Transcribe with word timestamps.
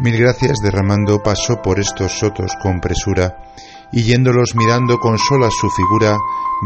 Mil 0.00 0.16
gracias 0.16 0.58
derramando 0.62 1.20
paso 1.24 1.60
por 1.60 1.80
estos 1.80 2.12
sotos 2.12 2.52
con 2.62 2.80
presura, 2.80 3.36
y 3.90 4.04
yéndolos 4.04 4.54
mirando 4.54 4.98
con 5.00 5.18
sola 5.18 5.50
su 5.50 5.68
figura, 5.70 6.16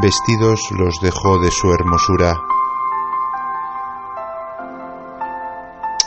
vestidos 0.03 0.61
los 0.79 0.97
dejó 1.03 1.39
de 1.39 1.51
su 1.51 1.73
hermosura. 1.73 2.35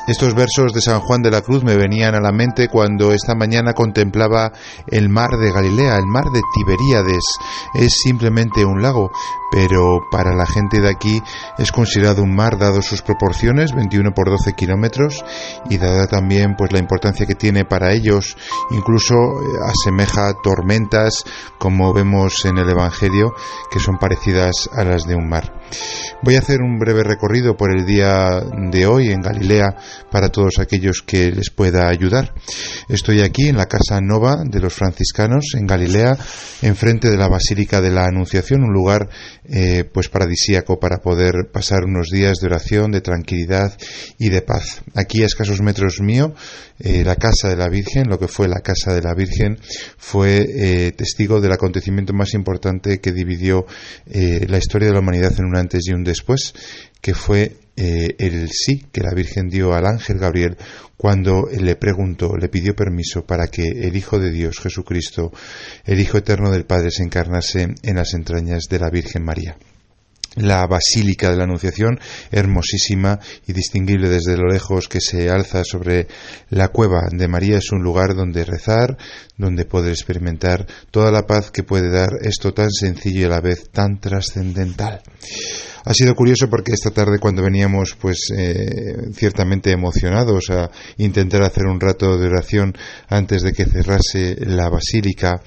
Estos 0.07 0.35
versos 0.35 0.71
de 0.71 0.81
San 0.81 0.99
Juan 0.99 1.23
de 1.23 1.31
la 1.31 1.41
Cruz 1.41 1.63
me 1.63 1.75
venían 1.75 2.13
a 2.13 2.21
la 2.21 2.31
mente 2.31 2.67
cuando 2.67 3.11
esta 3.11 3.33
mañana 3.33 3.73
contemplaba 3.73 4.51
el 4.85 5.09
mar 5.09 5.31
de 5.31 5.51
Galilea, 5.51 5.97
el 5.97 6.05
mar 6.05 6.25
de 6.25 6.41
Tiberíades. 6.53 7.23
Es 7.73 8.01
simplemente 8.03 8.63
un 8.65 8.83
lago, 8.83 9.09
pero 9.51 10.01
para 10.11 10.35
la 10.35 10.45
gente 10.45 10.79
de 10.79 10.89
aquí 10.89 11.23
es 11.57 11.71
considerado 11.71 12.21
un 12.21 12.35
mar 12.35 12.59
dado 12.59 12.83
sus 12.83 13.01
proporciones, 13.01 13.73
21 13.73 14.11
por 14.13 14.29
12 14.29 14.53
kilómetros, 14.53 15.25
y 15.71 15.77
dada 15.79 16.05
también 16.05 16.55
pues 16.55 16.71
la 16.71 16.79
importancia 16.79 17.25
que 17.25 17.33
tiene 17.33 17.65
para 17.65 17.91
ellos, 17.91 18.37
incluso 18.69 19.15
eh, 19.15 19.45
asemeja 19.65 20.35
tormentas, 20.43 21.23
como 21.57 21.93
vemos 21.93 22.45
en 22.45 22.59
el 22.59 22.69
Evangelio, 22.69 23.33
que 23.71 23.79
son 23.79 23.97
parecidas 23.97 24.69
a 24.71 24.83
las 24.83 25.07
de 25.07 25.15
un 25.15 25.29
mar. 25.29 25.64
Voy 26.21 26.35
a 26.35 26.39
hacer 26.39 26.61
un 26.61 26.79
breve 26.79 27.03
recorrido 27.03 27.55
por 27.55 27.69
el 27.69 27.85
día 27.85 28.41
de 28.71 28.87
hoy 28.87 29.11
en 29.11 29.21
Galilea 29.21 29.75
para 30.09 30.29
todos 30.29 30.57
aquellos 30.59 31.03
que 31.05 31.31
les 31.31 31.49
pueda 31.49 31.87
ayudar. 31.87 32.33
Estoy 32.89 33.21
aquí 33.21 33.49
en 33.49 33.57
la 33.57 33.67
Casa 33.67 34.01
Nova 34.01 34.43
de 34.43 34.59
los 34.59 34.73
franciscanos 34.73 35.53
en 35.53 35.67
Galilea, 35.67 36.17
enfrente 36.61 37.09
de 37.11 37.17
la 37.17 37.27
Basílica 37.27 37.79
de 37.79 37.91
la 37.91 38.05
Anunciación, 38.05 38.63
un 38.63 38.73
lugar 38.73 39.09
eh, 39.43 39.83
pues 39.83 40.09
paradisíaco 40.09 40.79
para 40.79 40.97
poder 40.97 41.51
pasar 41.51 41.83
unos 41.83 42.09
días 42.09 42.37
de 42.41 42.47
oración, 42.47 42.91
de 42.91 43.01
tranquilidad 43.01 43.77
y 44.17 44.29
de 44.29 44.41
paz. 44.41 44.81
Aquí 44.95 45.21
a 45.21 45.27
escasos 45.27 45.61
metros 45.61 45.99
mío, 46.01 46.33
eh, 46.79 47.03
la 47.03 47.15
Casa 47.15 47.49
de 47.49 47.55
la 47.55 47.69
Virgen, 47.69 48.09
lo 48.09 48.19
que 48.19 48.27
fue 48.27 48.47
la 48.47 48.61
Casa 48.61 48.93
de 48.93 49.01
la 49.01 49.13
Virgen, 49.13 49.57
fue 49.97 50.45
eh, 50.47 50.91
testigo 50.91 51.41
del 51.41 51.51
acontecimiento 51.51 52.13
más 52.13 52.33
importante 52.33 52.99
que 52.99 53.11
dividió 53.11 53.65
la 54.05 54.57
historia 54.57 54.87
de 54.87 54.93
la 54.93 54.99
humanidad 54.99 55.33
en 55.37 55.45
un 55.45 55.57
antes 55.57 55.87
y 55.87 55.93
un 55.93 56.03
después, 56.03 56.53
que 57.01 57.13
fue 57.13 57.57
eh, 57.77 58.15
el 58.19 58.49
sí 58.51 58.85
que 58.91 59.01
la 59.01 59.13
Virgen 59.13 59.49
dio 59.49 59.73
al 59.73 59.85
ángel 59.85 60.17
Gabriel 60.17 60.57
cuando 60.95 61.47
le 61.51 61.75
preguntó, 61.75 62.37
le 62.37 62.47
pidió 62.47 62.73
permiso 62.73 63.25
para 63.25 63.47
que 63.47 63.63
el 63.63 63.97
Hijo 63.97 64.17
de 64.17 64.31
Dios, 64.31 64.59
Jesucristo, 64.59 65.33
el 65.83 65.99
Hijo 65.99 66.17
eterno 66.17 66.51
del 66.51 66.65
Padre, 66.65 66.89
se 66.89 67.03
encarnase 67.03 67.75
en 67.83 67.95
las 67.95 68.13
entrañas 68.13 68.63
de 68.69 68.79
la 68.79 68.89
Virgen 68.89 69.25
María 69.25 69.57
la 70.35 70.65
Basílica 70.67 71.31
de 71.31 71.37
la 71.37 71.43
Anunciación, 71.45 71.99
hermosísima 72.31 73.19
y 73.47 73.53
distinguible 73.53 74.09
desde 74.09 74.37
lo 74.37 74.47
lejos 74.47 74.87
que 74.87 75.01
se 75.01 75.29
alza 75.29 75.63
sobre 75.63 76.07
la 76.49 76.69
cueva 76.69 77.07
de 77.11 77.27
María, 77.27 77.57
es 77.57 77.71
un 77.71 77.81
lugar 77.81 78.15
donde 78.15 78.45
rezar, 78.45 78.97
donde 79.37 79.65
poder 79.65 79.91
experimentar 79.91 80.67
toda 80.91 81.11
la 81.11 81.25
paz 81.25 81.51
que 81.51 81.63
puede 81.63 81.89
dar 81.89 82.09
esto 82.21 82.53
tan 82.53 82.71
sencillo 82.71 83.21
y 83.21 83.23
a 83.25 83.29
la 83.29 83.41
vez 83.41 83.69
tan 83.71 83.99
trascendental. 83.99 85.01
Ha 85.85 85.93
sido 85.93 86.15
curioso 86.15 86.49
porque 86.49 86.73
esta 86.73 86.89
tarde 86.89 87.19
cuando 87.19 87.43
veníamos 87.43 87.95
pues 87.99 88.31
eh, 88.35 89.11
ciertamente 89.13 89.71
emocionados 89.71 90.49
a 90.49 90.71
intentar 90.97 91.43
hacer 91.43 91.65
un 91.65 91.79
rato 91.79 92.17
de 92.17 92.27
oración 92.27 92.73
antes 93.07 93.43
de 93.43 93.53
que 93.53 93.65
cerrase 93.65 94.35
la 94.45 94.67
basílica, 94.69 95.41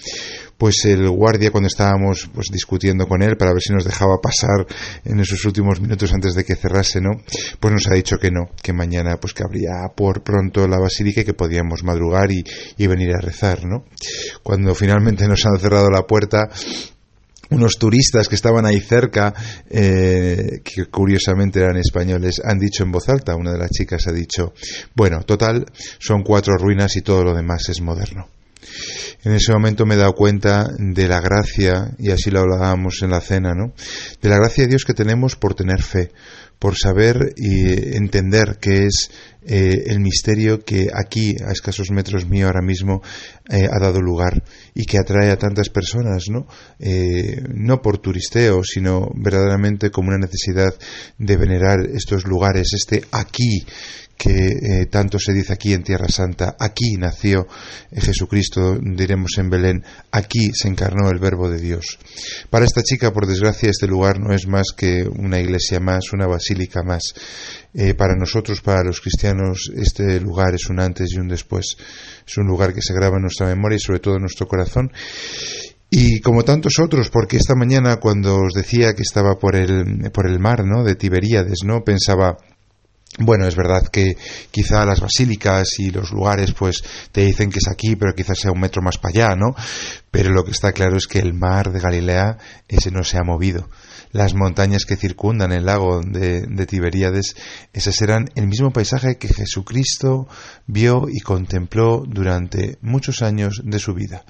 pues 0.57 0.85
el 0.85 1.09
guardia 1.11 1.51
cuando 1.51 1.67
estábamos 1.67 2.31
pues 2.33 2.49
discutiendo 2.53 3.07
con 3.07 3.23
él 3.23 3.37
para 3.37 3.53
ver 3.53 3.63
si 3.63 3.73
nos 3.73 3.85
dejaba 3.85 4.21
pasar 4.21 4.65
en 5.05 5.19
esos 5.19 5.45
últimos 5.45 5.81
minutos 5.81 6.13
antes 6.13 6.35
de 6.35 6.45
que 6.45 6.55
cerrase, 6.55 7.01
¿no? 7.01 7.21
Pues 7.59 7.73
nos 7.73 7.89
ha 7.89 7.95
dicho 7.95 8.17
que 8.17 8.31
no, 8.31 8.51
que 8.63 8.73
mañana 8.73 9.17
pues 9.17 9.35
que 9.35 9.43
habría 9.43 9.89
por 9.97 10.23
pronto 10.23 10.69
la 10.69 10.79
basílica 10.79 11.23
y 11.23 11.25
que 11.25 11.35
podíamos 11.35 11.83
madrugar 11.83 12.31
y, 12.31 12.45
y 12.77 12.87
venir 12.87 13.11
a 13.13 13.21
rezar, 13.21 13.65
¿no? 13.65 13.85
Cuando 14.45 14.75
finalmente 14.77 15.27
nos 15.27 15.45
han 15.47 15.59
cerrado 15.59 15.91
la 15.91 16.03
puerta, 16.03 16.49
unos 17.51 17.79
turistas 17.79 18.29
que 18.29 18.35
estaban 18.35 18.67
ahí 18.67 18.81
cerca, 18.81 19.35
eh, 19.71 20.61
que 20.65 20.87
curiosamente 20.87 21.61
eran 21.61 21.77
españoles, 21.77 22.41
han 22.45 22.59
dicho 22.59 22.83
en 22.83 22.93
voz 22.93 23.09
alta, 23.09 23.37
una 23.37 23.53
de 23.53 23.59
las 23.59 23.71
chicas 23.71 24.07
ha 24.07 24.13
dicho, 24.13 24.53
bueno, 24.95 25.23
total, 25.23 25.67
son 25.99 26.23
cuatro 26.23 26.57
ruinas 26.57 26.97
y 26.97 27.03
todo 27.03 27.25
lo 27.25 27.35
demás 27.35 27.69
es 27.69 27.81
moderno. 27.81 28.29
En 29.25 29.33
ese 29.33 29.53
momento 29.53 29.87
me 29.87 29.95
he 29.95 29.99
dado 29.99 30.15
cuenta 30.15 30.69
de 30.79 31.09
la 31.09 31.21
gracia, 31.21 31.91
y 31.99 32.11
así 32.11 32.31
lo 32.31 32.41
hablábamos 32.41 33.03
en 33.03 33.11
la 33.11 33.21
cena, 33.21 33.55
¿no? 33.55 33.73
De 34.21 34.29
la 34.29 34.37
gracia 34.37 34.65
de 34.65 34.71
Dios 34.71 34.85
que 34.85 34.95
tenemos 34.95 35.37
por 35.37 35.55
tener 35.55 35.83
fe, 35.83 36.13
por 36.59 36.77
saber 36.77 37.35
y 37.37 37.97
entender 37.97 38.59
que 38.61 38.87
es 38.87 39.11
eh, 39.43 39.85
el 39.87 40.01
misterio 40.01 40.65
que 40.65 40.89
aquí, 40.93 41.37
a 41.47 41.53
escasos 41.53 41.91
metros 41.91 42.27
mío 42.29 42.47
ahora 42.47 42.61
mismo, 42.61 43.01
eh, 43.49 43.69
ha 43.71 43.79
dado 43.79 44.01
lugar 44.01 44.43
y 44.75 44.85
que 44.85 44.99
atrae 44.99 45.31
a 45.31 45.39
tantas 45.39 45.69
personas, 45.71 46.25
¿no? 46.31 46.47
Eh, 46.79 47.41
no 47.55 47.81
por 47.81 47.99
turisteo, 47.99 48.63
sino 48.65 49.09
verdaderamente 49.15 49.91
como 49.91 50.09
una 50.09 50.19
necesidad 50.19 50.75
de 51.17 51.37
venerar 51.37 51.79
estos 51.95 52.27
lugares, 52.27 52.73
este 52.75 53.05
aquí 53.13 53.65
que 54.19 54.49
eh, 54.81 54.87
tanto 54.87 55.19
se 55.21 55.33
dice 55.33 55.53
aquí 55.53 55.73
en 55.73 55.85
Tierra 55.85 56.09
Santa, 56.09 56.57
aquí 56.59 56.97
nació 56.99 57.47
eh, 57.93 58.01
Jesucristo, 58.01 58.77
diremos 58.83 59.39
en 59.39 59.49
Belén, 59.49 59.85
aquí 60.11 60.51
se 60.53 60.67
encarnó 60.67 61.09
el 61.09 61.21
Verbo 61.21 61.49
de 61.49 61.61
Dios. 61.61 61.99
Para 62.51 62.65
esta 62.65 62.83
chica, 62.83 63.13
por 63.13 63.29
desgracia, 63.29 63.71
este 63.71 63.87
lugar 63.87 64.19
no 64.19 64.35
es 64.35 64.49
más 64.49 64.73
que 64.77 65.05
una 65.05 65.39
iglesia 65.39 65.79
más, 65.79 66.13
una 66.13 66.27
basílica 66.27 66.83
más. 66.83 67.15
Eh, 67.75 67.95
para 67.95 68.17
nosotros, 68.17 68.61
para 68.61 68.83
los 68.83 69.01
cristianos, 69.01 69.71
este 69.77 70.19
lugar 70.21 70.53
es 70.55 70.69
un 70.69 70.81
antes 70.81 71.13
y 71.13 71.21
un 71.21 71.29
después. 71.29 71.77
Es 72.27 72.37
un 72.39 72.47
lugar 72.49 72.75
que 72.75 72.83
se 72.83 72.95
graba 72.95 73.17
en 73.17 73.23
nuestra 73.23 73.47
memoria 73.47 73.77
y 73.77 73.81
sobre 73.81 74.01
todo 74.01 74.17
en 74.17 74.23
nuestro 74.23 74.49
corazón. 74.49 74.91
Y 75.91 76.21
como 76.21 76.45
tantos 76.45 76.75
otros, 76.83 77.09
porque 77.09 77.37
esta 77.37 77.55
mañana 77.55 77.97
cuando 77.97 78.37
os 78.37 78.53
decía 78.53 78.95
que 78.95 79.03
estaba 79.03 79.39
por 79.39 79.55
el, 79.55 80.11
por 80.13 80.27
el 80.27 80.41
mar, 80.41 80.65
¿no? 80.67 80.83
De 80.83 80.97
Tiberíades, 80.97 81.61
¿no? 81.65 81.83
Pensaba, 81.83 82.37
bueno, 83.19 83.47
es 83.47 83.57
verdad 83.57 83.83
que 83.89 84.17
quizá 84.51 84.85
las 84.85 85.01
basílicas 85.01 85.79
y 85.79 85.91
los 85.91 86.13
lugares 86.13 86.53
pues 86.53 86.83
te 87.11 87.23
dicen 87.25 87.51
que 87.51 87.59
es 87.59 87.69
aquí, 87.69 87.97
pero 87.97 88.15
quizás 88.15 88.39
sea 88.39 88.53
un 88.53 88.61
metro 88.61 88.81
más 88.81 88.99
para 88.99 89.27
allá, 89.27 89.37
¿no? 89.37 89.55
Pero 90.11 90.31
lo 90.31 90.45
que 90.45 90.53
está 90.53 90.73
claro 90.73 90.97
es 90.97 91.07
que 91.07 91.19
el 91.19 91.35
mar 91.35 91.73
de 91.73 91.81
Galilea 91.81 92.39
ese 92.69 92.91
no 92.91 93.03
se 93.03 93.19
ha 93.19 93.25
movido. 93.25 93.69
Las 94.11 94.35
montañas 94.35 94.87
que 94.87 94.97
circundan 94.97 95.53
el 95.53 95.67
lago 95.67 96.01
de, 96.01 96.47
de 96.47 96.67
Tiberíades, 96.67 97.37
esas 97.73 98.01
eran 98.01 98.31
el 98.37 98.47
mismo 98.47 98.73
paisaje 98.73 99.19
que 99.19 99.29
Jesucristo 99.29 100.29
vio 100.67 101.09
y 101.13 101.21
contempló 101.21 102.05
durante 102.07 102.79
muchos 102.81 103.21
años 103.21 103.61
de 103.65 103.79
su 103.79 103.93
vida. 103.93 104.25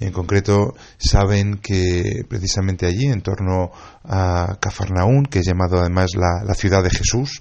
En 0.00 0.12
concreto, 0.12 0.74
saben 0.98 1.58
que 1.58 2.24
precisamente 2.28 2.84
allí, 2.86 3.06
en 3.06 3.22
torno 3.22 3.70
a 4.04 4.58
Cafarnaún, 4.60 5.24
que 5.24 5.38
es 5.38 5.46
llamado 5.46 5.80
además 5.80 6.10
la 6.14 6.54
ciudad 6.54 6.82
de 6.82 6.90
Jesús, 6.90 7.40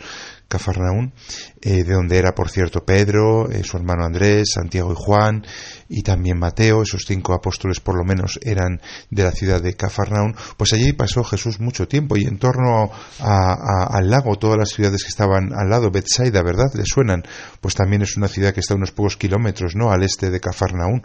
Cafarnaún, 0.52 1.14
eh, 1.62 1.84
de 1.84 1.94
donde 1.94 2.18
era, 2.18 2.36
por 2.36 2.50
cierto, 2.50 2.84
Pedro, 2.84 3.50
eh, 3.50 3.64
su 3.64 3.78
hermano 3.78 4.04
Andrés, 4.04 4.52
Santiago 4.54 4.92
y 4.92 4.96
Juan, 4.98 5.46
y 5.88 6.04
también 6.04 6.38
Mateo, 6.38 6.82
esos 6.82 7.06
cinco 7.08 7.34
apóstoles 7.34 7.80
por 7.80 7.96
lo 7.98 8.04
menos 8.04 8.38
eran 8.44 8.82
de 9.10 9.24
la 9.24 9.32
ciudad 9.32 9.62
de 9.62 9.76
Cafarnaún, 9.76 10.36
pues 10.58 10.74
allí 10.74 10.92
pasó 10.92 11.24
Jesús 11.24 11.62
mucho 11.62 11.88
tiempo 11.88 12.18
y 12.18 12.26
en 12.26 12.38
torno 12.38 12.92
al 13.20 14.10
lago, 14.10 14.36
todas 14.38 14.58
las 14.58 14.70
ciudades 14.70 15.04
que 15.04 15.10
estaban 15.10 15.54
al 15.54 15.70
lado, 15.70 15.90
Bethsaida, 15.90 16.44
¿verdad? 16.44 16.72
¿Le 16.74 16.84
suenan? 16.86 17.24
Pues 17.62 17.76
también 17.76 18.02
es 18.02 18.18
una 18.18 18.28
ciudad 18.28 18.54
que 18.54 18.60
está 18.60 18.74
a 18.74 18.78
unos 18.78 18.92
pocos 18.92 19.16
kilómetros, 19.16 19.76
¿no? 19.76 19.92
Al 19.92 20.04
este 20.04 20.30
de 20.30 20.40
Cafarnaún 20.40 21.02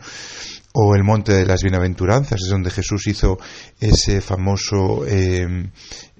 o 0.78 0.94
el 0.94 1.04
Monte 1.04 1.32
de 1.32 1.46
las 1.46 1.62
Bienaventuranzas, 1.62 2.42
es 2.42 2.50
donde 2.50 2.70
Jesús 2.70 3.06
hizo 3.06 3.38
ese 3.80 4.20
famoso 4.20 5.06
eh, 5.06 5.46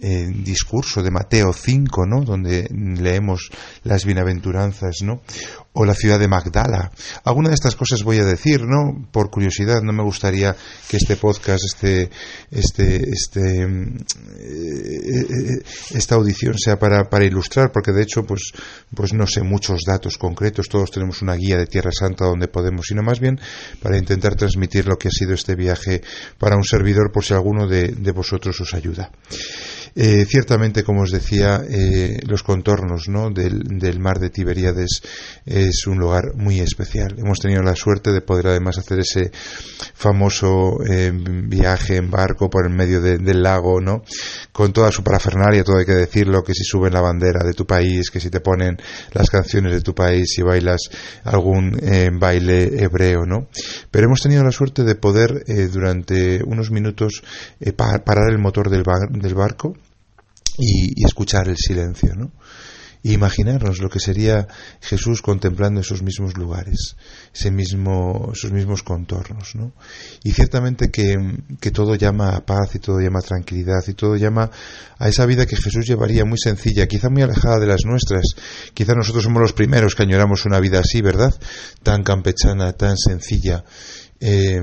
eh, 0.00 0.28
discurso 0.44 1.02
de 1.02 1.10
Mateo 1.10 1.52
5, 1.52 2.06
¿no? 2.06 2.22
donde 2.22 2.68
leemos 2.70 3.50
las 3.84 4.04
bienaventuranzas, 4.04 4.96
¿no? 5.02 5.22
o 5.76 5.84
la 5.84 5.94
ciudad 5.94 6.18
de 6.18 6.26
Magdala. 6.26 6.90
Alguna 7.24 7.50
de 7.50 7.54
estas 7.54 7.76
cosas 7.76 8.02
voy 8.02 8.18
a 8.18 8.24
decir, 8.24 8.62
¿no? 8.62 9.06
Por 9.12 9.30
curiosidad, 9.30 9.82
no 9.82 9.92
me 9.92 10.02
gustaría 10.02 10.56
que 10.88 10.96
este 10.96 11.16
podcast, 11.16 11.64
este, 11.64 12.10
este, 12.50 13.10
este, 13.10 13.62
eh, 13.62 15.62
esta 15.90 16.14
audición 16.14 16.58
sea 16.58 16.78
para, 16.78 17.10
para 17.10 17.26
ilustrar, 17.26 17.72
porque 17.72 17.92
de 17.92 18.02
hecho, 18.02 18.24
pues, 18.24 18.52
pues 18.94 19.12
no 19.12 19.26
sé 19.26 19.42
muchos 19.42 19.82
datos 19.86 20.16
concretos, 20.16 20.70
todos 20.70 20.90
tenemos 20.90 21.20
una 21.20 21.34
guía 21.34 21.58
de 21.58 21.66
Tierra 21.66 21.90
Santa 21.92 22.24
donde 22.24 22.48
podemos, 22.48 22.86
sino 22.86 23.02
más 23.02 23.20
bien 23.20 23.38
para 23.82 23.98
intentar 23.98 24.34
transmitir 24.34 24.86
lo 24.86 24.96
que 24.96 25.08
ha 25.08 25.12
sido 25.12 25.34
este 25.34 25.56
viaje 25.56 26.00
para 26.38 26.56
un 26.56 26.64
servidor, 26.64 27.12
por 27.12 27.22
si 27.22 27.34
alguno 27.34 27.68
de, 27.68 27.88
de 27.88 28.12
vosotros 28.12 28.58
os 28.62 28.72
ayuda. 28.72 29.10
Eh, 29.98 30.26
ciertamente, 30.28 30.84
como 30.84 31.00
os 31.00 31.10
decía, 31.10 31.62
eh, 31.66 32.18
los 32.26 32.42
contornos 32.42 33.08
¿no? 33.08 33.30
del, 33.30 33.98
mar 33.98 34.18
de 34.18 34.28
Tiberíades 34.28 35.00
es 35.46 35.86
un 35.86 35.96
lugar 35.96 36.34
muy 36.34 36.60
especial. 36.60 37.14
Hemos 37.16 37.38
tenido 37.38 37.62
la 37.62 37.74
suerte 37.74 38.12
de 38.12 38.20
poder 38.20 38.48
además 38.48 38.76
hacer 38.76 38.98
ese 38.98 39.30
famoso 39.94 40.84
eh, 40.86 41.10
viaje 41.14 41.96
en 41.96 42.10
barco 42.10 42.50
por 42.50 42.66
el 42.66 42.74
medio 42.74 43.00
del 43.00 43.42
lago, 43.42 43.80
¿no? 43.80 44.02
con 44.52 44.74
toda 44.74 44.92
su 44.92 45.02
parafernalia, 45.02 45.64
todo 45.64 45.78
hay 45.78 45.86
que 45.86 45.94
decirlo, 45.94 46.44
que 46.44 46.52
si 46.52 46.64
suben 46.64 46.92
la 46.92 47.00
bandera 47.00 47.42
de 47.42 47.54
tu 47.54 47.66
país, 47.66 48.10
que 48.10 48.20
si 48.20 48.28
te 48.28 48.40
ponen 48.40 48.76
las 49.14 49.30
canciones 49.30 49.72
de 49.72 49.80
tu 49.80 49.94
país 49.94 50.38
y 50.38 50.42
bailas 50.42 50.90
algún 51.24 51.80
baile 52.18 52.82
hebreo, 52.82 53.24
¿no? 53.24 53.48
Pero 53.90 54.06
hemos 54.06 54.20
tenido 54.20 54.44
la 54.44 54.52
suerte 54.52 54.84
de 54.84 54.94
poder 54.94 55.44
durante 55.70 56.42
unos 56.44 56.70
minutos 56.70 57.22
parar 57.76 58.30
el 58.30 58.38
motor 58.38 58.70
del, 58.70 58.82
del 59.10 59.34
barco 59.34 59.74
y, 60.58 61.04
escuchar 61.04 61.48
el 61.48 61.56
silencio, 61.56 62.14
¿no? 62.14 62.32
imaginarnos 63.12 63.78
lo 63.78 63.88
que 63.88 64.00
sería 64.00 64.48
Jesús 64.80 65.22
contemplando 65.22 65.80
esos 65.80 66.02
mismos 66.02 66.36
lugares, 66.36 66.96
ese 67.32 67.50
mismo, 67.50 68.32
esos 68.32 68.50
mismos 68.50 68.82
contornos, 68.82 69.54
¿no? 69.54 69.72
Y 70.24 70.32
ciertamente 70.32 70.90
que, 70.90 71.14
que, 71.60 71.70
todo 71.70 71.94
llama 71.94 72.34
a 72.34 72.44
paz 72.44 72.74
y 72.74 72.78
todo 72.80 73.00
llama 73.00 73.20
a 73.20 73.22
tranquilidad 73.22 73.84
y 73.86 73.94
todo 73.94 74.16
llama 74.16 74.50
a 74.98 75.08
esa 75.08 75.24
vida 75.26 75.46
que 75.46 75.56
Jesús 75.56 75.86
llevaría 75.86 76.24
muy 76.24 76.38
sencilla, 76.38 76.88
quizá 76.88 77.08
muy 77.08 77.22
alejada 77.22 77.60
de 77.60 77.66
las 77.66 77.84
nuestras. 77.84 78.24
Quizá 78.74 78.94
nosotros 78.94 79.22
somos 79.22 79.40
los 79.40 79.52
primeros 79.52 79.94
que 79.94 80.02
añoramos 80.02 80.44
una 80.44 80.58
vida 80.58 80.80
así, 80.80 81.00
¿verdad? 81.00 81.34
Tan 81.82 82.02
campechana, 82.02 82.72
tan 82.72 82.96
sencilla 82.96 83.64
eh, 84.20 84.60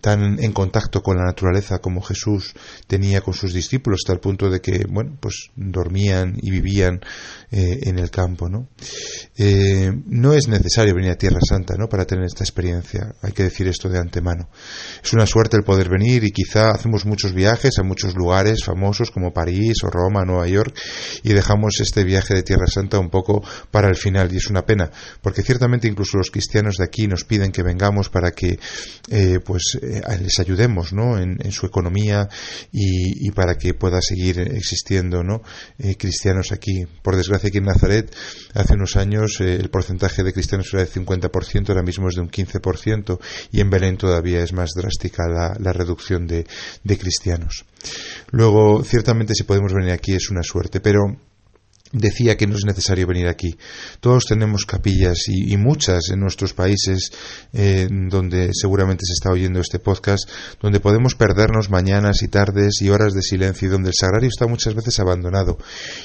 tan 0.00 0.42
en 0.42 0.52
contacto 0.52 1.02
con 1.02 1.16
la 1.16 1.24
naturaleza 1.24 1.78
como 1.78 2.02
Jesús 2.02 2.54
tenía 2.86 3.20
con 3.20 3.34
sus 3.34 3.52
discípulos, 3.52 4.00
hasta 4.02 4.12
el 4.12 4.20
punto 4.20 4.50
de 4.50 4.60
que, 4.60 4.84
bueno, 4.88 5.16
pues 5.20 5.50
dormían 5.56 6.36
y 6.40 6.50
vivían 6.50 7.00
eh, 7.50 7.80
en 7.82 7.98
el 7.98 8.10
campo, 8.10 8.48
¿no? 8.48 8.68
Eh, 9.36 9.92
no 10.06 10.32
es 10.32 10.48
necesario 10.48 10.94
venir 10.94 11.10
a 11.10 11.16
Tierra 11.16 11.40
Santa, 11.46 11.74
¿no? 11.78 11.88
Para 11.88 12.06
tener 12.06 12.24
esta 12.24 12.44
experiencia. 12.44 13.14
Hay 13.22 13.32
que 13.32 13.44
decir 13.44 13.66
esto 13.68 13.88
de 13.88 13.98
antemano. 13.98 14.48
Es 15.02 15.12
una 15.12 15.26
suerte 15.26 15.56
el 15.56 15.64
poder 15.64 15.88
venir 15.88 16.24
y 16.24 16.30
quizá 16.30 16.70
hacemos 16.70 17.06
muchos 17.06 17.32
viajes 17.32 17.78
a 17.78 17.82
muchos 17.82 18.14
lugares 18.14 18.64
famosos 18.64 19.10
como 19.10 19.32
París 19.32 19.74
o 19.84 19.90
Roma, 19.90 20.24
Nueva 20.24 20.46
York 20.48 20.76
y 21.22 21.32
dejamos 21.32 21.80
este 21.80 22.04
viaje 22.04 22.34
de 22.34 22.42
Tierra 22.42 22.66
Santa 22.66 22.98
un 22.98 23.10
poco 23.10 23.42
para 23.70 23.88
el 23.88 23.96
final 23.96 24.32
y 24.32 24.36
es 24.36 24.48
una 24.48 24.64
pena 24.64 24.90
porque 25.20 25.42
ciertamente 25.42 25.88
incluso 25.88 26.18
los 26.18 26.30
cristianos 26.30 26.76
de 26.76 26.84
aquí 26.84 27.06
nos 27.06 27.24
piden 27.24 27.52
que 27.52 27.62
vengamos 27.62 28.08
para 28.08 28.32
que 28.32 28.58
eh, 29.10 29.40
pues 29.44 29.78
eh, 29.80 30.02
les 30.20 30.38
ayudemos 30.38 30.92
¿no? 30.92 31.18
en, 31.18 31.52
su 31.52 31.66
economía 31.66 32.28
y, 32.72 33.30
para 33.32 33.56
que 33.56 33.74
pueda 33.74 34.00
seguir 34.00 34.40
existiendo 34.40 35.22
¿no? 35.22 35.42
Eh, 35.78 35.96
cristianos 35.96 36.52
aquí. 36.52 36.86
Por 37.02 37.16
desgracia 37.16 37.48
aquí 37.48 37.58
en 37.58 37.64
Nazaret 37.64 38.14
hace 38.54 38.74
unos 38.74 38.96
años 38.96 39.40
el 39.40 39.68
porcentaje 39.70 40.22
de 40.22 40.32
cristianos 40.32 40.68
era 40.72 40.84
del 40.84 40.92
50%, 40.92 41.68
ahora 41.68 41.82
mismo 41.82 42.08
es 42.08 42.14
de 42.14 42.20
un 42.20 42.30
15% 42.30 43.18
y 43.52 43.60
en 43.60 43.70
Belén 43.70 43.96
todavía 43.96 44.42
es 44.42 44.52
más 44.52 44.70
drástica 44.74 45.28
la, 45.28 45.56
la 45.58 45.72
reducción 45.72 46.26
de 46.26 46.46
cristianos. 46.98 47.64
Luego, 48.30 48.84
ciertamente 48.84 49.34
si 49.34 49.42
podemos 49.44 49.72
venir 49.72 49.92
aquí 49.92 50.14
es 50.14 50.30
una 50.30 50.42
suerte, 50.42 50.80
pero 50.80 51.16
decía 51.92 52.36
que 52.36 52.46
no 52.46 52.56
es 52.56 52.64
necesario 52.64 53.06
venir 53.06 53.28
aquí. 53.28 53.56
Todos 54.00 54.24
tenemos 54.24 54.64
capillas 54.64 55.28
y, 55.28 55.56
muchas 55.56 56.08
en 56.10 56.20
nuestros 56.20 56.54
países 56.54 57.12
eh, 57.52 57.86
donde 57.90 58.50
seguramente 58.52 59.04
se 59.06 59.12
está 59.12 59.30
oyendo 59.30 59.60
este 59.60 59.78
podcast, 59.78 60.28
donde 60.60 60.80
podemos 60.80 61.14
perdernos 61.14 61.70
mañanas 61.70 62.22
y 62.22 62.28
tardes 62.28 62.80
y 62.80 62.88
horas 62.88 63.12
de 63.12 63.22
silencio 63.22 63.68
y 63.68 63.70
donde 63.70 63.90
el 63.90 63.94
sagrario 63.94 64.28
está 64.28 64.46
muchas 64.46 64.74
veces 64.74 64.98
abandonado 64.98 65.58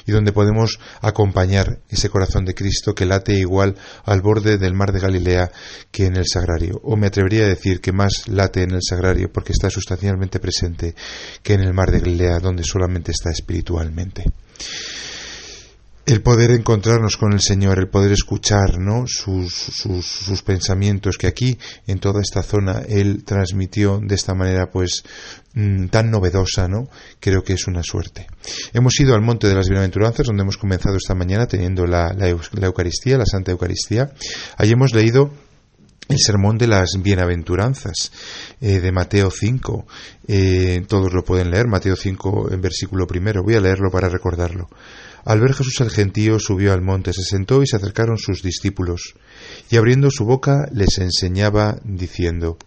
y 0.06 0.12
donde 0.12 0.34
podemos 0.34 0.80
acompañar 1.02 1.80
ese 1.90 2.10
corazón 2.10 2.46
de 2.46 2.54
Cristo 2.54 2.94
que 2.94 3.06
late 3.06 3.34
igual 3.34 3.76
al 4.06 4.22
borde 4.22 4.58
del 4.58 4.74
mar 4.74 4.92
de 4.92 5.00
Galilea 5.00 5.52
que 5.92 6.06
en 6.06 6.18
el 6.18 6.26
sagrario. 6.28 6.80
O 6.84 6.98
me 6.98 7.08
atrevería 7.08 7.46
a 7.46 7.50
decir 7.50 7.80
que 7.80 7.92
más 7.92 8.28
late 8.28 8.64
en 8.64 8.72
el 8.72 8.82
sagrario 8.82 9.32
porque 9.32 9.54
está 9.54 9.70
sustancialmente 9.70 10.40
presente 10.40 10.94
que 11.42 11.54
en 11.54 11.62
el 11.62 11.74
mar 11.74 11.92
de 11.92 12.00
Galilea 12.00 12.40
donde 12.40 12.64
solamente 12.64 13.12
está 13.12 13.32
espiritualmente 13.32 14.26
el 16.08 16.22
poder 16.22 16.52
encontrarnos 16.52 17.18
con 17.18 17.34
el 17.34 17.42
Señor, 17.42 17.80
el 17.80 17.90
poder 17.90 18.14
escuchar 18.14 18.80
¿no? 18.80 19.04
sus, 19.08 19.54
sus, 19.54 20.42
pensamientos 20.42 21.18
que 21.18 21.28
aquí, 21.28 21.58
en 21.86 22.00
toda 22.00 22.22
esta 22.22 22.42
zona, 22.42 22.82
Él 22.88 23.26
transmitió 23.26 24.00
de 24.02 24.16
esta 24.16 24.34
manera 24.34 24.72
pues 24.72 25.04
mm, 25.54 25.88
tan 25.88 26.10
novedosa, 26.10 26.70
¿no? 26.70 26.88
Creo 27.20 27.44
que 27.44 27.54
es 27.54 27.68
una 27.68 27.84
suerte. 27.84 28.26
Hemos 28.72 28.98
ido 29.02 29.16
al 29.16 29.22
Monte 29.22 29.48
de 29.48 29.56
las 29.56 29.68
Bienaventuranzas, 29.68 30.26
donde 30.26 30.44
hemos 30.44 30.58
comenzado 30.58 30.96
esta 30.96 31.14
mañana 31.14 31.46
teniendo 31.46 31.86
la, 31.86 32.14
la, 32.14 32.30
Eucaristía, 32.30 33.18
la 33.18 33.26
Santa 33.26 33.52
Eucaristía. 33.52 34.10
Allí 34.56 34.72
hemos 34.72 34.94
leído 34.94 35.30
el 36.08 36.20
sermón 36.20 36.58
de 36.58 36.68
las 36.68 36.92
bienaventuranzas 37.04 38.14
eh, 38.62 38.80
de 38.80 38.92
Mateo 38.94 39.30
5. 39.30 39.86
Eh, 40.30 40.86
todos 40.88 41.12
lo 41.14 41.26
pueden 41.26 41.52
leer, 41.52 41.68
Mateo 41.68 41.98
5 41.98 42.54
en 42.54 42.62
versículo 42.62 43.06
primero. 43.06 43.44
Voy 43.44 43.56
a 43.56 43.60
leerlo 43.60 43.92
para 43.92 44.08
recordarlo. 44.08 44.70
Al 45.28 45.42
ver 45.42 45.54
Jesús 45.54 45.82
el 45.82 45.90
gentío, 45.90 46.40
subió 46.40 46.72
al 46.72 46.82
monte, 46.82 47.12
se 47.12 47.22
sentó 47.22 47.62
y 47.62 47.68
se 47.68 47.76
acercaron 47.76 48.18
sus 48.18 48.42
discípulos, 48.42 49.16
y 49.70 49.76
abriendo 49.76 50.10
su 50.10 50.24
boca 50.24 50.70
les 50.72 51.00
enseñaba, 51.00 51.76
diciendo, 51.84 52.58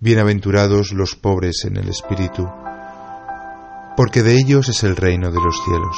Bienaventurados 0.00 0.92
los 0.92 1.14
pobres 1.14 1.64
en 1.66 1.76
el 1.76 1.88
espíritu, 1.88 2.48
porque 3.96 4.24
de 4.24 4.36
ellos 4.36 4.68
es 4.68 4.82
el 4.82 4.96
reino 4.96 5.30
de 5.30 5.40
los 5.40 5.62
cielos. 5.64 5.96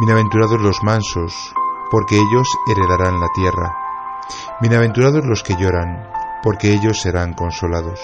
Bienaventurados 0.00 0.62
los 0.62 0.82
mansos, 0.82 1.34
porque 1.90 2.16
ellos 2.16 2.48
heredarán 2.68 3.20
la 3.20 3.28
tierra. 3.34 3.76
Bienaventurados 4.62 5.26
los 5.26 5.42
que 5.42 5.56
lloran, 5.60 6.08
porque 6.42 6.72
ellos 6.72 7.02
serán 7.02 7.34
consolados. 7.34 8.00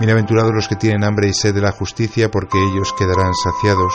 Bienaventurados 0.00 0.54
los 0.54 0.68
que 0.68 0.76
tienen 0.76 1.04
hambre 1.04 1.28
y 1.28 1.34
sed 1.34 1.54
de 1.54 1.60
la 1.60 1.72
justicia, 1.72 2.30
porque 2.30 2.56
ellos 2.56 2.94
quedarán 2.98 3.34
saciados. 3.34 3.92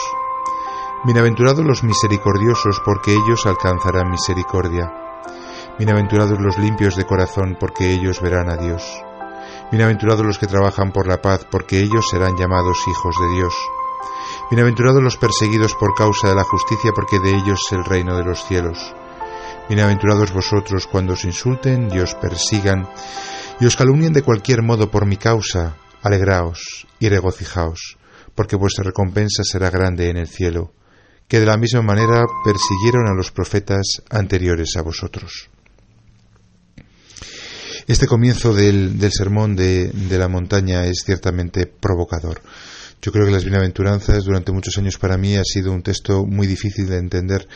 Bienaventurados 1.04 1.66
los 1.66 1.82
misericordiosos, 1.82 2.80
porque 2.84 3.12
ellos 3.12 3.44
alcanzarán 3.44 4.08
misericordia. 4.08 4.92
Bienaventurados 5.76 6.38
los 6.38 6.56
limpios 6.58 6.94
de 6.94 7.04
corazón, 7.04 7.56
porque 7.58 7.92
ellos 7.92 8.20
verán 8.20 8.48
a 8.48 8.56
Dios. 8.56 9.02
Bienaventurados 9.72 10.24
los 10.24 10.38
que 10.38 10.46
trabajan 10.46 10.92
por 10.92 11.08
la 11.08 11.20
paz, 11.20 11.44
porque 11.50 11.80
ellos 11.80 12.08
serán 12.08 12.36
llamados 12.36 12.86
hijos 12.86 13.16
de 13.20 13.34
Dios. 13.34 13.52
Bienaventurados 14.48 15.02
los 15.02 15.16
perseguidos 15.16 15.74
por 15.74 15.96
causa 15.96 16.28
de 16.28 16.36
la 16.36 16.44
justicia, 16.44 16.92
porque 16.94 17.18
de 17.18 17.30
ellos 17.30 17.62
es 17.66 17.72
el 17.72 17.84
reino 17.84 18.16
de 18.16 18.22
los 18.22 18.44
cielos. 18.44 18.94
Bienaventurados 19.68 20.32
vosotros 20.32 20.86
cuando 20.86 21.14
os 21.14 21.24
insulten 21.24 21.88
y 21.92 21.98
os 21.98 22.14
persigan 22.14 22.88
y 23.58 23.66
os 23.66 23.74
calumnien 23.74 24.12
de 24.12 24.22
cualquier 24.22 24.62
modo 24.62 24.88
por 24.88 25.04
mi 25.06 25.16
causa, 25.16 25.74
alegraos 26.00 26.86
y 27.00 27.08
regocijaos, 27.08 27.98
porque 28.36 28.54
vuestra 28.54 28.84
recompensa 28.84 29.42
será 29.42 29.68
grande 29.68 30.08
en 30.08 30.16
el 30.16 30.28
cielo 30.28 30.70
que 31.32 31.40
de 31.40 31.46
la 31.46 31.56
misma 31.56 31.80
manera 31.80 32.26
persiguieron 32.44 33.08
a 33.08 33.14
los 33.14 33.30
profetas 33.30 34.02
anteriores 34.10 34.76
a 34.76 34.82
vosotros. 34.82 35.48
Este 37.86 38.06
comienzo 38.06 38.52
del, 38.52 39.00
sermón 39.10 39.56
de, 39.56 39.88
de, 39.88 40.18
la 40.18 40.28
montaña 40.28 40.84
es 40.84 41.04
ciertamente 41.06 41.64
provocador. 41.64 42.42
Yo 43.00 43.12
creo 43.12 43.24
que 43.24 43.32
las 43.32 43.44
bienaventuranzas 43.44 44.24
durante 44.24 44.52
muchos 44.52 44.76
años 44.76 44.98
para 44.98 45.16
mí 45.16 45.34
ha 45.36 45.42
sido 45.42 45.72
un 45.72 45.82
texto 45.82 46.26
muy 46.26 46.46
difícil 46.46 46.86
de 46.86 46.98
entender. 46.98 47.48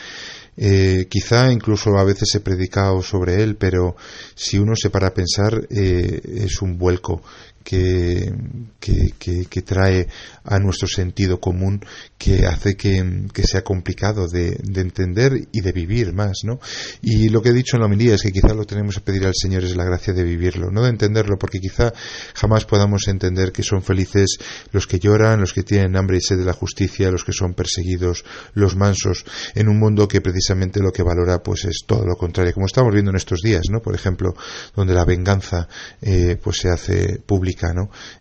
Eh, 0.57 1.05
quizá 1.07 1.51
incluso 1.51 1.99
a 1.99 2.03
veces 2.03 2.33
he 2.33 2.39
predicado 2.39 3.03
sobre 3.03 3.43
él, 3.43 3.57
pero 3.57 3.95
si 4.33 4.57
uno 4.57 4.75
se 4.75 4.89
para 4.89 5.09
a 5.09 5.13
pensar 5.13 5.53
eh, 5.69 6.19
es 6.25 6.63
un 6.63 6.79
vuelco 6.79 7.21
que, 7.67 8.31
que, 8.79 9.61
trae 9.61 10.07
a 10.45 10.57
nuestro 10.57 10.87
sentido 10.87 11.41
común 11.41 11.83
que 12.17 12.45
hace 12.45 12.77
que, 12.77 13.03
sea 13.43 13.61
complicado 13.61 14.29
de, 14.29 14.57
entender 14.73 15.49
y 15.51 15.59
de 15.59 15.71
vivir 15.73 16.13
más, 16.13 16.43
¿no? 16.45 16.61
Y 17.01 17.27
lo 17.27 17.41
que 17.41 17.49
he 17.49 17.53
dicho 17.53 17.75
en 17.75 17.81
la 17.81 17.87
homilía 17.87 18.15
es 18.15 18.21
que 18.21 18.31
quizá 18.31 18.53
lo 18.53 18.63
tenemos 18.63 18.95
que 18.95 19.01
pedir 19.01 19.25
al 19.25 19.33
Señor 19.35 19.65
es 19.65 19.75
la 19.75 19.83
gracia 19.83 20.13
de 20.13 20.23
vivirlo, 20.23 20.71
no 20.71 20.83
de 20.83 20.89
entenderlo, 20.91 21.37
porque 21.37 21.59
quizá 21.59 21.91
jamás 22.35 22.63
podamos 22.63 23.09
entender 23.09 23.51
que 23.51 23.63
son 23.63 23.83
felices 23.83 24.37
los 24.71 24.87
que 24.87 24.99
lloran, 24.99 25.41
los 25.41 25.51
que 25.51 25.63
tienen 25.63 25.97
hambre 25.97 26.17
y 26.17 26.21
sed 26.21 26.37
de 26.37 26.45
la 26.45 26.53
justicia, 26.53 27.11
los 27.11 27.25
que 27.25 27.33
son 27.33 27.53
perseguidos, 27.53 28.23
los 28.53 28.77
mansos, 28.77 29.25
en 29.55 29.67
un 29.67 29.77
mundo 29.77 30.07
que 30.07 30.21
precisamente 30.21 30.79
lo 30.79 30.93
que 30.93 31.03
valora 31.03 31.43
pues 31.43 31.65
es 31.65 31.83
todo 31.85 32.05
lo 32.05 32.15
contrario, 32.15 32.53
como 32.53 32.67
estamos 32.67 32.93
viendo 32.93 33.11
en 33.11 33.17
estos 33.17 33.41
días, 33.41 33.63
¿no? 33.69 33.81
Por 33.81 33.93
ejemplo, 33.93 34.33
donde 34.73 34.93
la 34.93 35.03
venganza 35.03 35.67
eh, 36.01 36.37
pues 36.41 36.59
se 36.59 36.69
hace 36.69 37.19
pública 37.19 37.56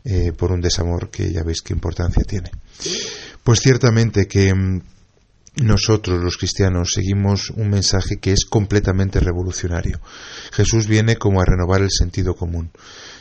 eh, 0.05 0.33
por 0.33 0.53
un 0.53 0.61
desamor 0.61 1.11
que 1.11 1.33
ya 1.33 1.43
veis 1.43 1.63
qué 1.63 1.73
importancia 1.73 2.23
tiene. 2.25 2.51
Pues 3.45 3.61
ciertamente 3.61 4.27
que, 4.27 4.55
mm, 4.55 4.81
nosotros 5.57 6.23
los 6.23 6.37
cristianos 6.37 6.93
seguimos 6.93 7.51
un 7.51 7.71
mensaje 7.71 8.19
que 8.21 8.33
es 8.33 8.45
completamente 8.45 9.21
revolucionario. 9.21 10.01
Jesús 10.53 10.87
viene 10.87 11.17
como 11.17 11.41
a 11.41 11.47
renovar 11.47 11.81
el 11.81 11.91
sentido 11.91 12.35
común. 12.35 12.71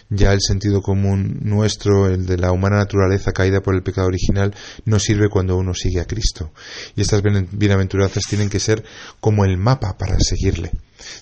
Ya 0.10 0.34
el 0.34 0.39
sentido 0.41 0.81
común 0.81 1.39
nuestro, 1.41 2.07
el 2.07 2.25
de 2.25 2.38
la 2.38 2.51
humana 2.51 2.77
naturaleza 2.77 3.31
caída 3.31 3.62
por 3.62 3.74
el 3.74 3.84
pecado 3.84 4.07
original, 4.07 4.53
no 4.84 5.00
sirve 5.00 5.29
cuando 5.29 5.55
uno 5.55 5.74
sigue 5.74 6.01
a 6.01 6.05
Cristo. 6.05 6.51
Y 6.95 7.01
estas 7.01 7.24
bienaventuranzas 7.24 8.24
tienen 8.29 8.50
que 8.50 8.60
ser 8.60 8.84
como 9.19 9.45
el 9.45 9.57
mapa 9.57 9.98
para 9.98 10.19
seguirle. 10.19 10.72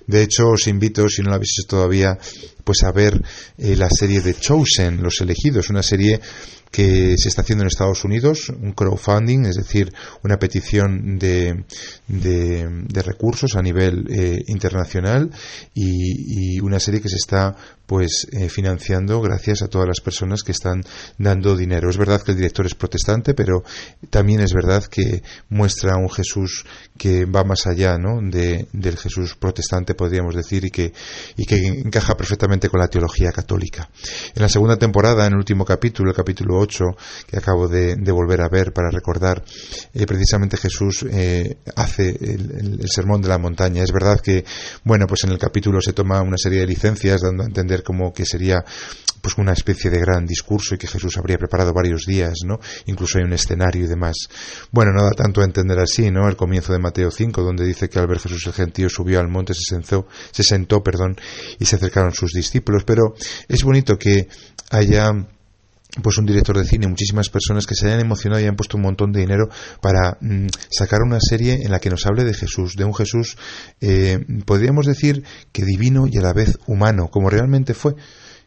De 0.07 0.23
hecho, 0.23 0.49
os 0.49 0.67
invito, 0.67 1.07
si 1.09 1.21
no 1.21 1.29
lo 1.29 1.35
habéis 1.35 1.55
hecho 1.59 1.67
todavía, 1.67 2.17
pues 2.63 2.83
a 2.83 2.91
ver 2.91 3.21
eh, 3.57 3.75
la 3.75 3.89
serie 3.89 4.21
de 4.21 4.35
Chosen, 4.35 5.01
Los 5.01 5.21
Elegidos, 5.21 5.69
una 5.69 5.83
serie 5.83 6.19
que 6.73 7.13
se 7.19 7.29
está 7.29 7.43
haciendo 7.43 7.61
en 7.61 7.67
Estados 7.67 8.03
Unidos, 8.03 8.49
un 8.49 8.71
crowdfunding, 8.71 9.45
es 9.45 9.57
decir, 9.57 9.93
una 10.23 10.39
petición 10.39 11.19
de, 11.19 11.65
de, 12.07 13.01
recursos 13.03 13.55
a 13.55 13.61
nivel 13.61 14.07
eh, 14.09 14.41
internacional 14.47 15.29
y, 15.75 16.59
una 16.61 16.79
serie 16.79 17.01
que 17.01 17.09
se 17.09 17.17
está 17.17 17.55
pues 17.85 18.25
eh, 18.31 18.49
financiando 18.49 19.21
gracias 19.21 19.61
a 19.61 19.67
todas 19.67 19.87
las 19.87 19.99
personas 19.99 20.41
que 20.41 20.53
están 20.53 20.81
dando 21.17 21.55
dinero. 21.55 21.89
Es 21.89 21.97
verdad 21.97 22.21
que 22.21 22.31
el 22.31 22.37
director 22.37 22.65
es 22.65 22.73
protestante, 22.73 23.33
pero 23.33 23.63
también 24.09 24.39
es 24.39 24.53
verdad 24.53 24.83
que 24.85 25.21
muestra 25.49 25.97
un 25.97 26.09
Jesús 26.09 26.65
que 26.97 27.25
va 27.25 27.43
más 27.43 27.67
allá 27.67 27.97
¿no? 27.97 28.19
de, 28.21 28.67
del 28.71 28.97
Jesús 28.97 29.35
protestante, 29.35 29.93
podríamos 29.93 30.33
decir, 30.33 30.65
y 30.65 30.71
que, 30.71 30.93
y 31.35 31.45
que 31.45 31.57
encaja 31.57 32.15
perfectamente 32.15 32.69
con 32.69 32.79
la 32.79 32.87
teología 32.87 33.31
católica. 33.31 33.89
En 34.33 34.41
la 34.41 34.49
segunda 34.49 34.77
temporada, 34.77 35.27
en 35.27 35.33
el 35.33 35.39
último 35.39 35.65
capítulo, 35.65 36.09
el 36.09 36.15
capítulo 36.15 36.62
8, 36.63 36.85
que 37.27 37.37
acabo 37.37 37.67
de, 37.67 37.95
volver 38.11 38.41
a 38.41 38.49
ver 38.49 38.73
para 38.73 38.89
recordar, 38.89 39.43
eh, 39.93 40.05
precisamente 40.05 40.57
Jesús 40.57 41.05
eh, 41.09 41.57
hace 41.75 42.09
el, 42.09 42.79
sermón 42.89 43.21
de 43.21 43.29
la 43.29 43.37
montaña. 43.37 43.83
Es 43.83 43.91
verdad 43.91 44.19
que, 44.19 44.45
bueno, 44.83 45.07
pues 45.07 45.23
en 45.23 45.31
el 45.31 45.37
capítulo 45.37 45.81
se 45.81 45.93
toma 45.93 46.21
una 46.21 46.37
serie 46.37 46.59
de 46.59 46.67
licencias 46.67 47.21
dando 47.21 47.43
a 47.43 47.45
entender 47.45 47.83
como 47.83 48.13
que 48.13 48.25
sería 48.25 48.63
pues 49.23 49.37
una 49.37 49.53
especie 49.53 49.89
de 49.89 49.99
gran 49.99 50.25
discurso 50.25 50.75
y 50.75 50.77
que 50.77 50.85
Jesús 50.85 51.17
habría 51.17 51.37
preparado 51.37 51.71
varios 51.73 52.05
días, 52.05 52.39
¿no? 52.45 52.59
Incluso 52.87 53.17
hay 53.17 53.23
un 53.23 53.31
escenario 53.31 53.85
y 53.85 53.87
demás. 53.87 54.15
Bueno, 54.69 54.91
nada 54.91 55.11
tanto 55.11 55.39
a 55.39 55.45
entender 55.45 55.79
así, 55.79 56.11
¿no? 56.11 56.27
El 56.27 56.35
comienzo 56.35 56.73
de 56.73 56.79
Mateo 56.79 57.09
5, 57.09 57.41
donde 57.41 57.65
dice 57.65 57.89
que 57.89 57.99
al 57.99 58.07
ver 58.07 58.19
Jesús 58.19 58.45
el 58.47 58.53
gentío 58.53 58.89
subió 58.89 59.21
al 59.21 59.29
monte, 59.29 59.53
se 59.53 59.63
sentó, 59.75 60.07
se 60.31 60.43
sentó, 60.43 60.83
perdón, 60.83 61.15
y 61.57 61.63
se 61.63 61.77
acercaron 61.77 62.11
sus 62.11 62.33
discípulos. 62.33 62.83
Pero 62.83 63.15
es 63.47 63.63
bonito 63.63 63.97
que 63.97 64.27
haya 64.71 65.13
pues 66.01 66.17
un 66.17 66.25
director 66.25 66.57
de 66.57 66.65
cine, 66.65 66.87
muchísimas 66.87 67.29
personas 67.29 67.67
que 67.67 67.75
se 67.75 67.87
hayan 67.87 67.99
emocionado 67.99 68.39
y 68.39 68.43
hayan 68.43 68.55
puesto 68.55 68.77
un 68.77 68.83
montón 68.83 69.11
de 69.11 69.21
dinero 69.21 69.49
para 69.81 70.17
mm, 70.21 70.47
sacar 70.69 71.01
una 71.05 71.19
serie 71.19 71.59
en 71.63 71.71
la 71.71 71.79
que 71.79 71.89
nos 71.89 72.05
hable 72.05 72.23
de 72.23 72.33
Jesús, 72.33 72.75
de 72.75 72.83
un 72.83 72.95
Jesús, 72.95 73.37
eh, 73.81 74.19
podríamos 74.45 74.85
decir 74.85 75.23
que 75.51 75.63
divino 75.63 76.05
y 76.09 76.17
a 76.17 76.21
la 76.21 76.33
vez 76.33 76.57
humano, 76.65 77.09
como 77.09 77.29
realmente 77.29 77.73
fue. 77.73 77.95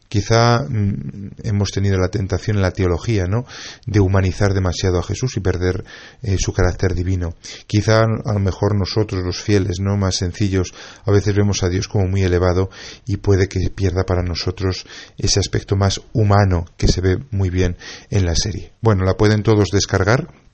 Quizá 0.09 0.59
mm, 0.61 1.31
hemos 1.43 1.71
tenido 1.71 1.97
la 1.97 2.09
tentación 2.09 2.57
en 2.57 2.63
la 2.63 2.71
teología, 2.71 3.25
¿no? 3.25 3.45
De 3.85 3.99
humanizar 3.99 4.53
demasiado 4.53 4.99
a 4.99 5.03
Jesús 5.03 5.37
y 5.37 5.39
perder 5.39 5.83
eh, 6.21 6.37
su 6.39 6.53
carácter 6.53 6.95
divino. 6.95 7.35
Quizá 7.67 8.03
a 8.03 8.33
lo 8.33 8.39
mejor 8.39 8.75
nosotros, 8.75 9.23
los 9.23 9.41
fieles, 9.41 9.79
¿no? 9.79 9.97
Más 9.97 10.15
sencillos, 10.15 10.73
a 11.05 11.11
veces 11.11 11.35
vemos 11.35 11.63
a 11.63 11.69
Dios 11.69 11.87
como 11.87 12.07
muy 12.07 12.23
elevado 12.23 12.69
y 13.05 13.17
puede 13.17 13.47
que 13.47 13.69
pierda 13.69 14.03
para 14.03 14.23
nosotros 14.23 14.85
ese 15.17 15.39
aspecto 15.39 15.75
más 15.75 16.01
humano 16.13 16.65
que 16.77 16.87
se 16.87 17.01
ve 17.01 17.17
muy 17.31 17.49
bien 17.49 17.77
en 18.09 18.25
la 18.25 18.35
serie. 18.35 18.71
Bueno, 18.81 19.03
la 19.03 19.15
pueden 19.15 19.43
todos 19.43 19.69
descargar 19.71 20.46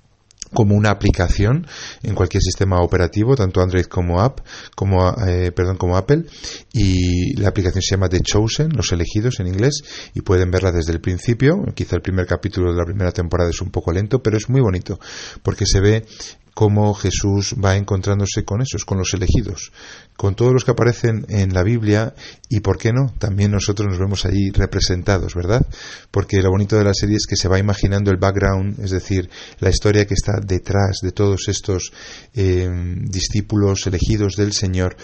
como 0.54 0.76
una 0.76 0.92
aplicación 0.92 1.68
en 2.04 2.16
cualquier 2.16 2.42
sistema 2.42 2.80
operativo, 2.82 3.36
tanto 3.36 3.62
Android 3.62 3.86
como 3.86 4.22
App, 4.22 4.40
como 4.76 5.10
eh, 5.28 5.52
perdón, 5.52 5.78
como 5.78 5.98
Apple, 5.98 6.26
y 6.72 7.36
la 7.40 7.50
aplicación 7.50 7.82
se 7.82 7.96
llama 7.96 8.10
The 8.10 8.22
Chosen, 8.22 8.70
los 8.76 8.92
elegidos 8.92 9.40
en 9.40 9.48
inglés, 9.48 9.84
y 10.14 10.22
pueden 10.22 10.52
verla 10.52 10.72
desde 10.72 10.94
el 10.94 11.02
principio. 11.02 11.64
Quizá 11.74 11.96
el 11.96 12.02
primer 12.02 12.26
capítulo 12.26 12.72
de 12.72 12.78
la 12.78 12.86
primera 12.86 13.12
temporada 13.12 13.50
es 13.50 13.62
un 13.62 13.70
poco 13.70 13.92
lento, 13.92 14.22
pero 14.22 14.38
es 14.38 14.50
muy 14.50 14.62
bonito 14.62 15.00
porque 15.42 15.66
se 15.66 15.80
ve 15.80 16.06
cómo 16.54 16.94
Jesús 16.94 17.56
va 17.64 17.76
encontrándose 17.76 18.44
con 18.44 18.62
esos, 18.62 18.86
con 18.86 18.98
los 18.98 19.14
elegidos, 19.14 19.72
con 20.16 20.36
todos 20.36 20.54
los 20.54 20.64
que 20.64 20.72
aparecen 20.72 21.26
en 21.30 21.54
la 21.54 21.64
Biblia 21.64 22.14
y, 22.50 22.60
¿por 22.60 22.78
qué 22.78 22.92
no? 22.94 23.14
También 23.18 23.52
nosotros 23.52 23.88
nos 23.90 24.00
vemos 24.00 24.26
allí 24.26 24.52
representados, 24.52 25.34
¿verdad? 25.34 25.66
Porque 26.12 26.42
lo 26.42 26.52
bonito 26.52 26.78
de 26.78 26.84
la 26.84 26.94
serie 26.94 27.18
es 27.18 27.26
que 27.26 27.36
se 27.36 27.48
va 27.48 27.58
imaginando 27.58 28.12
el 28.12 28.18
background, 28.18 28.80
es 28.84 28.92
decir, 28.92 29.30
la 29.60 29.70
historia 29.70 30.06
que 30.06 30.14
está 30.14 30.34
detrás 30.44 31.00
de 31.02 31.12
todos 31.12 31.48
estos 31.48 31.92
eh, 32.36 32.70
discípulos 33.02 33.88
elegidos 33.88 34.36
del 34.36 34.54
Señor 34.54 34.96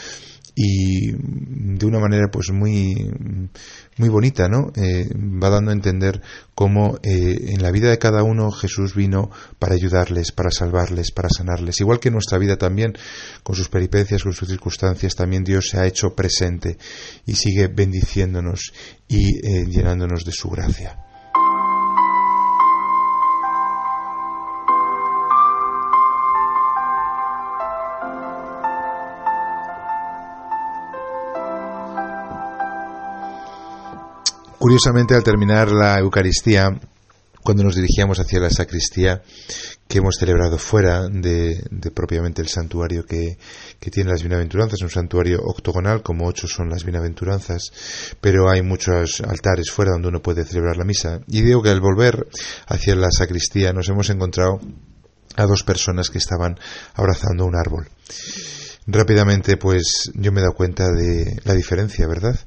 y 0.62 1.14
de 1.14 1.86
una 1.86 2.00
manera 2.00 2.28
pues 2.30 2.52
muy 2.52 3.10
muy 3.96 4.10
bonita 4.10 4.50
no 4.50 4.74
eh, 4.76 5.08
va 5.16 5.50
dando 5.50 5.72
a 5.72 5.74
entender 5.74 6.22
cómo 6.54 7.00
eh, 7.02 7.54
en 7.54 7.64
la 7.64 7.72
vida 7.72 7.90
de 7.90 7.98
cada 7.98 8.24
uno 8.24 8.52
Jesús 8.52 8.94
vino 8.94 9.32
para 9.58 9.76
ayudarles 9.76 10.34
para 10.34 10.52
salvarles 10.52 11.12
para 11.12 11.30
sanarles. 11.30 11.80
Igual 11.80 12.02
que 12.02 12.10
en 12.10 12.16
nuestra 12.16 12.38
vida 12.38 12.58
también 12.58 12.92
con 13.42 13.56
sus 13.56 13.70
peripecias 13.70 14.24
con 14.24 14.34
sus 14.34 14.50
circunstancias 14.50 15.16
también 15.16 15.46
Dios 15.46 15.70
se 15.70 15.80
ha 15.80 15.88
hecho 15.88 16.14
presente 16.14 16.78
y 17.26 17.36
sigue 17.36 17.68
bendiciéndonos 17.68 18.74
y 19.08 19.38
eh, 19.38 19.66
llenándonos 19.66 20.26
de 20.26 20.34
su 20.34 20.50
gracia 20.50 21.09
Curiosamente, 34.60 35.16
al 35.16 35.24
terminar 35.24 35.72
la 35.72 35.98
Eucaristía, 36.00 36.68
cuando 37.42 37.64
nos 37.64 37.76
dirigíamos 37.76 38.20
hacia 38.20 38.42
la 38.42 38.50
sacristía 38.50 39.24
que 39.88 40.00
hemos 40.00 40.18
celebrado 40.20 40.58
fuera 40.58 41.08
de, 41.08 41.64
propiamente 41.96 42.42
el 42.42 42.50
santuario 42.50 43.06
que, 43.06 43.38
tiene 43.90 44.12
las 44.12 44.22
bienaventuranzas, 44.22 44.82
un 44.82 44.90
santuario 44.90 45.40
octogonal, 45.46 46.02
como 46.04 46.28
ocho 46.28 46.46
son 46.50 46.70
las 46.70 46.84
bienaventuranzas, 46.84 47.72
pero 48.20 48.50
hay 48.50 48.62
muchos 48.62 49.22
altares 49.22 49.72
fuera 49.72 49.94
donde 49.94 50.10
uno 50.10 50.22
puede 50.22 50.44
celebrar 50.44 50.76
la 50.76 50.84
misa. 50.84 51.22
Y 51.28 51.42
digo 51.42 51.64
que 51.64 51.70
al 51.70 51.80
volver 51.80 52.28
hacia 52.68 52.98
la 52.98 53.12
sacristía 53.12 53.72
nos 53.72 53.88
hemos 53.88 54.10
encontrado 54.10 54.60
a 55.38 55.46
dos 55.46 55.64
personas 55.64 56.10
que 56.10 56.18
estaban 56.18 56.60
abrazando 56.96 57.46
un 57.46 57.56
árbol. 57.56 57.88
Rápidamente, 58.92 59.58
pues 59.58 60.12
yo 60.16 60.32
me 60.32 60.40
he 60.40 60.42
dado 60.42 60.56
cuenta 60.56 60.92
de 60.92 61.40
la 61.44 61.54
diferencia, 61.54 62.08
¿verdad? 62.08 62.40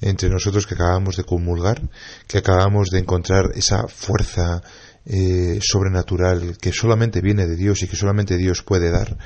Entre 0.00 0.30
nosotros 0.30 0.66
que 0.66 0.72
acabamos 0.72 1.16
de 1.16 1.24
comulgar, 1.24 1.82
que 2.26 2.38
acabamos 2.38 2.88
de 2.88 3.00
encontrar 3.00 3.50
esa 3.54 3.86
fuerza 3.86 4.62
eh, 5.04 5.58
sobrenatural 5.60 6.56
que 6.58 6.72
solamente 6.72 7.20
viene 7.20 7.46
de 7.46 7.54
Dios 7.54 7.82
y 7.82 7.86
que 7.86 7.96
solamente 7.96 8.38
Dios 8.38 8.62
puede 8.62 8.90
dar 8.90 9.18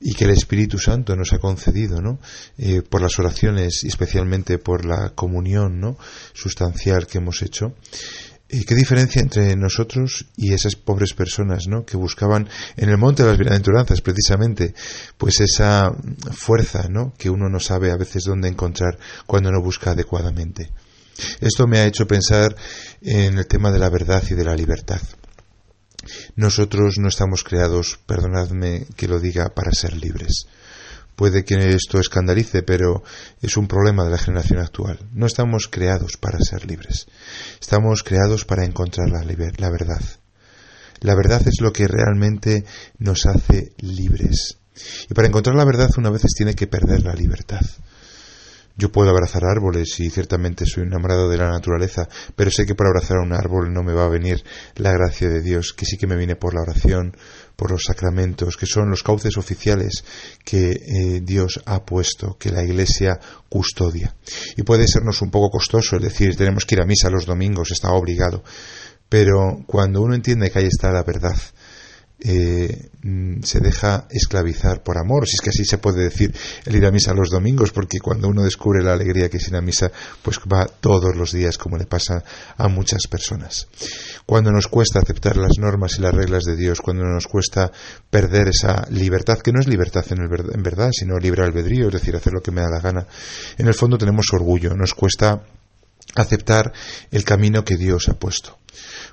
y 0.00 0.14
que 0.14 0.24
el 0.24 0.30
Espíritu 0.30 0.78
Santo 0.78 1.14
nos 1.14 1.32
ha 1.32 1.38
concedido, 1.38 2.00
¿no? 2.00 2.18
Eh, 2.58 2.82
por 2.82 3.02
las 3.02 3.16
oraciones 3.20 3.84
y 3.84 3.88
especialmente 3.88 4.58
por 4.58 4.84
la 4.84 5.10
comunión, 5.10 5.78
¿no? 5.78 5.96
Sustancial 6.32 7.06
que 7.06 7.18
hemos 7.18 7.42
hecho. 7.42 7.74
¿Y 8.52 8.64
qué 8.64 8.74
diferencia 8.74 9.22
entre 9.22 9.54
nosotros 9.54 10.26
y 10.36 10.52
esas 10.52 10.74
pobres 10.74 11.14
personas, 11.14 11.68
¿no? 11.68 11.84
Que 11.84 11.96
buscaban 11.96 12.48
en 12.76 12.88
el 12.88 12.98
monte 12.98 13.22
de 13.22 13.28
las 13.28 13.38
bienaventuranzas, 13.38 14.00
precisamente, 14.00 14.74
pues 15.16 15.40
esa 15.40 15.92
fuerza, 16.32 16.88
¿no? 16.88 17.14
Que 17.16 17.30
uno 17.30 17.48
no 17.48 17.60
sabe 17.60 17.92
a 17.92 17.96
veces 17.96 18.24
dónde 18.24 18.48
encontrar 18.48 18.98
cuando 19.26 19.52
no 19.52 19.62
busca 19.62 19.92
adecuadamente. 19.92 20.72
Esto 21.40 21.68
me 21.68 21.78
ha 21.78 21.86
hecho 21.86 22.08
pensar 22.08 22.56
en 23.02 23.38
el 23.38 23.46
tema 23.46 23.70
de 23.70 23.78
la 23.78 23.88
verdad 23.88 24.22
y 24.28 24.34
de 24.34 24.44
la 24.44 24.56
libertad. 24.56 25.00
Nosotros 26.34 26.96
no 26.98 27.08
estamos 27.08 27.44
creados, 27.44 28.00
perdonadme 28.04 28.86
que 28.96 29.06
lo 29.06 29.20
diga, 29.20 29.50
para 29.54 29.70
ser 29.70 29.94
libres. 29.94 30.46
Puede 31.20 31.44
que 31.44 31.74
esto 31.74 32.00
escandalice, 32.00 32.62
pero 32.62 33.02
es 33.42 33.58
un 33.58 33.68
problema 33.68 34.04
de 34.04 34.10
la 34.10 34.16
generación 34.16 34.58
actual. 34.58 34.98
No 35.12 35.26
estamos 35.26 35.68
creados 35.70 36.16
para 36.18 36.38
ser 36.38 36.64
libres. 36.64 37.08
Estamos 37.60 38.02
creados 38.02 38.46
para 38.46 38.64
encontrar 38.64 39.10
la, 39.10 39.68
verdad. 39.68 40.00
La 41.00 41.14
verdad 41.14 41.42
es 41.46 41.60
lo 41.60 41.74
que 41.74 41.86
realmente 41.86 42.64
nos 42.96 43.26
hace 43.26 43.74
libres. 43.80 44.56
Y 45.10 45.12
para 45.12 45.28
encontrar 45.28 45.56
la 45.56 45.66
verdad 45.66 45.90
una 45.98 46.08
vez 46.08 46.22
tiene 46.34 46.54
que 46.54 46.66
perder 46.66 47.02
la 47.02 47.12
libertad. 47.12 47.66
Yo 48.80 48.90
puedo 48.90 49.10
abrazar 49.10 49.44
árboles 49.44 50.00
y 50.00 50.08
ciertamente 50.08 50.64
soy 50.64 50.84
enamorado 50.84 51.28
de 51.28 51.36
la 51.36 51.50
naturaleza, 51.50 52.08
pero 52.34 52.50
sé 52.50 52.64
que 52.64 52.74
por 52.74 52.86
abrazar 52.86 53.18
a 53.18 53.22
un 53.22 53.34
árbol 53.34 53.74
no 53.74 53.82
me 53.82 53.92
va 53.92 54.06
a 54.06 54.08
venir 54.08 54.42
la 54.76 54.90
gracia 54.90 55.28
de 55.28 55.42
Dios, 55.42 55.74
que 55.74 55.84
sí 55.84 55.98
que 55.98 56.06
me 56.06 56.16
viene 56.16 56.34
por 56.34 56.54
la 56.54 56.62
oración, 56.62 57.14
por 57.56 57.72
los 57.72 57.82
sacramentos, 57.84 58.56
que 58.56 58.64
son 58.64 58.88
los 58.88 59.02
cauces 59.02 59.36
oficiales 59.36 60.02
que 60.46 60.70
eh, 60.70 61.20
Dios 61.22 61.60
ha 61.66 61.84
puesto, 61.84 62.38
que 62.38 62.50
la 62.50 62.64
Iglesia 62.64 63.20
custodia. 63.50 64.16
Y 64.56 64.62
puede 64.62 64.88
sernos 64.88 65.20
un 65.20 65.30
poco 65.30 65.50
costoso, 65.50 65.96
es 65.96 66.02
decir, 66.02 66.34
tenemos 66.34 66.64
que 66.64 66.76
ir 66.76 66.80
a 66.80 66.86
misa 66.86 67.10
los 67.10 67.26
domingos, 67.26 67.72
está 67.72 67.92
obligado. 67.92 68.42
Pero 69.10 69.62
cuando 69.66 70.00
uno 70.00 70.14
entiende 70.14 70.50
que 70.50 70.60
ahí 70.60 70.68
está 70.68 70.90
la 70.90 71.02
verdad, 71.02 71.36
eh, 72.22 72.90
mm, 73.02 73.42
se 73.42 73.60
deja 73.60 74.06
esclavizar 74.10 74.82
por 74.82 74.98
amor, 74.98 75.26
si 75.26 75.36
es 75.36 75.40
que 75.40 75.50
así 75.50 75.64
se 75.64 75.78
puede 75.78 76.02
decir 76.02 76.34
el 76.66 76.76
ir 76.76 76.84
a 76.84 76.90
misa 76.90 77.14
los 77.14 77.30
domingos, 77.30 77.72
porque 77.72 77.98
cuando 77.98 78.28
uno 78.28 78.42
descubre 78.42 78.82
la 78.82 78.92
alegría 78.92 79.30
que 79.30 79.38
es 79.38 79.48
ir 79.48 79.56
a 79.56 79.62
misa, 79.62 79.90
pues 80.22 80.38
va 80.40 80.66
todos 80.66 81.16
los 81.16 81.32
días, 81.32 81.56
como 81.56 81.78
le 81.78 81.86
pasa 81.86 82.22
a 82.56 82.68
muchas 82.68 83.06
personas. 83.08 83.68
Cuando 84.26 84.50
nos 84.50 84.66
cuesta 84.66 84.98
aceptar 84.98 85.36
las 85.36 85.58
normas 85.58 85.98
y 85.98 86.02
las 86.02 86.14
reglas 86.14 86.44
de 86.44 86.56
Dios, 86.56 86.80
cuando 86.80 87.04
nos 87.04 87.26
cuesta 87.26 87.72
perder 88.10 88.48
esa 88.48 88.86
libertad, 88.90 89.38
que 89.38 89.52
no 89.52 89.60
es 89.60 89.66
libertad 89.66 90.04
en, 90.10 90.18
en 90.22 90.62
verdad, 90.62 90.90
sino 90.92 91.18
libre 91.18 91.42
albedrío, 91.42 91.86
es 91.86 91.94
decir, 91.94 92.14
hacer 92.16 92.34
lo 92.34 92.42
que 92.42 92.50
me 92.50 92.60
da 92.60 92.68
la 92.68 92.80
gana, 92.80 93.06
en 93.56 93.66
el 93.66 93.74
fondo 93.74 93.96
tenemos 93.96 94.26
orgullo, 94.32 94.74
nos 94.74 94.94
cuesta 94.94 95.42
aceptar 96.14 96.72
el 97.10 97.24
camino 97.24 97.64
que 97.64 97.76
Dios 97.76 98.08
ha 98.08 98.14
puesto. 98.14 98.58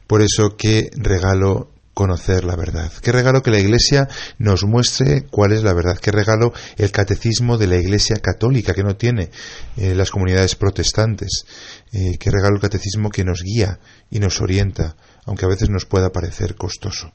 Por 0.08 0.22
eso, 0.22 0.56
qué 0.58 0.90
regalo 0.96 1.72
conocer 1.98 2.44
la 2.44 2.56
verdad. 2.56 2.92
Qué 3.02 3.12
regalo 3.12 3.42
que 3.42 3.50
la 3.50 3.58
Iglesia 3.58 4.08
nos 4.38 4.64
muestre 4.66 5.24
cuál 5.32 5.52
es 5.52 5.64
la 5.64 5.74
verdad. 5.74 5.98
Qué 5.98 6.12
regalo 6.12 6.54
el 6.78 6.92
catecismo 6.92 7.58
de 7.58 7.66
la 7.66 7.78
Iglesia 7.78 8.18
católica 8.18 8.76
que 8.76 8.84
no 8.84 8.96
tiene 8.96 9.32
eh, 9.78 9.96
las 9.96 10.12
comunidades 10.12 10.54
protestantes. 10.54 11.48
Eh, 11.92 12.20
qué 12.20 12.30
regalo 12.30 12.54
el 12.58 12.62
catecismo 12.62 13.10
que 13.10 13.24
nos 13.24 13.42
guía 13.42 13.80
y 14.12 14.20
nos 14.20 14.42
orienta, 14.42 14.96
aunque 15.26 15.46
a 15.46 15.50
veces 15.50 15.72
nos 15.72 15.86
pueda 15.86 16.12
parecer 16.12 16.54
costoso 16.54 17.12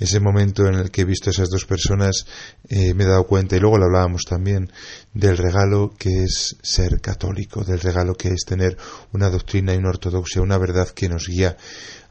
ese 0.00 0.18
momento 0.18 0.66
en 0.66 0.74
el 0.74 0.90
que 0.90 1.02
he 1.02 1.04
visto 1.04 1.30
a 1.30 1.32
esas 1.32 1.50
dos 1.50 1.66
personas 1.66 2.26
eh, 2.68 2.94
me 2.94 3.04
he 3.04 3.06
dado 3.06 3.28
cuenta, 3.28 3.56
y 3.56 3.60
luego 3.60 3.78
lo 3.78 3.84
hablábamos 3.84 4.22
también, 4.28 4.72
del 5.12 5.38
regalo 5.38 5.94
que 5.96 6.24
es 6.24 6.56
ser 6.62 7.00
católico, 7.00 7.62
del 7.62 7.80
regalo 7.80 8.14
que 8.16 8.30
es 8.30 8.44
tener 8.44 8.76
una 9.12 9.30
doctrina 9.30 9.72
y 9.72 9.76
una 9.76 9.90
ortodoxia, 9.90 10.42
una 10.42 10.58
verdad 10.58 10.88
que 10.88 11.08
nos 11.08 11.28
guía 11.28 11.56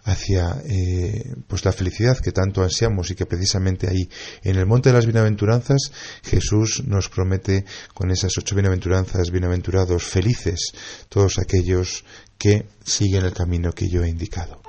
hacia 0.04 0.62
eh, 0.68 1.36
pues 1.48 1.64
la 1.66 1.72
felicidad 1.72 2.18
que 2.18 2.32
tanto 2.32 2.62
ansiamos 2.62 3.10
y 3.12 3.16
que 3.16 3.26
precisamente 3.26 3.88
ahí 3.88 4.10
en 4.44 4.58
el 4.58 4.66
monte 4.66 4.90
de 4.90 4.96
las 4.96 5.06
bienaventuranzas 5.06 5.92
Jesús 6.24 6.84
nos 6.86 7.10
promete 7.10 7.66
con 7.94 8.12
esas 8.12 8.38
ocho 8.38 8.56
bienaventuranzas 8.56 9.32
bienaventurados 9.32 10.04
felices 10.04 10.74
todos 11.10 11.40
aquellos 11.40 12.04
que 12.38 12.68
siguen 12.84 13.26
el 13.26 13.34
camino 13.34 13.72
que 13.72 13.88
yo 13.88 14.04
he 14.04 14.10
indicado 14.10 14.62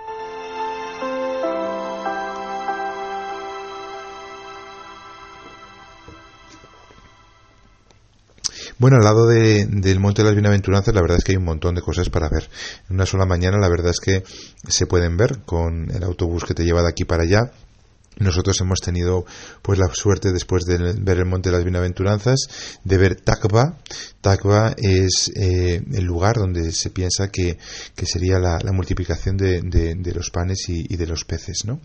Bueno, 8.78 8.96
al 8.96 9.04
lado 9.04 9.28
del 9.28 10.00
Monte 10.00 10.22
de 10.22 10.26
las 10.26 10.34
Bienaventuranzas, 10.34 10.94
la 10.94 11.00
verdad 11.00 11.18
es 11.18 11.24
que 11.24 11.32
hay 11.32 11.38
un 11.38 11.44
montón 11.44 11.76
de 11.76 11.80
cosas 11.80 12.10
para 12.10 12.28
ver. 12.28 12.48
En 12.88 12.96
una 12.96 13.06
sola 13.06 13.24
mañana, 13.24 13.56
la 13.58 13.68
verdad 13.68 13.90
es 13.90 14.00
que 14.00 14.24
se 14.68 14.86
pueden 14.86 15.16
ver 15.16 15.38
con 15.46 15.90
el 15.90 16.02
autobús 16.02 16.44
que 16.44 16.54
te 16.54 16.64
lleva 16.64 16.82
de 16.82 16.88
aquí 16.88 17.04
para 17.04 17.22
allá 17.22 17.52
nosotros 18.18 18.60
hemos 18.60 18.80
tenido 18.80 19.24
pues 19.62 19.78
la 19.78 19.86
suerte 19.92 20.32
después 20.32 20.64
de 20.64 20.94
ver 20.98 21.18
el 21.18 21.26
Monte 21.26 21.50
de 21.50 21.56
las 21.56 21.64
Bienaventuranzas 21.64 22.48
de 22.84 22.98
ver 22.98 23.16
Takba. 23.16 23.78
Takba 24.20 24.74
es 24.76 25.30
eh, 25.34 25.82
el 25.92 26.04
lugar 26.04 26.36
donde 26.36 26.72
se 26.72 26.90
piensa 26.90 27.28
que, 27.28 27.58
sería 28.04 28.38
la, 28.38 28.58
multiplicación 28.72 29.36
de, 29.36 30.12
los 30.14 30.30
panes 30.30 30.68
y, 30.68 30.96
de 30.96 31.06
los 31.06 31.24
peces. 31.24 31.64
¿no? 31.64 31.80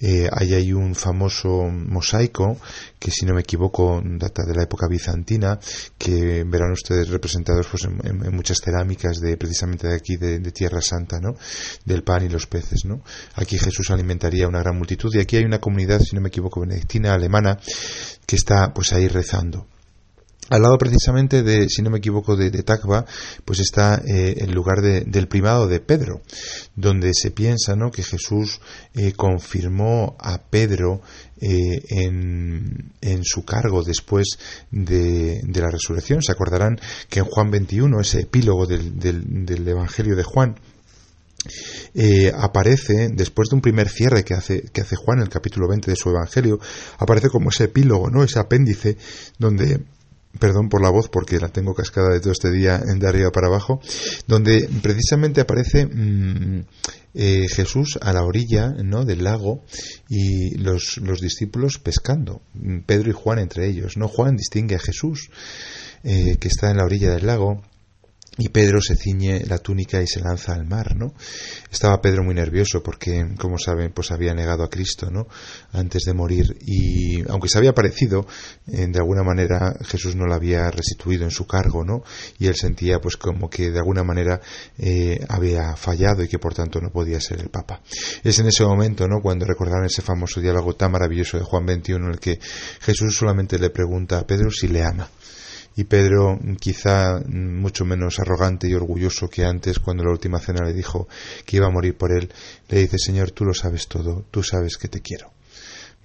Eh, 0.00 0.28
ahí 0.32 0.54
hay 0.54 0.72
un 0.72 0.94
famoso 0.94 1.64
mosaico 1.70 2.58
que 2.98 3.10
si 3.10 3.26
no 3.26 3.34
me 3.34 3.42
equivoco 3.42 4.02
data 4.04 4.42
de 4.44 4.54
la 4.54 4.64
época 4.64 4.88
bizantina 4.88 5.58
que 5.96 6.44
verán 6.44 6.72
ustedes 6.72 7.08
representados 7.08 7.66
pues, 7.68 7.84
en, 7.84 8.34
muchas 8.34 8.58
cerámicas 8.58 9.20
de 9.20 9.36
precisamente 9.36 9.88
de 9.88 9.94
aquí 9.94 10.16
de, 10.16 10.38
Tierra 10.48 10.80
Santa, 10.80 11.20
¿no? 11.20 11.36
del 11.84 12.02
pan 12.02 12.24
y 12.24 12.28
los 12.28 12.46
peces. 12.46 12.84
¿no? 12.84 13.02
Aquí 13.34 13.58
Jesús 13.58 13.90
alimentaría 13.90 14.48
una 14.48 14.60
gran 14.60 14.76
multitud 14.76 15.10
y 15.14 15.20
aquí 15.20 15.36
hay 15.36 15.44
una 15.44 15.57
comunidad, 15.58 16.00
si 16.00 16.14
no 16.14 16.20
me 16.20 16.28
equivoco, 16.28 16.60
benedictina 16.60 17.14
alemana, 17.14 17.58
que 18.26 18.36
está 18.36 18.72
pues 18.74 18.92
ahí 18.92 19.08
rezando. 19.08 19.66
Al 20.50 20.62
lado 20.62 20.78
precisamente 20.78 21.42
de, 21.42 21.68
si 21.68 21.82
no 21.82 21.90
me 21.90 21.98
equivoco, 21.98 22.34
de, 22.34 22.50
de 22.50 22.64
pues 23.44 23.60
está 23.60 24.00
eh, 24.06 24.36
el 24.38 24.52
lugar 24.52 24.80
del 24.80 25.28
primado 25.28 25.68
de 25.68 25.80
Pedro, 25.80 26.22
donde 26.74 27.12
se 27.12 27.30
piensa 27.30 27.76
¿no? 27.76 27.90
que 27.90 28.02
Jesús 28.02 28.60
eh, 28.94 29.12
confirmó 29.12 30.16
a 30.18 30.38
Pedro 30.38 31.02
eh, 31.38 31.82
en, 31.90 32.92
en, 33.02 33.24
su 33.24 33.44
cargo 33.44 33.82
después 33.82 34.38
de, 34.70 35.42
la 35.54 35.70
resurrección. 35.70 36.22
Se 36.22 36.32
acordarán 36.32 36.80
que 37.10 37.18
en 37.18 37.26
Juan 37.26 37.50
21, 37.50 38.00
ese 38.00 38.20
epílogo 38.20 38.66
del, 38.66 38.98
del 38.98 39.68
Evangelio 39.68 40.16
de 40.16 40.24
Juan, 40.24 40.56
eh, 41.94 42.32
aparece, 42.36 43.08
después 43.12 43.48
de 43.48 43.56
un 43.56 43.62
primer 43.62 43.88
cierre 43.88 44.24
que 44.24 44.34
hace, 44.34 44.62
que 44.72 44.80
hace 44.80 44.96
Juan 44.96 45.18
en 45.18 45.24
el 45.24 45.30
capítulo 45.30 45.68
20 45.68 45.90
de 45.90 45.96
su 45.96 46.10
Evangelio, 46.10 46.58
aparece 46.98 47.28
como 47.28 47.50
ese 47.50 47.64
epílogo, 47.64 48.10
¿no? 48.10 48.24
ese 48.24 48.38
apéndice 48.38 48.96
donde 49.38 49.80
perdón 50.38 50.68
por 50.68 50.82
la 50.82 50.90
voz 50.90 51.08
porque 51.08 51.38
la 51.38 51.48
tengo 51.48 51.74
cascada 51.74 52.10
de 52.10 52.20
todo 52.20 52.32
este 52.32 52.50
día 52.50 52.78
de 52.78 53.08
arriba 53.08 53.30
para 53.30 53.48
abajo, 53.48 53.80
donde 54.26 54.68
precisamente 54.82 55.40
aparece 55.40 55.86
mm, 55.86 56.64
eh, 57.14 57.46
Jesús 57.48 57.98
a 58.00 58.12
la 58.12 58.22
orilla 58.22 58.68
¿no? 58.68 59.04
del 59.04 59.24
lago 59.24 59.64
y 60.08 60.56
los, 60.58 60.98
los, 60.98 61.20
discípulos 61.20 61.78
pescando, 61.78 62.42
Pedro 62.86 63.10
y 63.10 63.14
Juan 63.14 63.38
entre 63.38 63.68
ellos. 63.68 63.96
¿no? 63.96 64.06
Juan 64.06 64.36
distingue 64.36 64.76
a 64.76 64.80
Jesús 64.80 65.30
eh, 66.04 66.36
que 66.38 66.48
está 66.48 66.70
en 66.70 66.76
la 66.76 66.84
orilla 66.84 67.10
del 67.10 67.26
lago 67.26 67.62
y 68.38 68.50
Pedro 68.50 68.80
se 68.80 68.94
ciñe 68.94 69.44
la 69.46 69.58
túnica 69.58 70.00
y 70.00 70.06
se 70.06 70.20
lanza 70.20 70.54
al 70.54 70.64
mar, 70.64 70.94
¿no? 70.94 71.12
Estaba 71.70 72.00
Pedro 72.00 72.22
muy 72.22 72.34
nervioso 72.34 72.82
porque, 72.84 73.34
como 73.36 73.58
saben, 73.58 73.92
pues 73.92 74.12
había 74.12 74.32
negado 74.32 74.62
a 74.62 74.70
Cristo, 74.70 75.10
¿no? 75.10 75.26
Antes 75.72 76.04
de 76.04 76.14
morir 76.14 76.56
y, 76.60 77.28
aunque 77.28 77.48
se 77.48 77.58
había 77.58 77.74
parecido, 77.74 78.26
eh, 78.68 78.86
de 78.88 78.98
alguna 78.98 79.24
manera 79.24 79.76
Jesús 79.84 80.14
no 80.14 80.24
lo 80.24 80.34
había 80.34 80.70
restituido 80.70 81.24
en 81.24 81.32
su 81.32 81.48
cargo, 81.48 81.84
¿no? 81.84 82.04
Y 82.38 82.46
él 82.46 82.54
sentía, 82.54 83.00
pues, 83.00 83.16
como 83.16 83.50
que 83.50 83.72
de 83.72 83.78
alguna 83.78 84.04
manera 84.04 84.40
eh, 84.78 85.18
había 85.28 85.74
fallado 85.74 86.22
y 86.22 86.28
que 86.28 86.38
por 86.38 86.54
tanto 86.54 86.80
no 86.80 86.90
podía 86.90 87.20
ser 87.20 87.40
el 87.40 87.48
Papa. 87.48 87.82
Es 88.22 88.38
en 88.38 88.46
ese 88.46 88.64
momento, 88.64 89.08
¿no? 89.08 89.20
Cuando 89.20 89.46
recordaron 89.46 89.86
ese 89.86 90.02
famoso 90.02 90.40
diálogo 90.40 90.76
tan 90.76 90.92
maravilloso 90.92 91.38
de 91.38 91.44
Juan 91.44 91.66
21 91.66 92.06
en 92.06 92.12
el 92.12 92.20
que 92.20 92.38
Jesús 92.80 93.16
solamente 93.16 93.58
le 93.58 93.70
pregunta 93.70 94.20
a 94.20 94.26
Pedro 94.26 94.52
si 94.52 94.68
le 94.68 94.84
ama 94.84 95.10
y 95.78 95.84
Pedro, 95.84 96.40
quizá 96.58 97.20
mucho 97.28 97.84
menos 97.84 98.18
arrogante 98.18 98.68
y 98.68 98.74
orgulloso 98.74 99.30
que 99.30 99.44
antes, 99.44 99.78
cuando 99.78 100.02
la 100.02 100.10
última 100.10 100.40
cena 100.40 100.64
le 100.64 100.74
dijo 100.74 101.06
que 101.46 101.58
iba 101.58 101.68
a 101.68 101.70
morir 101.70 101.96
por 101.96 102.10
él, 102.10 102.32
le 102.68 102.80
dice, 102.80 102.98
Señor, 102.98 103.30
tú 103.30 103.44
lo 103.44 103.54
sabes 103.54 103.86
todo, 103.86 104.24
tú 104.32 104.42
sabes 104.42 104.76
que 104.76 104.88
te 104.88 105.00
quiero. 105.00 105.30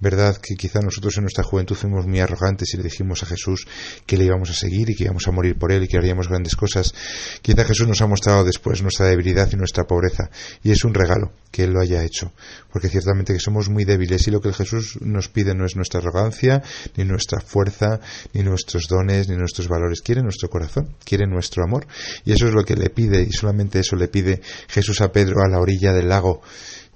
¿Verdad 0.04 0.36
que 0.36 0.54
quizá 0.54 0.80
nosotros 0.80 1.16
en 1.16 1.22
nuestra 1.22 1.42
juventud 1.44 1.74
fuimos 1.74 2.06
muy 2.06 2.20
arrogantes 2.20 2.74
y 2.74 2.76
le 2.76 2.82
dijimos 2.82 3.22
a 3.22 3.26
Jesús 3.26 3.66
que 4.04 4.18
le 4.18 4.24
íbamos 4.24 4.50
a 4.50 4.52
seguir 4.52 4.90
y 4.90 4.94
que 4.94 5.04
íbamos 5.04 5.26
a 5.26 5.30
morir 5.30 5.58
por 5.58 5.72
él 5.72 5.84
y 5.84 5.88
que 5.88 5.96
haríamos 5.96 6.28
grandes 6.28 6.56
cosas? 6.56 6.94
Quizá 7.40 7.64
Jesús 7.64 7.88
nos 7.88 8.02
ha 8.02 8.06
mostrado 8.06 8.44
después 8.44 8.82
nuestra 8.82 9.06
debilidad 9.06 9.48
y 9.50 9.56
nuestra 9.56 9.84
pobreza 9.84 10.28
y 10.62 10.72
es 10.72 10.84
un 10.84 10.92
regalo 10.92 11.32
que 11.50 11.64
Él 11.64 11.70
lo 11.70 11.80
haya 11.80 12.04
hecho, 12.04 12.32
porque 12.70 12.90
ciertamente 12.90 13.32
que 13.32 13.38
somos 13.38 13.70
muy 13.70 13.86
débiles 13.86 14.28
y 14.28 14.30
lo 14.30 14.42
que 14.42 14.52
Jesús 14.52 14.98
nos 15.00 15.28
pide 15.28 15.54
no 15.54 15.64
es 15.64 15.74
nuestra 15.74 16.00
arrogancia, 16.00 16.62
ni 16.96 17.04
nuestra 17.04 17.40
fuerza, 17.40 18.00
ni 18.34 18.42
nuestros 18.42 18.88
dones, 18.88 19.30
ni 19.30 19.36
nuestros 19.36 19.68
valores, 19.68 20.02
quiere 20.02 20.20
nuestro 20.20 20.50
corazón, 20.50 20.96
quiere 21.02 21.26
nuestro 21.26 21.64
amor 21.64 21.86
y 22.26 22.32
eso 22.32 22.46
es 22.48 22.52
lo 22.52 22.64
que 22.64 22.76
le 22.76 22.90
pide 22.90 23.22
y 23.22 23.32
solamente 23.32 23.78
eso 23.78 23.96
le 23.96 24.08
pide 24.08 24.42
Jesús 24.68 25.00
a 25.00 25.12
Pedro 25.12 25.42
a 25.42 25.48
la 25.48 25.60
orilla 25.60 25.94
del 25.94 26.10
lago 26.10 26.42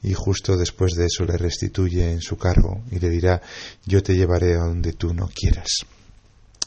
y 0.02 0.14
justo 0.14 0.56
después 0.56 0.94
de 0.94 1.06
eso 1.06 1.24
le 1.24 1.36
restituye 1.36 2.10
en 2.10 2.20
su 2.20 2.36
cargo 2.36 2.82
y 2.90 2.98
le 2.98 3.08
dirá 3.08 3.42
yo 3.84 4.02
te 4.02 4.14
llevaré 4.14 4.54
a 4.54 4.64
donde 4.64 4.92
tú 4.92 5.14
no 5.14 5.28
quieras 5.34 5.86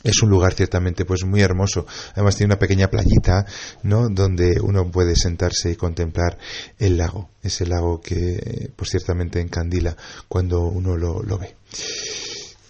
es 0.03 0.21
un 0.23 0.29
lugar 0.29 0.53
ciertamente 0.53 1.05
pues 1.05 1.23
muy 1.25 1.41
hermoso. 1.41 1.85
Además 2.13 2.35
tiene 2.35 2.53
una 2.53 2.59
pequeña 2.59 2.89
playita 2.89 3.45
no 3.83 4.09
donde 4.09 4.59
uno 4.61 4.89
puede 4.89 5.15
sentarse 5.15 5.71
y 5.71 5.75
contemplar 5.75 6.37
el 6.79 6.97
lago. 6.97 7.29
Ese 7.43 7.65
lago 7.65 8.01
que 8.01 8.71
pues 8.75 8.89
ciertamente 8.89 9.39
encandila 9.39 9.95
cuando 10.27 10.61
uno 10.61 10.97
lo, 10.97 11.21
lo 11.21 11.37
ve 11.37 11.55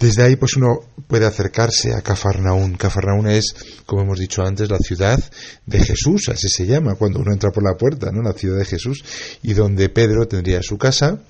desde 0.01 0.23
ahí, 0.23 0.35
pues 0.35 0.55
uno 0.57 0.79
puede 1.07 1.25
acercarse 1.25 1.93
a 1.93 2.01
Cafarnaún. 2.01 2.75
Cafarnaún 2.75 3.27
es, 3.27 3.53
como 3.85 4.01
hemos 4.01 4.19
dicho 4.19 4.41
antes, 4.41 4.69
la 4.69 4.79
ciudad 4.79 5.19
de 5.65 5.79
Jesús, 5.79 6.27
así 6.29 6.49
se 6.49 6.65
llama 6.65 6.95
cuando 6.95 7.19
uno 7.19 7.31
entra 7.31 7.51
por 7.51 7.63
la 7.63 7.77
puerta, 7.77 8.11
¿no? 8.11 8.21
La 8.23 8.33
ciudad 8.33 8.57
de 8.57 8.65
Jesús, 8.65 9.03
y 9.43 9.53
donde 9.53 9.89
Pedro 9.89 10.27
tendría 10.27 10.63
su 10.63 10.77
casa, 10.77 11.21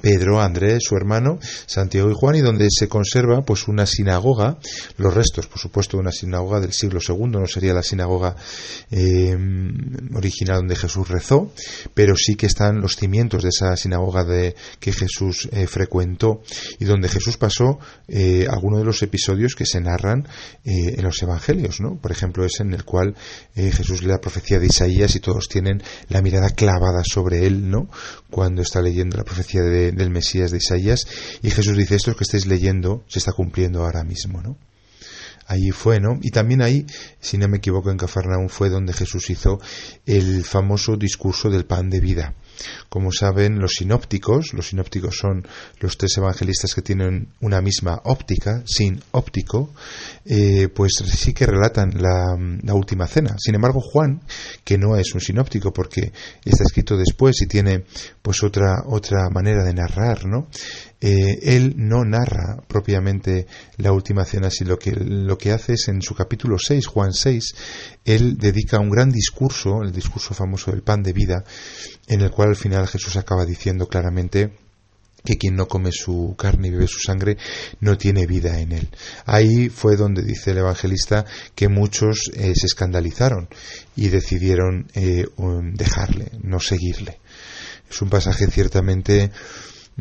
Pedro, 0.00 0.40
Andrés, 0.40 0.80
su 0.82 0.96
hermano, 0.96 1.38
Santiago 1.66 2.10
y 2.10 2.14
Juan, 2.14 2.36
y 2.36 2.40
donde 2.40 2.68
se 2.70 2.88
conserva 2.88 3.42
pues 3.42 3.68
una 3.68 3.86
sinagoga, 3.86 4.58
los 4.96 5.12
restos, 5.12 5.46
por 5.46 5.58
supuesto, 5.58 5.96
de 5.96 6.02
una 6.02 6.12
sinagoga 6.12 6.60
del 6.60 6.72
siglo 6.72 7.00
II, 7.06 7.26
no 7.26 7.46
sería 7.46 7.74
la 7.74 7.82
sinagoga 7.82 8.36
eh, 8.90 9.36
original 10.14 10.58
donde 10.58 10.76
Jesús 10.76 11.08
rezó, 11.08 11.52
pero 11.94 12.14
sí 12.16 12.36
que 12.36 12.46
están 12.46 12.80
los 12.80 12.96
cimientos 12.96 13.42
de 13.42 13.50
esa 13.50 13.76
sinagoga 13.76 14.24
de, 14.24 14.54
que 14.78 14.92
Jesús 14.92 15.48
eh, 15.52 15.66
frecuentó 15.66 16.42
y 16.78 16.84
donde 16.84 17.08
Jesús 17.08 17.36
pasó 17.36 17.78
eh, 18.08 18.46
algunos 18.48 18.80
de 18.80 18.84
los 18.84 19.02
episodios 19.02 19.54
que 19.54 19.66
se 19.66 19.80
narran 19.80 20.26
en 20.64 21.02
los 21.02 21.22
evangelios, 21.22 21.80
¿no? 21.80 21.96
Por 21.96 22.12
ejemplo, 22.12 22.44
es 22.44 22.60
en 22.60 22.72
el 22.74 22.84
cual 22.84 23.14
Jesús 23.54 24.02
lee 24.02 24.08
la 24.08 24.20
profecía 24.20 24.58
de 24.58 24.66
Isaías 24.66 25.14
y 25.16 25.20
todos 25.20 25.48
tienen 25.48 25.82
la 26.08 26.22
mirada 26.22 26.50
clavada 26.50 27.02
sobre 27.04 27.46
él, 27.46 27.70
¿no? 27.70 27.88
Cuando 28.30 28.62
está 28.62 28.80
leyendo 28.80 29.16
la 29.16 29.24
profecía 29.24 29.62
de 29.62 29.79
del 29.92 30.10
Mesías 30.10 30.50
de 30.50 30.58
Isaías, 30.58 31.06
y 31.42 31.50
Jesús 31.50 31.76
dice, 31.76 31.96
esto 31.96 32.14
que 32.14 32.24
estáis 32.24 32.46
leyendo 32.46 33.04
se 33.08 33.18
está 33.18 33.32
cumpliendo 33.32 33.82
ahora 33.84 34.04
mismo, 34.04 34.40
¿no? 34.42 34.56
Allí 35.50 35.72
fue, 35.72 35.98
¿no? 35.98 36.16
Y 36.22 36.30
también 36.30 36.62
ahí, 36.62 36.86
si 37.18 37.36
no 37.36 37.48
me 37.48 37.56
equivoco, 37.56 37.90
en 37.90 37.96
Cafarnaún 37.96 38.48
fue 38.48 38.68
donde 38.68 38.92
Jesús 38.92 39.30
hizo 39.30 39.58
el 40.06 40.44
famoso 40.44 40.96
discurso 40.96 41.50
del 41.50 41.64
pan 41.64 41.90
de 41.90 41.98
vida. 41.98 42.34
Como 42.88 43.10
saben, 43.10 43.58
los 43.58 43.72
sinópticos, 43.72 44.52
los 44.52 44.68
sinópticos 44.68 45.16
son 45.16 45.44
los 45.80 45.98
tres 45.98 46.16
evangelistas 46.18 46.72
que 46.72 46.82
tienen 46.82 47.30
una 47.40 47.60
misma 47.60 48.00
óptica, 48.04 48.62
sin 48.64 49.02
óptico, 49.10 49.74
eh, 50.24 50.68
pues 50.68 50.92
sí 51.04 51.32
que 51.32 51.46
relatan 51.46 52.00
la, 52.00 52.36
la, 52.62 52.74
última 52.74 53.08
cena. 53.08 53.34
Sin 53.36 53.56
embargo, 53.56 53.80
Juan, 53.80 54.20
que 54.62 54.78
no 54.78 54.94
es 54.94 55.12
un 55.14 55.20
sinóptico 55.20 55.72
porque 55.72 56.12
está 56.44 56.62
escrito 56.62 56.96
después 56.96 57.42
y 57.42 57.46
tiene 57.46 57.86
pues 58.22 58.44
otra, 58.44 58.84
otra 58.86 59.28
manera 59.30 59.64
de 59.64 59.74
narrar, 59.74 60.26
¿no? 60.26 60.46
Eh, 61.00 61.56
él 61.56 61.74
no 61.76 62.04
narra 62.04 62.62
propiamente 62.68 63.46
la 63.78 63.92
última 63.92 64.24
cena, 64.24 64.50
sino 64.50 64.76
que 64.76 64.92
lo 64.92 65.38
que 65.38 65.52
hace 65.52 65.72
es 65.72 65.88
en 65.88 66.02
su 66.02 66.14
capítulo 66.14 66.58
6, 66.58 66.86
Juan 66.86 67.14
6, 67.14 67.54
él 68.04 68.36
dedica 68.36 68.78
un 68.78 68.90
gran 68.90 69.10
discurso, 69.10 69.82
el 69.82 69.92
discurso 69.92 70.34
famoso 70.34 70.70
del 70.70 70.82
pan 70.82 71.02
de 71.02 71.14
vida, 71.14 71.42
en 72.06 72.20
el 72.20 72.30
cual 72.30 72.50
al 72.50 72.56
final 72.56 72.86
Jesús 72.86 73.16
acaba 73.16 73.46
diciendo 73.46 73.86
claramente 73.86 74.52
que 75.24 75.36
quien 75.36 75.54
no 75.54 75.68
come 75.68 75.90
su 75.92 76.34
carne 76.36 76.68
y 76.68 76.70
bebe 76.70 76.86
su 76.86 76.98
sangre 76.98 77.36
no 77.80 77.96
tiene 77.96 78.26
vida 78.26 78.60
en 78.60 78.72
él. 78.72 78.88
Ahí 79.26 79.68
fue 79.68 79.96
donde 79.96 80.22
dice 80.22 80.50
el 80.50 80.58
evangelista 80.58 81.24
que 81.54 81.68
muchos 81.68 82.30
eh, 82.34 82.52
se 82.54 82.66
escandalizaron 82.66 83.48
y 83.96 84.08
decidieron 84.08 84.88
eh, 84.94 85.26
dejarle, 85.74 86.30
no 86.42 86.60
seguirle. 86.60 87.20
Es 87.90 88.00
un 88.02 88.08
pasaje 88.08 88.46
ciertamente 88.46 89.30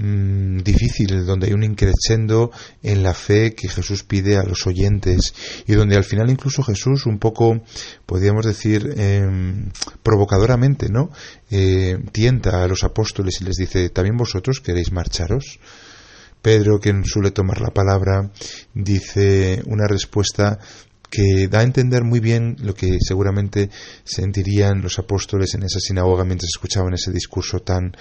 Mm, 0.02 0.60
difícil, 0.60 1.26
donde 1.26 1.48
hay 1.48 1.54
un 1.54 1.66
increscendo 1.66 2.52
en 2.82 3.04
la 3.04 3.14
fe 3.14 3.54
que 3.54 3.68
Jesús 3.68 4.06
pide 4.06 4.38
a 4.38 4.44
los 4.44 4.66
oyentes 4.66 5.34
y 5.68 5.74
donde 5.74 5.98
al 5.98 6.06
final 6.06 6.30
incluso 6.30 6.64
Jesús 6.64 7.06
un 7.06 7.20
poco, 7.20 7.62
podríamos 8.06 8.46
decir, 8.46 8.94
em, 8.96 9.70
provocadoramente, 10.02 10.88
¿no? 10.88 11.10
Eh, 11.52 11.98
tienta 12.14 12.64
a 12.64 12.68
los 12.70 12.86
apóstoles 12.86 13.42
y 13.42 13.44
les 13.44 13.58
dice, 13.58 13.90
¿también 13.90 14.16
vosotros 14.16 14.62
queréis 14.62 14.94
marcharos? 14.94 15.60
Pedro, 16.42 16.80
quien 16.80 17.04
suele 17.04 17.32
tomar 17.32 17.60
la 17.60 17.72
palabra, 17.72 18.32
dice 18.74 19.62
una 19.66 19.86
respuesta 19.86 20.60
que 21.10 21.48
da 21.48 21.60
a 21.60 21.63
entender 21.63 22.04
muy 22.04 22.19
bien 22.19 22.56
lo 22.62 22.74
que 22.74 22.98
seguramente 23.00 23.69
sentirían 24.04 24.82
los 24.82 25.00
apóstoles 25.00 25.54
en 25.56 25.63
esa 25.63 25.80
sinagoga 25.80 26.24
mientras 26.24 26.50
escuchaban 26.50 26.93
ese 26.93 27.12
discurso 27.12 27.60
tan 27.62 27.95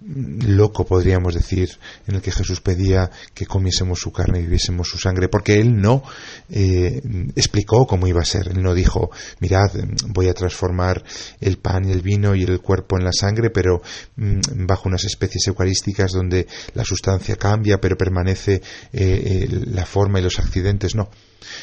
loco, 0.00 0.86
podríamos 0.86 1.34
decir, 1.34 1.70
en 2.06 2.16
el 2.16 2.22
que 2.22 2.30
Jesús 2.30 2.60
pedía 2.60 3.10
que 3.34 3.46
comiésemos 3.46 3.98
su 3.98 4.12
carne 4.12 4.38
y 4.38 4.42
viviésemos 4.42 4.88
su 4.88 4.98
sangre, 4.98 5.28
porque 5.28 5.58
él 5.58 5.76
no 5.76 6.02
eh, 6.50 7.02
explicó 7.34 7.86
cómo 7.86 8.06
iba 8.06 8.20
a 8.20 8.24
ser, 8.24 8.48
él 8.48 8.62
no 8.62 8.74
dijo, 8.74 9.10
mirad, 9.40 9.70
voy 10.06 10.28
a 10.28 10.34
transformar 10.34 11.02
el 11.40 11.58
pan 11.58 11.88
y 11.88 11.92
el 11.92 12.02
vino 12.02 12.34
y 12.34 12.44
el 12.44 12.60
cuerpo 12.60 12.96
en 12.96 13.04
la 13.04 13.12
sangre, 13.12 13.50
pero 13.50 13.82
mm, 14.16 14.66
bajo 14.66 14.88
unas 14.88 15.04
especies 15.04 15.48
eucarísticas 15.48 16.12
donde 16.12 16.46
la 16.74 16.84
sustancia 16.84 17.36
cambia, 17.36 17.78
pero 17.80 17.96
permanece 17.96 18.62
eh, 18.92 19.48
la 19.66 19.84
forma 19.84 20.20
y 20.20 20.22
los 20.22 20.38
accidentes, 20.38 20.94
no. 20.94 21.10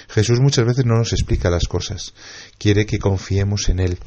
Jesús 0.09 0.39
muchas 0.39 0.65
veces 0.65 0.84
no 0.85 0.97
nos 0.97 1.13
explica 1.13 1.49
las 1.49 1.65
cosas, 1.65 2.13
quiere 2.57 2.85
que 2.85 2.99
confiemos 2.99 3.69
en 3.69 3.79
Él. 3.79 3.97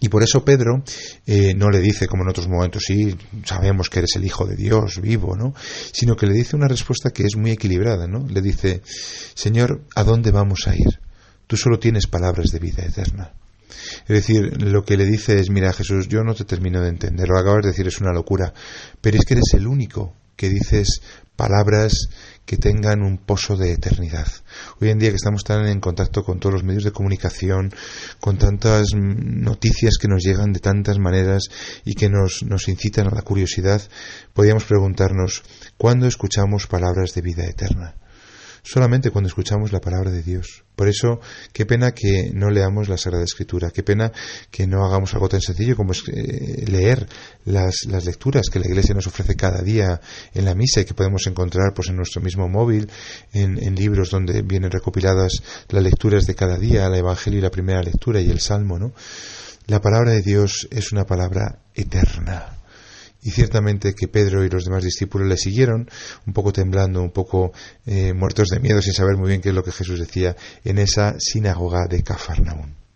Y 0.00 0.08
por 0.08 0.22
eso 0.22 0.44
Pedro 0.44 0.84
eh, 1.26 1.54
no 1.54 1.70
le 1.70 1.80
dice, 1.80 2.06
como 2.06 2.22
en 2.22 2.30
otros 2.30 2.48
momentos, 2.48 2.84
sí, 2.86 3.16
sabemos 3.44 3.90
que 3.90 3.98
eres 3.98 4.14
el 4.14 4.24
Hijo 4.24 4.46
de 4.46 4.54
Dios 4.54 5.00
vivo, 5.00 5.36
¿no? 5.36 5.54
Sino 5.92 6.14
que 6.14 6.26
le 6.26 6.34
dice 6.34 6.54
una 6.54 6.68
respuesta 6.68 7.10
que 7.10 7.24
es 7.24 7.36
muy 7.36 7.50
equilibrada, 7.50 8.06
¿no? 8.06 8.24
Le 8.28 8.40
dice, 8.40 8.80
Señor, 9.34 9.82
¿a 9.96 10.04
dónde 10.04 10.30
vamos 10.30 10.68
a 10.68 10.76
ir? 10.76 11.00
Tú 11.48 11.56
solo 11.56 11.78
tienes 11.78 12.06
palabras 12.06 12.50
de 12.52 12.58
vida 12.60 12.84
eterna. 12.84 13.32
Es 14.02 14.08
decir, 14.08 14.62
lo 14.62 14.84
que 14.84 14.96
le 14.96 15.04
dice 15.04 15.38
es, 15.40 15.50
mira 15.50 15.72
Jesús, 15.72 16.08
yo 16.08 16.22
no 16.22 16.34
te 16.34 16.44
termino 16.44 16.80
de 16.80 16.88
entender, 16.88 17.28
lo 17.28 17.38
acabas 17.38 17.62
de 17.62 17.70
decir 17.70 17.86
es 17.86 18.00
una 18.00 18.12
locura, 18.12 18.52
pero 19.00 19.18
es 19.18 19.24
que 19.24 19.34
eres 19.34 19.54
el 19.54 19.66
único 19.66 20.14
que 20.36 20.48
dices 20.48 21.02
palabras 21.36 22.08
que 22.48 22.56
tengan 22.56 23.02
un 23.02 23.18
pozo 23.18 23.58
de 23.58 23.72
eternidad. 23.72 24.26
Hoy 24.80 24.88
en 24.88 24.98
día 24.98 25.10
que 25.10 25.16
estamos 25.16 25.44
tan 25.44 25.66
en 25.66 25.80
contacto 25.80 26.24
con 26.24 26.40
todos 26.40 26.54
los 26.54 26.64
medios 26.64 26.82
de 26.82 26.92
comunicación, 26.92 27.74
con 28.20 28.38
tantas 28.38 28.94
noticias 28.94 29.98
que 30.00 30.08
nos 30.08 30.24
llegan 30.24 30.54
de 30.54 30.60
tantas 30.60 30.98
maneras 30.98 31.42
y 31.84 31.92
que 31.92 32.08
nos, 32.08 32.42
nos 32.44 32.68
incitan 32.68 33.06
a 33.06 33.14
la 33.14 33.20
curiosidad, 33.20 33.82
podríamos 34.32 34.64
preguntarnos, 34.64 35.42
¿cuándo 35.76 36.06
escuchamos 36.06 36.66
palabras 36.66 37.12
de 37.12 37.20
vida 37.20 37.44
eterna? 37.44 37.96
Solamente 38.68 39.10
cuando 39.10 39.28
escuchamos 39.28 39.72
la 39.72 39.80
palabra 39.80 40.10
de 40.10 40.22
Dios. 40.22 40.64
Por 40.76 40.88
eso, 40.88 41.20
qué 41.54 41.64
pena 41.64 41.92
que 41.92 42.30
no 42.34 42.50
leamos 42.50 42.88
la 42.88 42.98
Sagrada 42.98 43.24
Escritura, 43.24 43.70
qué 43.70 43.82
pena 43.82 44.12
que 44.50 44.66
no 44.66 44.84
hagamos 44.84 45.14
algo 45.14 45.28
tan 45.28 45.40
sencillo 45.40 45.74
como 45.74 45.92
es, 45.92 46.04
eh, 46.08 46.66
leer 46.66 47.08
las, 47.46 47.86
las, 47.86 48.04
lecturas 48.04 48.48
que 48.52 48.60
la 48.60 48.66
Iglesia 48.66 48.94
nos 48.94 49.06
ofrece 49.06 49.36
cada 49.36 49.62
día 49.62 50.00
en 50.34 50.44
la 50.44 50.54
misa 50.54 50.82
y 50.82 50.84
que 50.84 50.92
podemos 50.92 51.26
encontrar 51.26 51.72
pues, 51.74 51.88
en 51.88 51.96
nuestro 51.96 52.20
mismo 52.20 52.46
móvil, 52.46 52.90
en, 53.32 53.56
en 53.62 53.74
libros 53.74 54.10
donde 54.10 54.42
vienen 54.42 54.70
recopiladas 54.70 55.32
las 55.70 55.82
lecturas 55.82 56.26
de 56.26 56.34
cada 56.34 56.58
día, 56.58 56.86
el 56.86 56.94
Evangelio 56.94 57.38
y 57.38 57.42
la 57.42 57.50
primera 57.50 57.82
lectura 57.82 58.20
y 58.20 58.30
el 58.30 58.40
Salmo. 58.40 58.78
¿no? 58.78 58.92
La 59.66 59.80
palabra 59.80 60.12
de 60.12 60.20
Dios 60.20 60.68
es 60.70 60.92
una 60.92 61.06
palabra 61.06 61.60
eterna 61.74 62.57
y 63.22 63.30
ciertamente 63.30 63.94
que 63.94 64.08
Pedro 64.08 64.44
y 64.44 64.48
los 64.48 64.64
demás 64.64 64.84
discípulos 64.84 65.28
le 65.28 65.36
siguieron, 65.36 65.90
un 66.26 66.32
poco 66.32 66.52
temblando, 66.52 67.02
un 67.02 67.10
poco 67.10 67.52
eh, 67.86 68.12
muertos 68.12 68.48
de 68.48 68.60
miedo, 68.60 68.80
sin 68.80 68.92
saber 68.92 69.16
muy 69.16 69.28
bien 69.28 69.40
qué 69.40 69.50
es 69.50 69.54
lo 69.54 69.64
que 69.64 69.72
Jesús 69.72 69.98
decía 69.98 70.36
en 70.64 70.78
esa 70.78 71.16
sinagoga 71.18 71.86
de 71.88 72.02
Cafarnaún. 72.02 72.87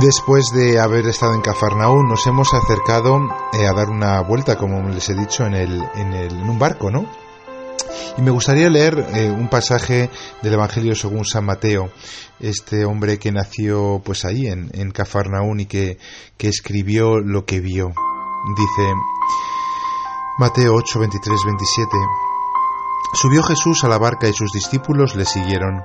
Después 0.00 0.46
de 0.54 0.80
haber 0.80 1.06
estado 1.06 1.34
en 1.34 1.42
Cafarnaún, 1.42 2.08
nos 2.08 2.26
hemos 2.26 2.54
acercado 2.54 3.18
eh, 3.52 3.66
a 3.66 3.74
dar 3.74 3.90
una 3.90 4.22
vuelta, 4.22 4.56
como 4.56 4.88
les 4.88 5.10
he 5.10 5.14
dicho, 5.14 5.44
en, 5.44 5.52
el, 5.52 5.84
en, 5.94 6.14
el, 6.14 6.32
en 6.32 6.48
un 6.48 6.58
barco, 6.58 6.90
¿no? 6.90 7.04
Y 8.16 8.22
me 8.22 8.30
gustaría 8.30 8.70
leer 8.70 9.06
eh, 9.12 9.28
un 9.30 9.48
pasaje 9.48 10.08
del 10.40 10.54
Evangelio 10.54 10.94
según 10.94 11.26
San 11.26 11.44
Mateo, 11.44 11.90
este 12.38 12.86
hombre 12.86 13.18
que 13.18 13.30
nació 13.30 14.00
pues 14.02 14.24
ahí 14.24 14.46
en, 14.46 14.70
en 14.72 14.90
y 15.58 15.66
que, 15.66 15.98
que 16.38 16.48
escribió 16.48 17.18
lo 17.18 17.44
que 17.44 17.60
vio. 17.60 17.88
Dice 18.56 18.94
Mateo 20.38 20.76
8, 20.76 20.98
23, 20.98 21.44
27. 21.44 21.90
Subió 23.20 23.42
Jesús 23.42 23.84
a 23.84 23.88
la 23.88 23.98
barca 23.98 24.28
y 24.28 24.32
sus 24.32 24.50
discípulos 24.50 25.14
le 25.14 25.26
siguieron. 25.26 25.82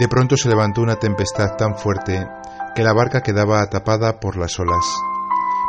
De 0.00 0.08
pronto 0.08 0.36
se 0.36 0.48
levantó 0.48 0.80
una 0.80 0.96
tempestad 0.96 1.56
tan 1.56 1.76
fuerte 1.76 2.26
que 2.78 2.84
la 2.84 2.92
barca 2.92 3.22
quedaba 3.22 3.66
tapada 3.66 4.20
por 4.20 4.36
las 4.36 4.56
olas, 4.60 4.84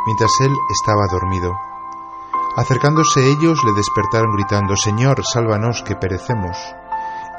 mientras 0.06 0.30
él 0.42 0.52
estaba 0.70 1.08
dormido. 1.10 1.52
Acercándose 2.56 3.32
ellos 3.32 3.64
le 3.64 3.72
despertaron 3.72 4.36
gritando, 4.36 4.76
Señor, 4.76 5.24
sálvanos, 5.24 5.82
que 5.82 5.96
perecemos. 5.96 6.56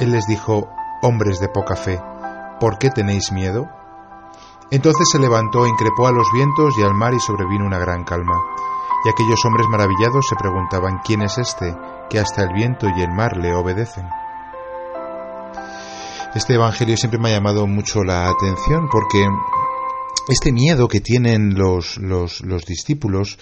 Él 0.02 0.12
les 0.12 0.28
dijo, 0.28 0.68
Hombres 1.02 1.40
de 1.40 1.48
poca 1.48 1.78
fe, 1.78 2.04
¿por 2.60 2.80
qué 2.80 2.90
tenéis 2.90 3.32
miedo? 3.32 3.70
Entonces 4.72 5.08
se 5.10 5.20
levantó, 5.20 5.66
increpó 5.66 6.06
a 6.08 6.12
los 6.12 6.30
vientos 6.34 6.78
y 6.78 6.84
al 6.84 6.94
mar 6.94 7.14
y 7.14 7.22
sobrevino 7.22 7.66
una 7.66 7.80
gran 7.80 8.04
calma. 8.04 8.42
Y 9.06 9.10
aquellos 9.10 9.40
hombres 9.46 9.68
maravillados 9.70 10.28
se 10.28 10.36
preguntaban, 10.36 11.00
¿quién 11.06 11.22
es 11.22 11.38
este 11.38 11.78
que 12.10 12.20
hasta 12.20 12.44
el 12.44 12.52
viento 12.52 12.88
y 12.90 13.02
el 13.02 13.14
mar 13.14 13.38
le 13.38 13.56
obedecen? 13.56 14.10
Este 16.34 16.54
Evangelio 16.54 16.96
siempre 16.96 17.20
me 17.20 17.30
ha 17.30 17.34
llamado 17.34 17.68
mucho 17.68 18.06
la 18.06 18.30
atención 18.30 18.88
porque 18.90 19.28
este 20.30 20.54
miedo 20.54 20.88
que 20.88 21.02
tienen 21.02 21.56
los, 21.56 21.98
los, 21.98 22.40
los, 22.40 22.66
discípulos, 22.66 23.38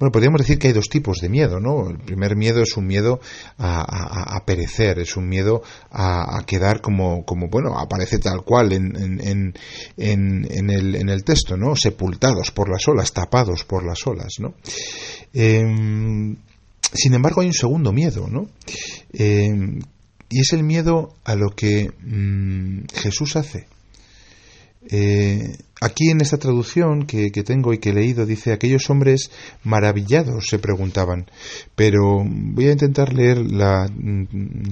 bueno, 0.00 0.10
podríamos 0.10 0.40
decir 0.40 0.58
que 0.58 0.66
hay 0.66 0.72
dos 0.72 0.88
tipos 0.88 1.18
de 1.18 1.28
miedo, 1.28 1.60
¿no? 1.60 1.88
El 1.88 1.98
primer 1.98 2.34
miedo 2.34 2.60
es 2.60 2.76
un 2.76 2.88
miedo 2.88 3.20
a, 3.58 4.34
a, 4.36 4.44
perecer, 4.44 4.98
es 4.98 5.16
un 5.16 5.28
miedo 5.28 5.62
a, 5.92 6.42
quedar 6.44 6.80
como, 6.80 7.24
como, 7.24 7.48
bueno, 7.48 7.78
aparece 7.78 8.18
tal 8.18 8.42
cual 8.42 8.72
en, 8.72 8.96
en, 8.96 9.54
en, 9.96 10.70
el, 10.70 10.96
en 10.96 11.08
el 11.10 11.22
texto, 11.22 11.56
¿no? 11.56 11.76
Sepultados 11.76 12.50
por 12.50 12.68
las 12.68 12.88
olas, 12.88 13.12
tapados 13.12 13.62
por 13.62 13.84
las 13.84 14.04
olas, 14.04 14.40
¿no? 14.40 14.54
Eh, 15.32 15.62
sin 16.94 17.14
embargo, 17.14 17.40
hay 17.40 17.46
un 17.46 17.54
segundo 17.54 17.92
miedo, 17.92 18.26
¿no? 18.28 18.48
Eh, 19.12 19.78
y 20.32 20.40
es 20.40 20.52
el 20.52 20.64
miedo 20.64 21.14
a 21.24 21.34
lo 21.36 21.50
que 21.50 21.92
mmm, 22.02 22.86
Jesús 22.94 23.36
hace 23.36 23.66
Eh, 24.90 25.58
aquí 25.80 26.10
en 26.10 26.20
esta 26.20 26.38
traducción 26.38 27.06
que, 27.06 27.30
tengo 27.44 27.72
y 27.72 27.78
que 27.78 27.90
he 27.90 27.94
leído 27.94 28.26
dice 28.26 28.52
aquellos 28.52 28.90
hombres 28.90 29.30
maravillados 29.62 30.46
se 30.48 30.58
preguntaban, 30.58 31.30
pero 31.76 32.24
voy 32.24 32.66
a 32.66 32.72
intentar 32.72 33.12
leer 33.12 33.38
la, 33.38 33.88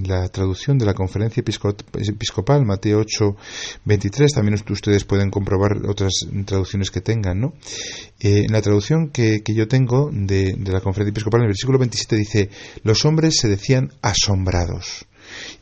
la 0.05 0.27
traducción 0.27 0.77
de 0.77 0.85
la 0.85 0.93
conferencia 0.93 1.41
episcopal 1.41 2.65
Mateo 2.65 2.99
8, 2.99 3.37
23, 3.85 4.33
también 4.33 4.59
ustedes 4.69 5.05
pueden 5.05 5.31
comprobar 5.31 5.77
otras 5.87 6.11
traducciones 6.45 6.91
que 6.91 6.99
tengan, 6.99 7.39
¿no? 7.39 7.53
Eh, 8.19 8.43
en 8.45 8.51
la 8.51 8.61
traducción 8.61 9.11
que, 9.11 9.43
que 9.43 9.55
yo 9.55 9.69
tengo 9.69 10.09
de, 10.11 10.55
de 10.57 10.71
la 10.73 10.81
conferencia 10.81 11.11
episcopal 11.11 11.39
en 11.39 11.45
el 11.45 11.51
versículo 11.51 11.79
27 11.79 12.15
dice 12.17 12.49
los 12.83 13.05
hombres 13.05 13.37
se 13.37 13.47
decían 13.47 13.93
asombrados. 14.01 15.05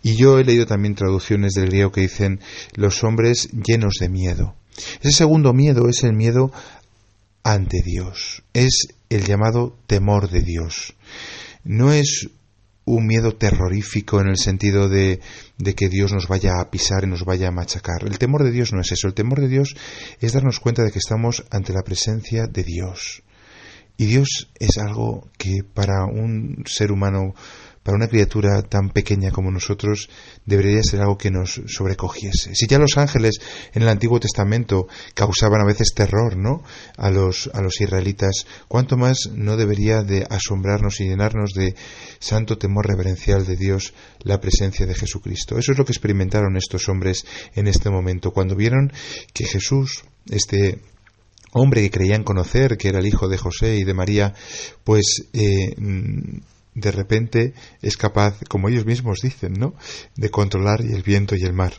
Y 0.03 0.15
yo 0.15 0.39
he 0.39 0.43
leído 0.43 0.65
también 0.65 0.95
traducciones 0.95 1.53
del 1.53 1.67
griego 1.67 1.91
que 1.91 2.01
dicen 2.01 2.39
los 2.75 3.03
hombres 3.03 3.49
llenos 3.51 3.95
de 3.99 4.09
miedo. 4.09 4.55
Ese 5.01 5.11
segundo 5.11 5.53
miedo 5.53 5.89
es 5.89 6.03
el 6.03 6.13
miedo 6.13 6.51
ante 7.43 7.81
Dios, 7.83 8.43
es 8.53 8.87
el 9.09 9.25
llamado 9.25 9.77
temor 9.87 10.29
de 10.29 10.41
Dios. 10.41 10.95
No 11.63 11.91
es 11.91 12.29
un 12.85 13.05
miedo 13.05 13.35
terrorífico 13.35 14.19
en 14.19 14.29
el 14.29 14.37
sentido 14.37 14.89
de, 14.89 15.19
de, 15.57 15.75
que 15.75 15.89
Dios 15.89 16.11
nos 16.11 16.27
vaya 16.27 16.59
a 16.59 16.71
pisar 16.71 17.03
y 17.03 17.07
nos 17.07 17.23
vaya 17.23 17.49
a 17.49 17.51
machacar. 17.51 18.03
El 18.03 18.17
temor 18.17 18.43
de 18.43 18.51
Dios 18.51 18.73
no 18.73 18.81
es 18.81 18.91
eso. 18.91 19.07
El 19.07 19.13
temor 19.13 19.41
de 19.41 19.47
Dios 19.47 19.75
es 20.19 20.33
darnos 20.33 20.59
cuenta 20.59 20.83
de 20.83 20.91
que 20.91 20.99
estamos 20.99 21.45
ante 21.51 21.71
la 21.71 21.83
presencia 21.83 22.47
de 22.47 22.63
Dios. 22.63 23.21
Y 23.97 24.05
Dios 24.05 24.49
es 24.59 24.77
algo 24.77 25.27
que 25.37 25.63
para 25.73 26.05
un 26.05 26.63
ser 26.65 26.91
humano 26.91 27.35
para 27.83 27.95
una 27.95 28.07
criatura 28.07 28.61
tan 28.61 28.89
pequeña 28.89 29.31
como 29.31 29.51
nosotros 29.51 30.09
debería 30.45 30.83
ser 30.83 31.01
algo 31.01 31.17
que 31.17 31.31
nos 31.31 31.61
sobrecogiese. 31.67 32.53
Si 32.53 32.67
ya 32.67 32.77
los 32.77 32.97
ángeles 32.97 33.39
en 33.73 33.83
el 33.83 33.89
Antiguo 33.89 34.19
Testamento 34.19 34.87
causaban 35.13 35.61
a 35.61 35.65
veces 35.65 35.93
terror, 35.95 36.37
¿no? 36.37 36.61
A 36.97 37.09
los, 37.09 37.49
a 37.53 37.61
los 37.61 37.79
israelitas, 37.81 38.45
¿cuánto 38.67 38.97
más 38.97 39.29
no 39.33 39.57
debería 39.57 40.03
de 40.03 40.25
asombrarnos 40.29 40.99
y 40.99 41.05
llenarnos 41.05 41.53
de 41.53 41.75
santo 42.19 42.57
temor 42.57 42.87
reverencial 42.87 43.45
de 43.45 43.55
Dios 43.55 43.93
la 44.21 44.39
presencia 44.39 44.85
de 44.85 44.95
Jesucristo? 44.95 45.57
Eso 45.57 45.71
es 45.71 45.77
lo 45.77 45.85
que 45.85 45.93
experimentaron 45.93 46.57
estos 46.57 46.89
hombres 46.89 47.25
en 47.55 47.67
este 47.67 47.89
momento, 47.89 48.31
cuando 48.31 48.55
vieron 48.55 48.91
que 49.33 49.45
Jesús, 49.45 50.03
este 50.29 50.79
hombre 51.53 51.81
que 51.81 51.91
creían 51.91 52.23
conocer, 52.23 52.77
que 52.77 52.89
era 52.89 52.99
el 52.99 53.07
hijo 53.07 53.27
de 53.27 53.37
José 53.37 53.77
y 53.77 53.83
de 53.83 53.93
María, 53.93 54.33
pues 54.83 55.29
eh, 55.33 55.73
de 56.79 56.91
repente 56.91 57.53
es 57.81 57.97
capaz, 57.97 58.35
como 58.47 58.69
ellos 58.69 58.85
mismos 58.85 59.19
dicen, 59.21 59.53
¿no?, 59.53 59.75
de 60.15 60.29
controlar 60.29 60.81
el 60.81 61.03
viento 61.03 61.35
y 61.35 61.43
el 61.43 61.53
mar. 61.53 61.73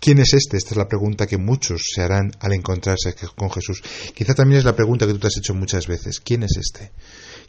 ¿Quién 0.00 0.18
es 0.18 0.34
este? 0.34 0.56
Esta 0.56 0.70
es 0.70 0.76
la 0.76 0.88
pregunta 0.88 1.28
que 1.28 1.36
muchos 1.36 1.82
se 1.94 2.02
harán 2.02 2.32
al 2.40 2.52
encontrarse 2.54 3.14
con 3.36 3.50
Jesús. 3.52 3.82
Quizá 4.14 4.34
también 4.34 4.58
es 4.58 4.64
la 4.64 4.74
pregunta 4.74 5.06
que 5.06 5.12
tú 5.12 5.20
te 5.20 5.28
has 5.28 5.36
hecho 5.36 5.54
muchas 5.54 5.86
veces. 5.86 6.18
¿Quién 6.18 6.42
es 6.42 6.56
este? 6.56 6.90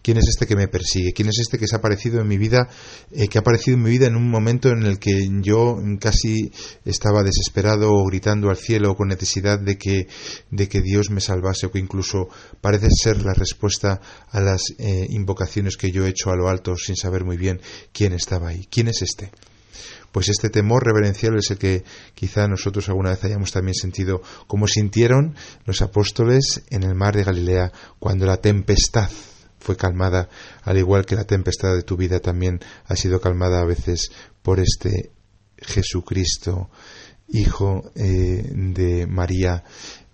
¿Quién 0.03 0.17
es 0.17 0.25
este 0.27 0.45
que 0.45 0.57
me 0.57 0.67
persigue? 0.67 1.13
¿Quién 1.13 1.29
es 1.29 1.39
este 1.39 1.57
que 1.57 1.65
se 1.65 1.75
ha 1.75 1.79
aparecido 1.79 2.19
en 2.19 2.27
mi 2.27 2.37
vida, 2.37 2.67
eh, 3.11 3.29
que 3.29 3.37
ha 3.37 3.41
aparecido 3.41 3.77
en 3.77 3.83
mi 3.83 3.89
vida 3.89 4.05
en 4.05 4.17
un 4.17 4.29
momento 4.29 4.67
en 4.69 4.83
el 4.83 4.99
que 4.99 5.29
yo 5.41 5.77
casi 5.97 6.51
estaba 6.83 7.23
desesperado 7.23 7.89
o 7.89 8.05
gritando 8.05 8.49
al 8.49 8.57
cielo 8.57 8.95
con 8.95 9.07
necesidad 9.07 9.59
de 9.59 9.77
que, 9.77 10.07
de 10.51 10.67
que 10.67 10.81
Dios 10.81 11.09
me 11.09 11.21
salvase 11.21 11.67
o 11.67 11.71
que 11.71 11.79
incluso 11.79 12.27
parece 12.59 12.87
ser 12.91 13.23
la 13.23 13.33
respuesta 13.33 14.01
a 14.29 14.41
las 14.41 14.73
eh, 14.77 15.07
invocaciones 15.09 15.77
que 15.77 15.89
yo 15.89 16.05
he 16.05 16.09
hecho 16.09 16.31
a 16.31 16.35
lo 16.35 16.49
alto 16.49 16.75
sin 16.75 16.97
saber 16.97 17.23
muy 17.23 17.37
bien 17.37 17.61
quién 17.93 18.11
estaba 18.11 18.49
ahí? 18.49 18.67
¿Quién 18.69 18.89
es 18.89 19.01
este? 19.01 19.31
pues 20.11 20.29
este 20.29 20.51
temor 20.51 20.85
reverencial 20.85 21.35
es 21.39 21.49
el 21.49 21.57
que 21.57 21.83
quizá 22.13 22.47
nosotros 22.47 22.87
alguna 22.87 23.09
vez 23.09 23.23
hayamos 23.23 23.51
también 23.51 23.73
sentido, 23.73 24.21
como 24.45 24.67
sintieron 24.67 25.35
los 25.65 25.81
apóstoles 25.81 26.61
en 26.69 26.83
el 26.83 26.93
mar 26.93 27.15
de 27.15 27.23
Galilea 27.23 27.71
cuando 27.97 28.27
la 28.27 28.37
tempestad 28.37 29.09
fue 29.63 29.77
calmada, 29.77 30.29
al 30.63 30.77
igual 30.77 31.05
que 31.05 31.15
la 31.15 31.23
tempestad 31.23 31.73
de 31.73 31.83
tu 31.83 31.95
vida 31.95 32.19
también 32.19 32.59
ha 32.85 32.95
sido 32.95 33.21
calmada 33.21 33.61
a 33.61 33.65
veces 33.65 34.11
por 34.41 34.59
este 34.59 35.11
Jesucristo, 35.57 36.69
Hijo 37.29 37.91
eh, 37.95 38.51
de 38.53 39.07
María, 39.07 39.63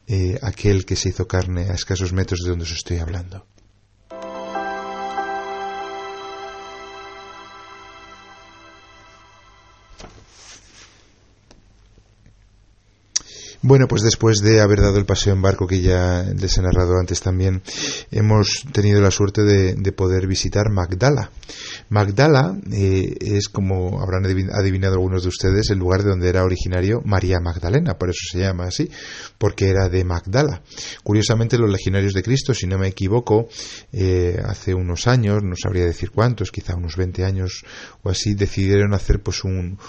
eh, 0.08 0.38
aquel 0.42 0.86
que 0.86 0.96
se 0.96 1.10
hizo 1.10 1.28
carne 1.28 1.70
a 1.70 1.74
escasos 1.74 2.14
metros 2.14 2.42
de 2.44 2.52
donde 2.52 2.64
os 2.64 2.72
estoy 2.72 3.00
hablando. 3.00 3.46
Bueno, 13.62 13.89
pues 13.89 14.04
después 14.04 14.39
de 14.39 14.62
haber 14.62 14.80
dado 14.80 14.98
el 14.98 15.06
paseo 15.06 15.34
en 15.34 15.41
barco 15.41 15.67
que 15.67 15.82
ya 15.82 16.24
les 16.24 16.58
he 16.58 16.62
narrado 16.62 16.98
antes 16.98 17.19
también, 17.19 17.62
hemos 18.10 18.63
tenido 18.72 19.02
la 19.02 19.12
suerte 19.12 19.43
de, 19.43 19.91
poder 19.91 20.28
visitar 20.28 20.69
Magdala. 20.69 21.32
Magdala 21.89 22.56
eh, 22.71 23.15
es, 23.19 23.49
como 23.49 24.02
habrán 24.02 24.25
adivinado 24.25 24.93
algunos 24.93 25.23
de 25.23 25.30
ustedes, 25.30 25.69
el 25.71 25.80
lugar 25.80 26.04
de 26.04 26.10
donde 26.12 26.30
era 26.30 26.43
originario 26.43 27.02
María 27.04 27.39
Magdalena, 27.39 27.97
por 27.97 28.10
eso 28.10 28.19
se 28.32 28.39
llama 28.39 28.65
así, 28.65 28.89
porque 29.38 29.69
era 29.69 29.89
de 29.89 30.04
Magdala. 30.04 30.62
Curiosamente, 31.04 31.58
los 31.58 31.69
legionarios 31.69 32.13
de 32.13 32.21
Cristo, 32.21 32.54
si 32.54 32.67
no 32.67 32.78
me 32.78 32.88
equivoco, 32.88 33.47
eh, 33.91 34.39
hace 34.45 34.73
unos 34.73 35.08
años, 35.08 35.41
no 35.43 35.56
sabría 35.56 35.86
decir 35.86 36.12
cuántos, 36.12 36.52
quizá 36.52 36.75
unos 36.75 36.95
20 36.95 37.25
años 37.25 37.63
o 38.04 38.10
así, 38.10 38.36
decidieron 38.36 38.93
hacer 38.93 39.21
pues 39.21 39.43
un, 39.43 39.80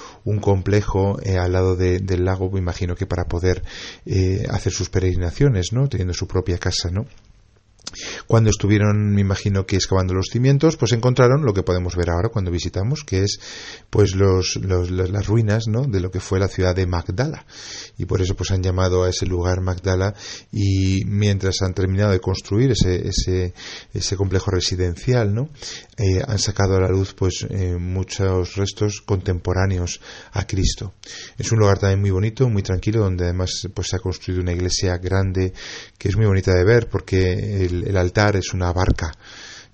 complejo 0.41 1.19
eh, 1.23 1.37
al 1.37 1.53
lado 1.53 1.77
del 1.77 2.25
lago, 2.25 2.51
me 2.51 2.61
imagino 2.61 2.95
que 2.95 3.07
para 3.07 3.25
poder 3.25 3.63
eh, 4.07 4.47
hacer 4.51 4.73
sus 4.73 4.89
peregrinaciones, 4.89 5.73
¿no? 5.73 5.89
Teniendo 5.89 6.15
su 6.15 6.27
propia 6.27 6.57
casa, 6.57 6.91
¿no? 6.91 7.05
Cuando 8.27 8.51
estuvieron, 8.51 9.15
me 9.15 9.21
imagino 9.21 9.67
que 9.67 9.77
excavando 9.77 10.15
los 10.15 10.29
cimientos, 10.31 10.77
pues 10.77 10.93
encontraron 10.93 11.45
lo 11.45 11.55
que 11.55 11.63
podemos 11.63 11.97
ver 11.97 12.11
ahora 12.11 12.29
cuando 12.29 12.51
visitamos, 12.51 13.05
que 13.05 13.23
es 13.23 13.41
pues 13.89 14.15
los, 14.15 14.57
las 14.57 15.27
ruinas 15.27 15.65
¿no? 15.69 15.83
de 15.83 16.01
lo 16.01 16.11
que 16.11 16.21
fue 16.21 16.39
la 16.39 16.49
ciudad 16.49 16.75
de 16.75 16.87
Magdala. 16.87 17.47
Y 17.99 18.05
por 18.05 18.21
eso 18.21 18.35
pues 18.35 18.51
han 18.51 18.63
llamado 18.63 19.05
a 19.05 19.11
ese 19.11 19.27
lugar 19.27 19.61
Magdala 19.61 20.15
y 20.53 21.05
mientras 21.07 21.63
han 21.63 21.75
terminado 21.75 22.13
de 22.13 22.21
construir 22.21 22.73
ese, 22.73 23.09
ese, 23.09 23.55
ese 23.93 24.17
complejo 24.17 24.51
residencial. 24.51 25.31
Eh, 25.97 26.23
han 26.27 26.39
sacado 26.39 26.77
a 26.77 26.81
la 26.81 26.89
luz 26.89 27.15
pues 27.15 27.47
eh, 27.51 27.77
muchos 27.79 28.57
restos 28.57 29.03
contemporáneos 29.05 30.01
a 30.33 30.47
Cristo. 30.47 30.95
Es 31.37 31.53
un 31.53 31.59
lugar 31.59 31.79
también 31.79 32.01
muy 32.01 32.11
bonito, 32.11 32.49
muy 32.49 32.63
tranquilo, 32.63 33.01
donde 33.01 33.25
además 33.25 33.69
pues 33.75 33.89
se 33.89 33.97
ha 33.97 33.99
construido 33.99 34.43
una 34.43 34.53
iglesia 34.53 34.97
grande 34.97 35.53
que 35.99 36.09
es 36.09 36.17
muy 36.17 36.27
bonita 36.27 36.55
de 36.55 36.65
ver 36.65 36.89
porque 36.89 37.65
el, 37.65 37.80
altar 37.97 38.37
es 38.37 38.53
una 38.53 38.73
barca. 38.73 39.13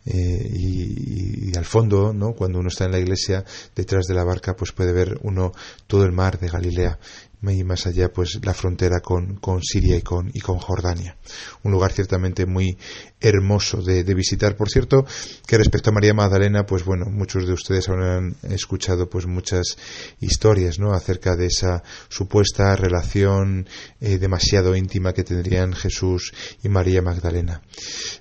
Eh, 0.09 0.51
y, 0.53 1.57
al 1.57 1.65
fondo, 1.65 2.13
¿no? 2.13 2.33
cuando 2.33 2.61
uno 2.61 2.69
está 2.69 2.85
en 2.85 2.93
la 2.93 2.99
iglesia, 2.99 3.45
detrás 3.75 4.07
de 4.07 4.15
la 4.15 4.23
barca, 4.23 4.55
pues 4.55 4.71
puede 4.71 4.93
ver 4.93 5.19
uno 5.23 5.53
todo 5.87 6.05
el 6.05 6.13
mar 6.13 6.39
de 6.39 6.49
Galilea 6.49 6.99
y 7.43 7.65
más 7.65 7.87
allá 7.87 8.13
pues 8.13 8.41
la 8.45 8.55
frontera 8.55 9.01
con, 9.01 9.37
con 9.37 9.63
Siria 9.63 9.97
y 9.97 10.03
con, 10.03 10.31
y 10.33 10.41
con 10.41 10.59
Jordania. 10.59 11.17
Un 11.63 11.73
lugar 11.73 11.93
ciertamente 11.93 12.47
muy 12.47 12.77
hermoso 13.21 13.83
de, 13.83 14.03
visitar. 14.15 14.57
Por 14.57 14.69
cierto, 14.69 15.07
que 15.47 15.59
respecto 15.59 15.91
a 15.91 15.93
María 15.93 16.15
Magdalena, 16.15 16.65
pues 16.65 16.85
bueno, 16.85 17.07
muchos 17.07 17.47
de 17.47 17.53
ustedes 17.53 17.89
habrán 17.89 18.37
escuchado 18.43 19.09
pues 19.09 19.27
muchas 19.27 19.77
historias, 20.21 20.79
¿no? 20.79 20.93
Acerca 20.93 21.37
de 21.37 21.47
esa 21.47 21.83
supuesta 22.09 22.77
relación 22.77 23.67
eh, 24.01 24.19
demasiado 24.19 24.77
íntima 24.77 25.13
que 25.13 25.25
tendrían 25.25 25.73
Jesús 25.73 26.33
y 26.63 26.69
María 26.69 27.03
Magdalena. 27.03 27.63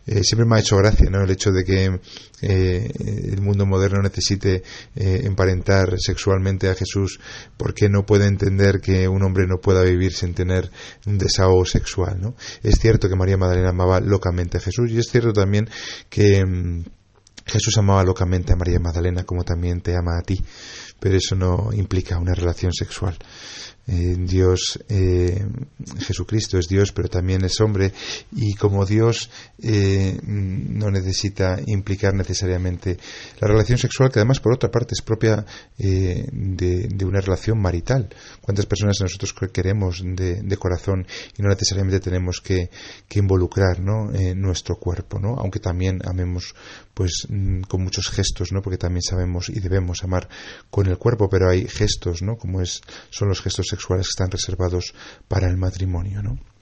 Eh, 0.06 0.23
siempre 0.23 0.45
me 0.45 0.58
ha 0.58 0.60
hecho 0.60 0.78
gracia, 0.78 1.10
¿no? 1.10 1.23
El 1.23 1.32
hecho 1.32 1.51
de 1.51 1.63
que 1.63 1.99
eh, 2.41 2.91
el 3.32 3.41
mundo 3.41 3.65
moderno 3.65 4.01
necesite 4.01 4.63
emparentar 4.95 5.95
sexualmente 5.97 6.69
a 6.69 6.75
Jesús 6.75 7.19
porque 7.58 7.89
no 7.89 8.06
puede 8.06 8.28
entender 8.28 8.82
que 8.82 9.04
un 9.07 9.23
hombre 9.23 9.47
no 9.47 9.57
pueda 9.57 9.83
vivir 9.83 10.13
sin 10.13 10.33
tener 10.33 10.69
un 11.05 11.17
desahogo 11.17 11.65
sexual, 11.65 12.19
¿no? 12.19 12.35
Es 12.63 12.79
cierto 12.79 13.09
que 13.09 13.15
María 13.15 13.37
Magdalena 13.37 13.69
amaba 13.69 13.99
locamente 13.99 14.57
a 14.57 14.61
Jesús 14.61 14.91
y 14.91 14.97
es 14.97 15.07
cierto 15.07 15.33
también 15.33 15.69
que 16.09 16.45
mm, 16.45 16.83
Jesús 17.45 17.77
amaba 17.77 18.03
locamente 18.03 18.53
a 18.53 18.55
María 18.55 18.79
Magdalena 18.79 19.23
como 19.23 19.43
también 19.43 19.81
te 19.81 19.95
ama 19.95 20.17
a 20.17 20.23
ti, 20.23 20.43
pero 20.99 21.15
eso 21.15 21.35
no 21.35 21.69
implica 21.73 22.17
una 22.17 22.33
relación 22.33 22.73
sexual. 22.73 23.17
Eh, 23.87 24.15
Dios, 24.17 24.79
eh, 24.89 25.45
Jesucristo 25.99 26.57
es 26.57 26.67
Dios, 26.67 26.91
pero 26.91 27.07
también 27.07 27.45
es 27.45 27.61
hombre, 27.61 27.93
y 28.31 28.55
como 28.55 28.83
Dios 28.83 29.29
eh, 29.61 30.17
no 30.23 30.89
necesita 30.89 31.59
implicar 31.67 32.15
necesariamente 32.15 32.97
la 33.39 33.47
relación 33.47 33.77
sexual, 33.77 34.11
que 34.11 34.19
además 34.19 34.39
por 34.39 34.53
otra 34.53 34.71
parte 34.71 34.95
es 34.95 35.01
propia 35.01 35.45
de, 35.77 37.05
una 37.05 37.21
relación 37.21 37.61
marital. 37.61 38.09
¿Cuántas 38.41 38.65
personas 38.65 38.99
nosotros 39.01 39.35
queremos 39.53 40.01
de, 40.03 40.57
corazón 40.57 41.05
y 41.37 41.43
no 41.43 41.49
necesariamente 41.49 41.99
tenemos 41.99 42.41
que, 42.41 42.69
involucrar 43.15 43.79
¿no? 43.79 44.11
nuestro 44.35 44.75
cuerpo, 44.75 45.19
¿no? 45.19 45.35
aunque 45.37 45.59
también 45.59 46.01
amemos 46.05 46.53
pues 46.93 47.27
mm, 47.29 47.61
con 47.61 47.83
muchos 47.83 48.09
gestos, 48.09 48.51
¿no? 48.51 48.61
porque 48.61 48.77
también 48.77 49.03
sabemos 49.03 49.49
y 49.49 49.59
debemos 49.59 50.03
amar 50.03 50.27
con 50.69 50.87
el 50.87 50.97
cuerpo, 50.97 51.29
pero 51.29 51.49
hay 51.49 51.67
gestos, 51.67 52.21
¿no? 52.21 52.35
como 52.37 52.61
es, 52.61 52.81
son 53.09 53.29
los 53.29 53.41
gestos 53.41 53.67
sexuales 53.75 54.07
que 54.07 54.11
están 54.11 54.31
reservados 54.31 54.93
para 55.27 55.49
el 55.49 55.57
matrimonio, 55.57 56.21
¿no? 56.23 56.54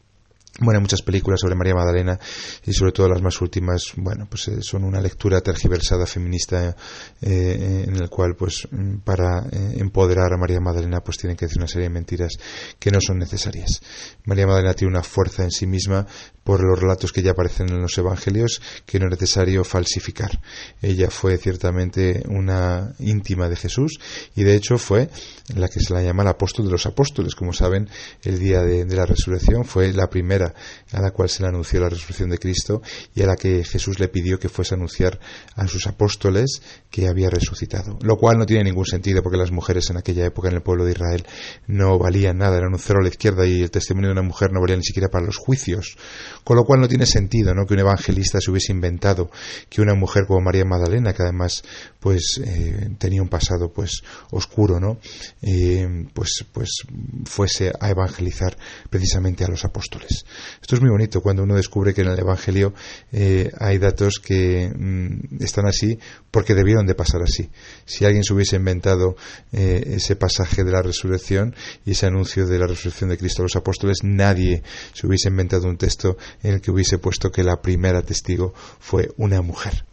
Bueno, 0.59 0.77
hay 0.77 0.81
muchas 0.81 1.01
películas 1.01 1.39
sobre 1.41 1.55
María 1.55 1.73
Magdalena 1.73 2.19
y 2.63 2.73
sobre 2.73 2.91
todo 2.91 3.09
las 3.09 3.23
más 3.23 3.41
últimas, 3.41 3.93
bueno, 3.95 4.27
pues 4.29 4.49
eh, 4.49 4.61
son 4.61 4.83
una 4.83 5.01
lectura 5.01 5.41
tergiversada 5.41 6.05
feminista 6.05 6.75
eh, 7.23 7.85
en 7.87 7.95
el 7.95 8.07
cual, 8.07 8.35
pues, 8.35 8.67
para 9.03 9.47
eh, 9.51 9.77
empoderar 9.77 10.31
a 10.31 10.37
María 10.37 10.59
Magdalena, 10.59 11.01
pues 11.01 11.17
tienen 11.17 11.35
que 11.37 11.45
decir 11.45 11.57
una 11.57 11.67
serie 11.67 11.87
de 11.87 11.93
mentiras 11.95 12.33
que 12.77 12.91
no 12.91 13.01
son 13.01 13.17
necesarias. 13.17 13.81
María 14.25 14.45
Magdalena 14.45 14.75
tiene 14.75 14.91
una 14.91 15.01
fuerza 15.01 15.43
en 15.43 15.49
sí 15.49 15.65
misma 15.65 16.05
por 16.43 16.63
los 16.63 16.79
relatos 16.79 17.11
que 17.11 17.23
ya 17.23 17.31
aparecen 17.31 17.69
en 17.69 17.81
los 17.81 17.97
evangelios 17.97 18.61
que 18.85 18.99
no 18.99 19.05
es 19.05 19.11
necesario 19.11 19.63
falsificar. 19.63 20.39
Ella 20.81 21.09
fue 21.09 21.37
ciertamente 21.37 22.23
una 22.27 22.93
íntima 22.99 23.49
de 23.49 23.55
Jesús 23.55 23.99
y 24.35 24.43
de 24.43 24.55
hecho 24.55 24.77
fue 24.77 25.09
la 25.55 25.69
que 25.69 25.79
se 25.79 25.93
la 25.93 26.03
llama 26.03 26.23
el 26.23 26.29
apóstol 26.29 26.65
de 26.65 26.71
los 26.71 26.85
apóstoles. 26.85 27.33
Como 27.33 27.53
saben, 27.53 27.89
el 28.23 28.39
día 28.39 28.61
de 28.61 28.85
la 28.93 29.05
resurrección 29.05 29.65
fue 29.65 29.93
la 29.93 30.09
primera 30.09 30.42
a 30.43 31.01
la 31.01 31.11
cual 31.11 31.29
se 31.29 31.43
le 31.43 31.49
anunció 31.49 31.79
la 31.79 31.89
resurrección 31.89 32.29
de 32.29 32.37
Cristo 32.37 32.81
y 33.15 33.21
a 33.21 33.27
la 33.27 33.35
que 33.35 33.63
Jesús 33.63 33.99
le 33.99 34.07
pidió 34.07 34.39
que 34.39 34.49
fuese 34.49 34.73
a 34.73 34.77
anunciar 34.77 35.19
a 35.55 35.67
sus 35.67 35.87
apóstoles 35.87 36.61
que 36.89 37.07
había 37.07 37.29
resucitado. 37.29 37.97
Lo 38.01 38.17
cual 38.17 38.37
no 38.37 38.45
tiene 38.45 38.63
ningún 38.63 38.85
sentido 38.85 39.21
porque 39.23 39.37
las 39.37 39.51
mujeres 39.51 39.89
en 39.89 39.97
aquella 39.97 40.25
época 40.25 40.49
en 40.49 40.55
el 40.55 40.61
pueblo 40.61 40.85
de 40.85 40.91
Israel 40.91 41.25
no 41.67 41.97
valían 41.97 42.37
nada, 42.37 42.57
eran 42.57 42.73
un 42.73 42.79
cero 42.79 42.99
a 42.99 43.03
la 43.03 43.09
izquierda 43.09 43.45
y 43.45 43.61
el 43.61 43.71
testimonio 43.71 44.09
de 44.09 44.13
una 44.13 44.21
mujer 44.21 44.51
no 44.51 44.61
valía 44.61 44.77
ni 44.77 44.83
siquiera 44.83 45.09
para 45.09 45.25
los 45.25 45.37
juicios. 45.37 45.97
Con 46.43 46.57
lo 46.57 46.63
cual 46.65 46.81
no 46.81 46.87
tiene 46.87 47.05
sentido 47.05 47.53
¿no? 47.53 47.65
que 47.65 47.73
un 47.73 47.79
evangelista 47.79 48.39
se 48.39 48.51
hubiese 48.51 48.71
inventado 48.71 49.29
que 49.69 49.81
una 49.81 49.93
mujer 49.93 50.25
como 50.27 50.41
María 50.41 50.65
Magdalena, 50.65 51.13
que 51.13 51.23
además 51.23 51.63
pues 51.99 52.41
eh, 52.43 52.89
tenía 52.97 53.21
un 53.21 53.29
pasado 53.29 53.71
pues 53.71 54.03
oscuro, 54.31 54.79
¿no? 54.79 54.99
Eh, 55.41 55.87
pues, 56.13 56.45
pues 56.51 56.83
fuese 57.25 57.71
a 57.79 57.89
evangelizar 57.89 58.57
precisamente 58.89 59.43
a 59.43 59.47
los 59.47 59.63
apóstoles. 59.63 60.25
Esto 60.61 60.75
es 60.75 60.81
muy 60.81 60.89
bonito 60.89 61.21
cuando 61.21 61.43
uno 61.43 61.55
descubre 61.55 61.93
que 61.93 62.01
en 62.01 62.07
el 62.07 62.19
Evangelio 62.19 62.73
eh, 63.11 63.51
hay 63.59 63.77
datos 63.77 64.19
que 64.19 64.69
mm, 64.73 65.43
están 65.43 65.65
así 65.65 65.97
porque 66.31 66.55
debieron 66.55 66.85
de 66.85 66.95
pasar 66.95 67.21
así. 67.21 67.49
Si 67.85 68.05
alguien 68.05 68.23
se 68.23 68.33
hubiese 68.33 68.55
inventado 68.55 69.15
eh, 69.51 69.83
ese 69.95 70.15
pasaje 70.15 70.63
de 70.63 70.71
la 70.71 70.81
resurrección 70.81 71.55
y 71.85 71.91
ese 71.91 72.07
anuncio 72.07 72.47
de 72.47 72.59
la 72.59 72.67
resurrección 72.67 73.09
de 73.09 73.17
Cristo 73.17 73.41
a 73.41 73.45
los 73.45 73.55
apóstoles, 73.55 73.99
nadie 74.03 74.63
se 74.93 75.07
hubiese 75.07 75.29
inventado 75.29 75.67
un 75.67 75.77
texto 75.77 76.17
en 76.41 76.55
el 76.55 76.61
que 76.61 76.71
hubiese 76.71 76.97
puesto 76.97 77.31
que 77.31 77.43
la 77.43 77.61
primera 77.61 78.01
testigo 78.01 78.53
fue 78.79 79.09
una 79.17 79.41
mujer. 79.41 79.85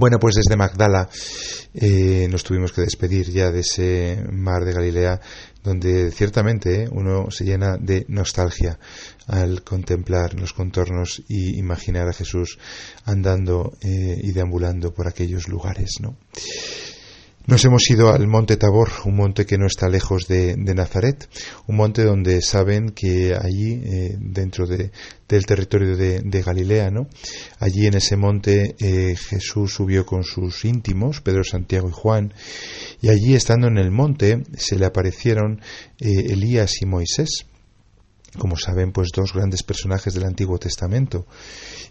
Bueno, 0.00 0.20
pues 0.20 0.36
desde 0.36 0.56
Magdala 0.56 1.08
eh, 1.74 2.28
nos 2.30 2.44
tuvimos 2.44 2.70
que 2.70 2.82
despedir 2.82 3.32
ya 3.32 3.50
de 3.50 3.60
ese 3.60 4.22
mar 4.30 4.64
de 4.64 4.72
Galilea, 4.72 5.20
donde 5.64 6.12
ciertamente 6.12 6.84
eh, 6.84 6.88
uno 6.88 7.32
se 7.32 7.44
llena 7.44 7.76
de 7.76 8.04
nostalgia 8.06 8.78
al 9.26 9.64
contemplar 9.64 10.34
los 10.34 10.52
contornos 10.52 11.24
y 11.26 11.58
imaginar 11.58 12.08
a 12.08 12.12
Jesús 12.12 12.60
andando 13.06 13.72
eh, 13.80 14.20
y 14.22 14.30
deambulando 14.30 14.94
por 14.94 15.08
aquellos 15.08 15.48
lugares, 15.48 15.94
¿no? 16.00 16.16
Nos 17.48 17.64
hemos 17.64 17.88
ido 17.88 18.12
al 18.12 18.26
monte 18.28 18.58
Tabor, 18.58 18.90
un 19.06 19.16
monte 19.16 19.46
que 19.46 19.56
no 19.56 19.64
está 19.64 19.88
lejos 19.88 20.28
de, 20.28 20.54
Nazaret, 20.54 21.30
un 21.66 21.76
monte 21.76 22.04
donde 22.04 22.42
saben 22.42 22.90
que 22.90 23.34
allí, 23.34 23.80
eh, 23.86 24.16
dentro 24.20 24.66
del 24.66 25.46
territorio 25.46 25.96
de, 25.96 26.42
Galilea, 26.42 26.90
¿no? 26.90 27.08
allí 27.58 27.86
en 27.86 27.94
ese 27.94 28.18
monte 28.18 28.76
eh, 28.78 29.16
Jesús 29.16 29.72
subió 29.72 30.04
con 30.04 30.24
sus 30.24 30.66
íntimos, 30.66 31.22
Pedro, 31.22 31.42
Santiago 31.42 31.88
y 31.88 31.92
Juan, 31.92 32.34
y 33.00 33.08
allí 33.08 33.34
estando 33.34 33.68
en 33.68 33.78
el 33.78 33.90
monte 33.90 34.42
se 34.54 34.76
le 34.76 34.84
aparecieron 34.84 35.62
eh, 36.00 36.26
Elías 36.28 36.82
y 36.82 36.84
Moisés 36.84 37.46
como 38.36 38.56
saben, 38.56 38.92
pues 38.92 39.08
dos 39.14 39.32
grandes 39.32 39.62
personajes 39.62 40.12
del 40.12 40.24
Antiguo 40.24 40.58
Testamento 40.58 41.26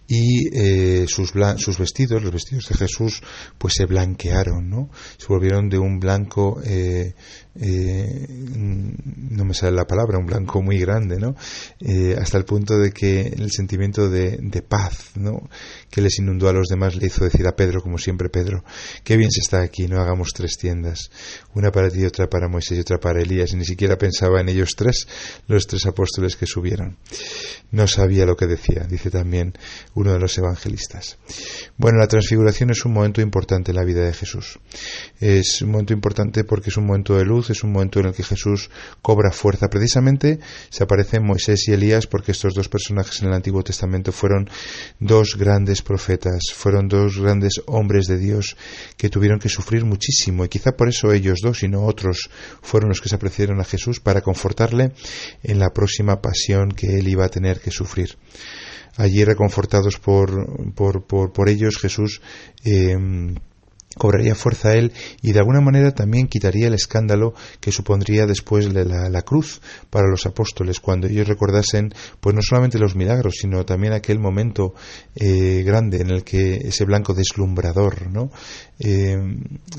y 0.08 0.48
eh, 0.56 1.06
sus, 1.08 1.34
sus 1.58 1.78
vestidos, 1.78 2.22
los 2.22 2.32
vestidos 2.32 2.68
de 2.70 2.76
Jesús, 2.76 3.22
pues 3.58 3.74
se 3.76 3.86
blanquearon, 3.86 4.70
¿no? 4.70 4.90
Se 5.18 5.28
volvieron 5.28 5.68
de 5.70 5.80
un 5.80 6.00
blanco 6.00 6.62
eh, 6.64 7.16
eh, 7.60 8.28
no 8.30 9.46
me 9.46 9.54
sale 9.54 9.76
la 9.76 9.86
palabra, 9.86 10.18
un 10.18 10.26
blanco 10.26 10.62
muy 10.62 10.78
grande, 10.78 11.18
¿no? 11.18 11.36
Eh, 11.80 12.16
hasta 12.20 12.38
el 12.38 12.46
punto 12.46 12.78
de 12.78 12.92
que 12.92 13.22
el 13.22 13.52
sentimiento 13.52 14.10
de, 14.10 14.38
paz, 14.68 15.12
¿no? 15.16 15.50
Que 15.90 16.02
les 16.02 16.20
inundó 16.20 16.50
a 16.50 16.54
los 16.54 16.68
demás 16.68 16.96
le 16.96 17.08
hizo 17.08 17.24
decir 17.24 17.48
a 17.48 17.56
Pedro, 17.56 17.82
como 17.82 17.98
siempre 17.98 18.30
Pedro, 18.30 18.64
qué 19.04 19.18
bien 19.18 19.32
se 19.32 19.42
está 19.42 19.62
aquí, 19.62 19.88
no 19.88 20.02
hagamos 20.02 20.30
tres 20.34 20.58
tiendas, 20.58 21.12
una 21.54 21.72
para 21.72 21.90
ti, 21.90 22.04
otra 22.06 22.28
para 22.28 22.48
Moisés 22.48 22.78
y 22.78 22.82
otra 22.82 23.00
para 23.00 23.22
Elías, 23.22 23.54
y 23.54 23.58
ni 23.58 23.66
siquiera 23.66 23.98
pensaba 23.98 24.42
en 24.42 24.50
ellos 24.50 24.76
tres, 24.76 25.08
los 25.48 25.68
tres 25.68 25.86
apóstoles 25.86 26.36
que 26.36 26.46
subieron. 26.46 26.98
No 27.72 27.88
sabía 27.88 28.26
lo 28.26 28.36
que 28.36 28.48
decía, 28.48 28.86
dice 28.90 29.10
también 29.10 29.54
uno 29.94 30.14
de 30.14 30.20
los 30.20 30.38
evangelistas. 30.38 31.18
Bueno, 31.78 32.00
la 32.00 32.08
transfiguración 32.08 32.72
es 32.72 32.86
un 32.86 32.94
momento 32.94 33.22
importante 33.22 33.72
en 33.72 33.78
la 33.78 33.84
vida 33.84 34.02
de 34.02 34.14
Jesús. 34.14 34.60
Es 35.20 35.62
un 35.62 35.72
momento 35.72 35.94
importante 35.94 36.44
porque 36.44 36.70
es 36.70 36.78
un 36.78 36.86
momento 36.86 37.16
de 37.16 37.26
luz, 37.26 37.47
es 37.50 37.64
un 37.64 37.72
momento 37.72 38.00
en 38.00 38.08
el 38.08 38.14
que 38.14 38.24
Jesús 38.24 38.70
cobra 39.02 39.32
fuerza. 39.32 39.68
Precisamente 39.68 40.40
se 40.70 40.84
aparecen 40.84 41.26
Moisés 41.26 41.68
y 41.68 41.74
Elías 41.74 42.08
porque 42.08 42.32
estos 42.32 42.54
dos 42.54 42.70
personajes 42.70 43.22
en 43.22 43.30
el 43.30 43.34
Antiguo 43.34 43.64
Testamento 43.64 44.12
fueron 44.12 44.50
dos 45.00 45.36
grandes 45.38 45.82
profetas, 45.82 46.52
fueron 46.54 46.88
dos 46.88 47.20
grandes 47.20 47.62
hombres 47.66 48.08
de 48.08 48.18
Dios 48.18 48.58
que 48.98 49.10
tuvieron 49.10 49.40
que 49.40 49.50
sufrir 49.50 49.86
muchísimo 49.86 50.46
y 50.46 50.50
quizá 50.50 50.72
por 50.72 50.90
eso 50.90 51.12
ellos 51.12 51.40
dos 51.42 51.64
y 51.64 51.68
no 51.68 51.86
otros 51.86 52.30
fueron 52.62 52.90
los 52.90 53.02
que 53.02 53.10
se 53.10 53.16
apreciaron 53.16 53.60
a 53.60 53.66
Jesús 53.66 54.00
para 54.00 54.22
confortarle 54.22 54.92
en 55.44 55.60
la 55.60 55.70
próxima 55.70 56.22
pasión 56.22 56.72
que 56.72 57.00
él 57.00 57.08
iba 57.08 57.26
a 57.26 57.30
tener 57.30 57.60
que 57.60 57.72
sufrir 57.72 58.18
allí 58.98 59.24
reconfortados 59.24 59.98
por, 59.98 60.74
por, 60.74 61.06
por, 61.06 61.50
ellos, 61.50 61.78
Jesús 61.78 62.22
eh, 62.66 62.98
cobraría 63.98 64.36
fuerza 64.36 64.70
a 64.70 64.74
él 64.74 64.92
y 65.22 65.32
de 65.32 65.40
alguna 65.40 65.62
manera 65.62 65.94
también 65.94 66.28
quitaría 66.28 66.68
el 66.68 66.74
escándalo 66.74 67.34
que 67.60 67.72
supondría 67.72 68.26
después 68.26 68.74
de 68.74 68.86
la, 68.86 69.22
cruz 69.22 69.62
para 69.90 70.08
los 70.08 70.26
apóstoles 70.26 70.80
cuando 70.80 71.08
ellos 71.08 71.28
recordasen 71.28 71.94
pues 72.20 72.36
no 72.36 72.42
solamente 72.42 72.80
los 72.80 72.96
milagros 72.96 73.36
sino 73.42 73.66
también 73.66 73.94
aquel 73.94 74.20
momento 74.20 74.74
eh, 75.16 75.64
grande 75.66 76.02
en 76.02 76.12
el 76.12 76.24
que 76.24 76.56
ese 76.56 76.86
blanco 76.86 77.14
deslumbrador 77.14 78.10
no 78.10 78.32
eh, 78.80 79.18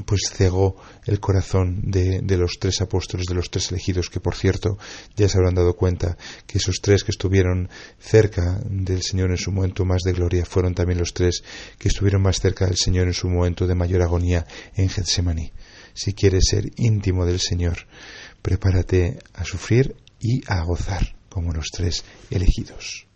pues 0.05 0.23
cegó 0.33 0.77
el 1.07 1.21
corazón 1.21 1.83
de, 1.85 2.21
de, 2.23 2.37
los 2.37 2.59
tres 2.61 2.81
apóstoles 2.81 3.27
de 3.27 3.35
los 3.35 3.51
tres 3.51 3.71
elegidos 3.71 4.11
que 4.11 4.21
por 4.21 4.35
cierto 4.35 4.77
ya 5.17 5.29
se 5.29 5.39
habrán 5.39 5.55
dado 5.55 5.75
cuenta 5.75 6.17
que 6.47 6.59
esos 6.59 6.81
tres 6.83 7.05
que 7.05 7.13
estuvieron 7.13 7.69
cerca 7.99 8.61
del 8.69 9.03
Señor 9.03 9.31
en 9.31 9.37
su 9.37 9.53
momento 9.53 9.85
más 9.85 10.03
de 10.03 10.13
gloria 10.13 10.45
fueron 10.45 10.75
también 10.75 10.99
los 10.99 11.15
tres 11.15 11.43
que 11.79 11.89
estuvieron 11.89 12.23
más 12.23 12.41
cerca 12.41 12.67
del 12.67 12.77
Señor 12.77 13.07
en 13.07 13.15
su 13.15 13.29
momento 13.29 13.67
de 13.67 13.75
mayor 13.75 14.03
agonía 14.09 14.47
en 14.75 14.89
Getsemaní. 14.89 15.53
Si 15.95 16.13
quieres 16.13 16.45
ser 16.51 16.71
íntimo 16.77 17.25
del 17.25 17.41
Señor, 17.41 17.87
prepárate 18.43 19.19
a 19.35 19.45
sufrir 19.45 19.97
y 20.21 20.43
a 20.47 20.63
gozar 20.63 21.15
como 21.29 21.53
los 21.53 21.67
tres 21.73 22.05
elegidos. 22.31 23.08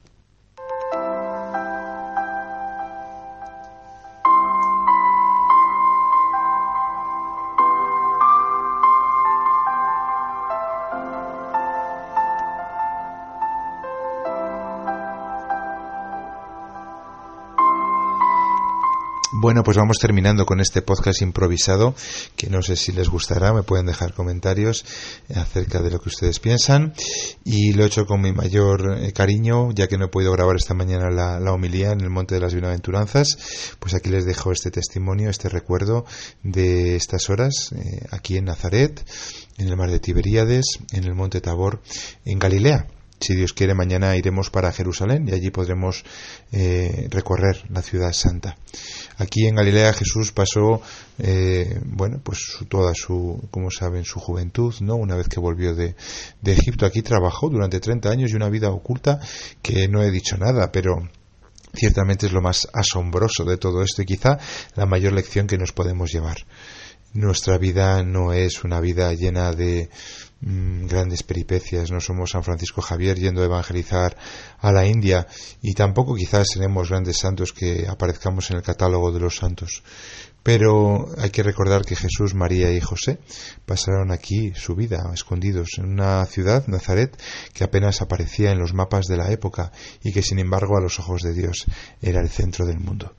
Bueno, 19.52 19.64
pues 19.64 19.76
vamos 19.76 19.98
terminando 19.98 20.46
con 20.46 20.60
este 20.60 20.80
podcast 20.80 21.20
improvisado, 21.20 21.94
que 22.36 22.48
no 22.48 22.62
sé 22.62 22.74
si 22.74 22.90
les 22.90 23.10
gustará, 23.10 23.52
me 23.52 23.62
pueden 23.62 23.84
dejar 23.84 24.14
comentarios 24.14 24.82
acerca 25.34 25.82
de 25.82 25.90
lo 25.90 26.00
que 26.00 26.08
ustedes 26.08 26.40
piensan. 26.40 26.94
Y 27.44 27.74
lo 27.74 27.84
he 27.84 27.88
hecho 27.88 28.06
con 28.06 28.22
mi 28.22 28.32
mayor 28.32 28.96
eh, 28.98 29.12
cariño, 29.12 29.70
ya 29.72 29.88
que 29.88 29.98
no 29.98 30.06
he 30.06 30.08
podido 30.08 30.32
grabar 30.32 30.56
esta 30.56 30.72
mañana 30.72 31.10
la, 31.10 31.52
homilía 31.52 31.90
en 31.90 32.00
el 32.00 32.08
Monte 32.08 32.34
de 32.34 32.40
las 32.40 32.54
Bienaventuranzas. 32.54 33.36
Pues 33.78 33.92
aquí 33.92 34.08
les 34.08 34.24
dejo 34.24 34.52
este 34.52 34.70
testimonio, 34.70 35.28
este 35.28 35.50
recuerdo 35.50 36.06
de 36.42 36.96
estas 36.96 37.28
horas, 37.28 37.74
eh, 37.76 38.06
aquí 38.10 38.38
en 38.38 38.46
Nazaret, 38.46 39.06
en 39.58 39.68
el 39.68 39.76
mar 39.76 39.90
de 39.90 40.00
Tiberíades, 40.00 40.64
en 40.92 41.04
el 41.04 41.14
Monte 41.14 41.42
Tabor, 41.42 41.82
en 42.24 42.38
Galilea 42.38 42.86
si 43.22 43.34
Dios 43.34 43.52
quiere, 43.52 43.74
mañana 43.74 44.16
iremos 44.16 44.50
para 44.50 44.72
Jerusalén 44.72 45.28
y 45.28 45.32
allí 45.32 45.50
podremos 45.50 46.04
eh, 46.50 47.06
recorrer 47.10 47.62
la 47.70 47.82
ciudad 47.82 48.12
santa. 48.12 48.56
Aquí 49.18 49.46
en 49.46 49.56
Galilea 49.56 49.92
Jesús 49.92 50.32
pasó, 50.32 50.80
eh, 51.18 51.80
bueno, 51.84 52.20
pues 52.22 52.58
toda 52.68 52.92
su, 52.94 53.48
como 53.50 53.70
saben, 53.70 54.04
su 54.04 54.20
juventud, 54.20 54.74
¿no? 54.80 54.96
Una 54.96 55.16
vez 55.16 55.28
que 55.28 55.40
volvió 55.40 55.74
de, 55.74 55.94
de 56.40 56.52
Egipto, 56.52 56.86
aquí 56.86 57.02
trabajó 57.02 57.48
durante 57.48 57.80
30 57.80 58.10
años 58.10 58.30
y 58.30 58.36
una 58.36 58.48
vida 58.48 58.70
oculta 58.70 59.20
que 59.60 59.88
no 59.88 60.02
he 60.02 60.10
dicho 60.10 60.36
nada, 60.38 60.72
pero 60.72 61.08
ciertamente 61.74 62.26
es 62.26 62.32
lo 62.32 62.40
más 62.40 62.68
asombroso 62.72 63.44
de 63.44 63.56
todo 63.56 63.82
esto 63.82 64.02
y 64.02 64.06
quizá 64.06 64.38
la 64.74 64.86
mayor 64.86 65.12
lección 65.12 65.46
que 65.46 65.58
nos 65.58 65.72
podemos 65.72 66.12
llevar. 66.12 66.36
Nuestra 67.14 67.58
vida 67.58 68.02
no 68.02 68.32
es 68.32 68.64
una 68.64 68.80
vida 68.80 69.12
llena 69.12 69.52
de 69.52 69.90
mm, 70.40 70.86
grandes 70.86 71.22
peripecias, 71.22 71.90
no 71.90 72.00
somos 72.00 72.30
San 72.30 72.42
Francisco 72.42 72.80
Javier 72.80 73.18
yendo 73.18 73.42
a 73.42 73.44
evangelizar 73.44 74.16
a 74.58 74.72
la 74.72 74.86
India 74.86 75.26
y 75.60 75.74
tampoco 75.74 76.14
quizás 76.14 76.48
seremos 76.52 76.88
grandes 76.88 77.18
santos 77.18 77.52
que 77.52 77.86
aparezcamos 77.86 78.50
en 78.50 78.56
el 78.56 78.62
catálogo 78.62 79.12
de 79.12 79.20
los 79.20 79.36
santos. 79.36 79.82
Pero 80.42 81.08
hay 81.18 81.30
que 81.30 81.42
recordar 81.42 81.84
que 81.84 81.94
Jesús, 81.94 82.34
María 82.34 82.72
y 82.72 82.80
José 82.80 83.18
pasaron 83.64 84.10
aquí 84.10 84.52
su 84.54 84.74
vida 84.74 85.10
escondidos 85.14 85.68
en 85.78 85.86
una 85.86 86.24
ciudad, 86.26 86.66
Nazaret, 86.66 87.16
que 87.52 87.62
apenas 87.64 88.02
aparecía 88.02 88.50
en 88.50 88.58
los 88.58 88.74
mapas 88.74 89.06
de 89.06 89.16
la 89.16 89.30
época 89.30 89.70
y 90.02 90.12
que 90.12 90.22
sin 90.22 90.40
embargo 90.40 90.76
a 90.76 90.80
los 90.80 90.98
ojos 90.98 91.22
de 91.22 91.32
Dios 91.32 91.66
era 92.00 92.20
el 92.20 92.28
centro 92.28 92.66
del 92.66 92.80
mundo. 92.80 93.14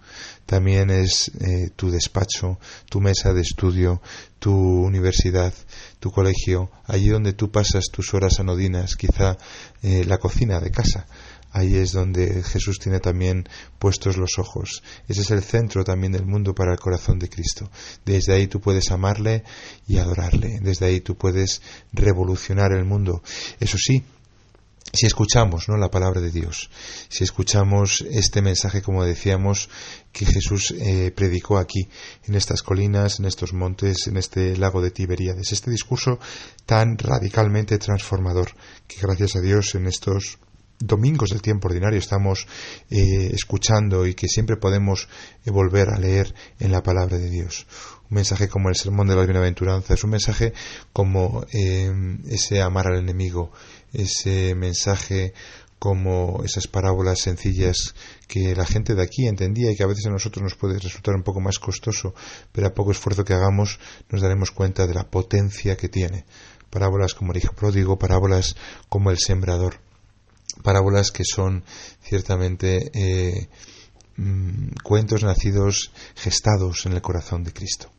También 0.45 0.89
es 0.89 1.31
eh, 1.39 1.69
tu 1.75 1.89
despacho, 1.89 2.59
tu 2.89 2.99
mesa 2.99 3.33
de 3.33 3.41
estudio, 3.41 4.01
tu 4.39 4.53
universidad, 4.53 5.53
tu 5.99 6.11
colegio, 6.11 6.69
allí 6.85 7.07
donde 7.07 7.31
tú 7.31 7.49
pasas 7.49 7.85
tus 7.91 8.13
horas 8.13 8.41
anodinas, 8.41 8.97
quizá 8.97 9.37
eh, 9.81 10.03
la 10.05 10.17
cocina 10.17 10.59
de 10.59 10.71
casa 10.71 11.07
Ahí 11.53 11.75
es 11.75 11.91
donde 11.91 12.41
Jesús 12.41 12.79
tiene 12.79 12.99
también 12.99 13.47
puestos 13.77 14.17
los 14.17 14.39
ojos. 14.39 14.81
Ese 15.07 15.21
es 15.21 15.29
el 15.29 15.43
centro 15.43 15.83
también 15.83 16.11
del 16.11 16.25
mundo 16.25 16.55
para 16.55 16.71
el 16.71 16.79
corazón 16.79 17.19
de 17.19 17.29
Cristo. 17.29 17.69
Desde 18.03 18.33
ahí 18.33 18.47
tú 18.47 18.59
puedes 18.59 18.89
amarle 18.89 19.43
y 19.87 19.97
adorarle. 19.97 20.59
Desde 20.61 20.87
ahí 20.87 21.01
tú 21.01 21.15
puedes 21.15 21.61
revolucionar 21.91 22.71
el 22.73 22.85
mundo. 22.85 23.21
Eso 23.59 23.77
sí, 23.77 24.03
si 24.91 25.05
escuchamos 25.05 25.69
¿no? 25.69 25.77
la 25.77 25.89
palabra 25.89 26.21
de 26.21 26.31
Dios, 26.31 26.69
si 27.07 27.23
escuchamos 27.23 28.01
este 28.09 28.41
mensaje, 28.41 28.81
como 28.81 29.03
decíamos, 29.03 29.69
que 30.11 30.25
Jesús 30.25 30.73
eh, 30.79 31.11
predicó 31.15 31.57
aquí, 31.57 31.87
en 32.25 32.35
estas 32.35 32.61
colinas, 32.61 33.19
en 33.19 33.25
estos 33.25 33.53
montes, 33.53 34.07
en 34.07 34.17
este 34.17 34.57
lago 34.57 34.81
de 34.81 34.91
Tiberíades, 34.91 35.51
este 35.51 35.71
discurso 35.71 36.19
tan 36.65 36.97
radicalmente 36.97 37.77
transformador, 37.79 38.51
que 38.87 39.01
gracias 39.01 39.35
a 39.35 39.41
Dios 39.41 39.73
en 39.75 39.87
estos 39.87 40.37
domingos 40.85 41.29
del 41.29 41.41
tiempo 41.41 41.67
ordinario 41.67 41.97
estamos 41.97 42.47
eh, 42.89 43.31
escuchando 43.33 44.05
y 44.05 44.13
que 44.13 44.27
siempre 44.27 44.57
podemos 44.57 45.07
eh, 45.45 45.51
volver 45.51 45.89
a 45.89 45.97
leer 45.97 46.33
en 46.59 46.71
la 46.71 46.83
palabra 46.83 47.17
de 47.17 47.29
Dios. 47.29 47.65
Un 48.09 48.15
mensaje 48.15 48.47
como 48.47 48.69
el 48.69 48.75
sermón 48.75 49.07
de 49.07 49.15
la 49.15 49.23
bienaventuranza, 49.23 49.93
es 49.93 50.03
un 50.03 50.11
mensaje 50.11 50.53
como 50.91 51.45
eh, 51.53 51.91
ese 52.29 52.61
amar 52.61 52.87
al 52.87 52.99
enemigo, 52.99 53.51
ese 53.93 54.55
mensaje 54.55 55.33
como 55.79 56.43
esas 56.45 56.67
parábolas 56.67 57.19
sencillas 57.19 57.93
que 58.27 58.55
la 58.55 58.65
gente 58.65 58.95
de 58.95 59.03
aquí 59.03 59.27
entendía 59.27 59.71
y 59.71 59.75
que 59.75 59.83
a 59.83 59.87
veces 59.87 60.05
a 60.05 60.11
nosotros 60.11 60.41
nos 60.41 60.55
puede 60.55 60.79
resultar 60.79 61.13
un 61.13 61.23
poco 61.23 61.41
más 61.41 61.59
costoso, 61.59 62.13
pero 62.53 62.67
a 62.67 62.73
poco 62.73 62.91
esfuerzo 62.91 63.25
que 63.25 63.33
hagamos 63.33 63.79
nos 64.09 64.21
daremos 64.21 64.51
cuenta 64.51 64.87
de 64.87 64.93
la 64.93 65.09
potencia 65.09 65.75
que 65.75 65.89
tiene. 65.89 66.25
Parábolas 66.69 67.13
como 67.13 67.33
el 67.33 67.39
hijo 67.39 67.53
pródigo, 67.53 67.99
parábolas 67.99 68.55
como 68.87 69.11
el 69.11 69.17
sembrador 69.17 69.82
parábolas 70.61 71.11
que 71.11 71.23
son 71.23 71.63
ciertamente 72.01 72.91
eh, 72.93 73.47
mm, 74.17 74.75
cuentos 74.83 75.23
nacidos, 75.23 75.91
gestados 76.15 76.85
en 76.85 76.93
el 76.93 77.01
corazón 77.01 77.43
de 77.43 77.53
Cristo. 77.53 77.91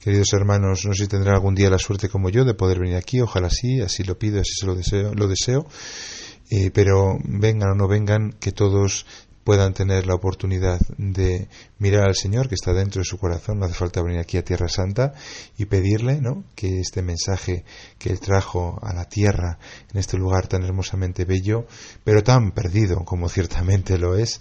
Queridos 0.00 0.32
hermanos, 0.34 0.84
no 0.84 0.94
sé 0.94 1.04
si 1.04 1.08
tendrán 1.08 1.34
algún 1.34 1.54
día 1.54 1.70
la 1.70 1.78
suerte 1.78 2.08
como 2.08 2.30
yo 2.30 2.44
de 2.44 2.54
poder 2.54 2.78
venir 2.78 2.96
aquí, 2.96 3.20
ojalá 3.20 3.50
sí, 3.50 3.80
así 3.80 4.04
lo 4.04 4.18
pido, 4.18 4.40
así 4.40 4.52
se 4.60 4.66
lo 4.66 4.74
deseo, 4.74 5.14
lo 5.14 5.26
deseo. 5.26 5.66
Eh, 6.48 6.70
pero 6.72 7.18
vengan 7.24 7.70
o 7.70 7.74
no 7.74 7.88
vengan, 7.88 8.32
que 8.38 8.52
todos 8.52 9.04
puedan 9.46 9.74
tener 9.74 10.08
la 10.08 10.16
oportunidad 10.16 10.80
de 10.98 11.46
mirar 11.78 12.08
al 12.08 12.16
Señor 12.16 12.48
que 12.48 12.56
está 12.56 12.72
dentro 12.72 12.98
de 12.98 13.04
su 13.04 13.16
corazón. 13.16 13.60
No 13.60 13.66
hace 13.66 13.74
falta 13.74 14.02
venir 14.02 14.18
aquí 14.18 14.38
a 14.38 14.44
Tierra 14.44 14.68
Santa 14.68 15.14
y 15.56 15.66
pedirle 15.66 16.20
¿no? 16.20 16.42
que 16.56 16.80
este 16.80 17.00
mensaje 17.00 17.64
que 17.96 18.10
Él 18.10 18.18
trajo 18.18 18.80
a 18.82 18.92
la 18.92 19.04
tierra 19.04 19.60
en 19.92 20.00
este 20.00 20.18
lugar 20.18 20.48
tan 20.48 20.64
hermosamente 20.64 21.24
bello, 21.24 21.68
pero 22.02 22.24
tan 22.24 22.50
perdido 22.50 23.04
como 23.04 23.28
ciertamente 23.28 23.98
lo 23.98 24.16
es, 24.16 24.40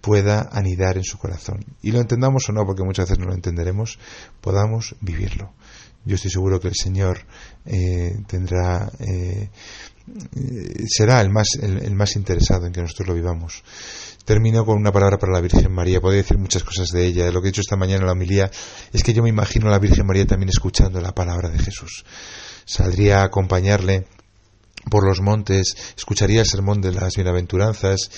pueda 0.00 0.48
anidar 0.50 0.96
en 0.96 1.04
su 1.04 1.18
corazón. 1.18 1.62
Y 1.82 1.92
lo 1.92 2.00
entendamos 2.00 2.48
o 2.48 2.52
no, 2.52 2.64
porque 2.64 2.84
muchas 2.84 3.04
veces 3.04 3.18
no 3.18 3.26
lo 3.26 3.34
entenderemos, 3.34 3.98
podamos 4.40 4.96
vivirlo. 5.02 5.52
Yo 6.06 6.14
estoy 6.14 6.30
seguro 6.30 6.58
que 6.58 6.68
el 6.68 6.74
Señor 6.74 7.18
eh, 7.66 8.16
tendrá, 8.26 8.90
eh, 8.98 9.50
será 10.88 11.20
el 11.20 11.28
más, 11.28 11.48
el 11.60 11.94
más 11.94 12.16
interesado 12.16 12.64
en 12.64 12.72
que 12.72 12.80
nosotros 12.80 13.08
lo 13.08 13.14
vivamos. 13.14 13.62
Termino 14.28 14.66
con 14.66 14.76
una 14.76 14.92
palabra 14.92 15.16
para 15.16 15.32
la 15.32 15.40
Virgen 15.40 15.72
María. 15.72 16.02
Podría 16.02 16.20
decir 16.20 16.36
muchas 16.36 16.62
cosas 16.62 16.88
de 16.90 17.06
ella. 17.06 17.30
Lo 17.30 17.40
que 17.40 17.48
he 17.48 17.50
dicho 17.50 17.62
esta 17.62 17.76
mañana 17.76 18.00
en 18.00 18.06
la 18.08 18.12
homilía 18.12 18.50
es 18.92 19.02
que 19.02 19.14
yo 19.14 19.22
me 19.22 19.30
imagino 19.30 19.68
a 19.68 19.70
la 19.70 19.78
Virgen 19.78 20.06
María 20.06 20.26
también 20.26 20.50
escuchando 20.50 21.00
la 21.00 21.14
palabra 21.14 21.48
de 21.48 21.58
Jesús. 21.58 22.04
Saldría 22.66 23.22
a 23.22 23.24
acompañarle 23.24 24.06
por 24.90 25.06
los 25.08 25.22
montes, 25.22 25.74
escucharía 25.96 26.40
el 26.40 26.46
sermón 26.46 26.82
de 26.82 26.92
las 26.92 27.14
bienaventuranzas 27.14 28.10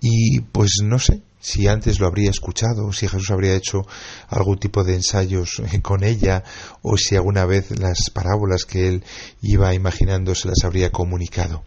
y 0.00 0.40
pues 0.40 0.78
no 0.82 0.98
sé 0.98 1.20
si 1.38 1.68
antes 1.68 2.00
lo 2.00 2.06
habría 2.06 2.30
escuchado, 2.30 2.90
si 2.94 3.06
Jesús 3.06 3.30
habría 3.30 3.54
hecho 3.54 3.82
algún 4.28 4.58
tipo 4.58 4.84
de 4.84 4.94
ensayos 4.94 5.60
con 5.82 6.02
ella 6.02 6.44
o 6.80 6.96
si 6.96 7.14
alguna 7.14 7.44
vez 7.44 7.78
las 7.78 8.08
parábolas 8.10 8.64
que 8.64 8.88
él 8.88 9.04
iba 9.42 9.74
imaginando 9.74 10.34
se 10.34 10.48
las 10.48 10.64
habría 10.64 10.90
comunicado. 10.90 11.62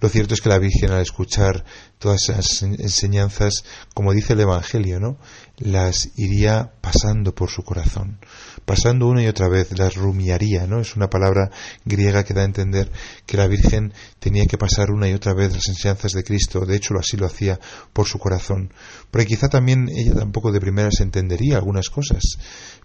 Lo 0.00 0.08
cierto 0.08 0.34
es 0.34 0.40
que 0.40 0.48
la 0.48 0.58
Virgen 0.58 0.92
al 0.92 1.02
escuchar 1.02 1.64
todas 1.98 2.28
esas 2.28 2.62
enseñanzas, 2.62 3.64
como 3.94 4.12
dice 4.12 4.32
el 4.32 4.40
Evangelio, 4.40 4.98
¿no? 4.98 5.18
las 5.60 6.10
iría 6.16 6.72
pasando 6.80 7.34
por 7.34 7.50
su 7.50 7.62
corazón, 7.62 8.18
pasando 8.64 9.06
una 9.06 9.22
y 9.22 9.26
otra 9.26 9.48
vez, 9.48 9.78
las 9.78 9.94
rumiaría, 9.94 10.66
¿no? 10.66 10.80
Es 10.80 10.96
una 10.96 11.10
palabra 11.10 11.50
griega 11.84 12.24
que 12.24 12.32
da 12.32 12.40
a 12.40 12.46
entender 12.46 12.90
que 13.26 13.36
la 13.36 13.46
Virgen 13.46 13.92
tenía 14.18 14.46
que 14.46 14.56
pasar 14.56 14.90
una 14.90 15.08
y 15.08 15.12
otra 15.12 15.34
vez 15.34 15.52
las 15.52 15.68
enseñanzas 15.68 16.12
de 16.12 16.24
Cristo, 16.24 16.64
de 16.64 16.76
hecho 16.76 16.94
así 16.98 17.18
lo 17.18 17.26
hacía 17.26 17.60
por 17.92 18.06
su 18.06 18.18
corazón, 18.18 18.72
porque 19.10 19.26
quizá 19.26 19.48
también 19.48 19.88
ella 19.94 20.14
tampoco 20.14 20.50
de 20.50 20.60
primeras 20.60 21.00
entendería 21.00 21.58
algunas 21.58 21.90
cosas, 21.90 22.22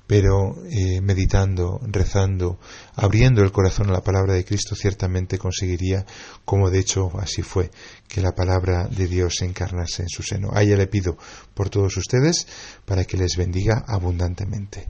pero 0.07 0.55
eh, 0.69 1.01
meditando, 1.01 1.79
rezando, 1.83 2.59
abriendo 2.95 3.41
el 3.41 3.51
corazón 3.51 3.89
a 3.89 3.93
la 3.93 4.03
palabra 4.03 4.33
de 4.33 4.45
Cristo, 4.45 4.75
ciertamente 4.75 5.37
conseguiría, 5.37 6.05
como 6.43 6.69
de 6.69 6.79
hecho 6.79 7.11
así 7.19 7.41
fue, 7.41 7.71
que 8.07 8.21
la 8.21 8.33
palabra 8.33 8.87
de 8.87 9.07
Dios 9.07 9.35
se 9.39 9.45
encarnase 9.45 10.03
en 10.03 10.09
su 10.09 10.21
seno. 10.21 10.51
A 10.53 10.61
ella 10.61 10.77
le 10.77 10.87
pido 10.87 11.17
por 11.53 11.69
todos 11.69 11.97
ustedes 11.97 12.47
para 12.85 13.05
que 13.05 13.17
les 13.17 13.35
bendiga 13.35 13.83
abundantemente. 13.87 14.87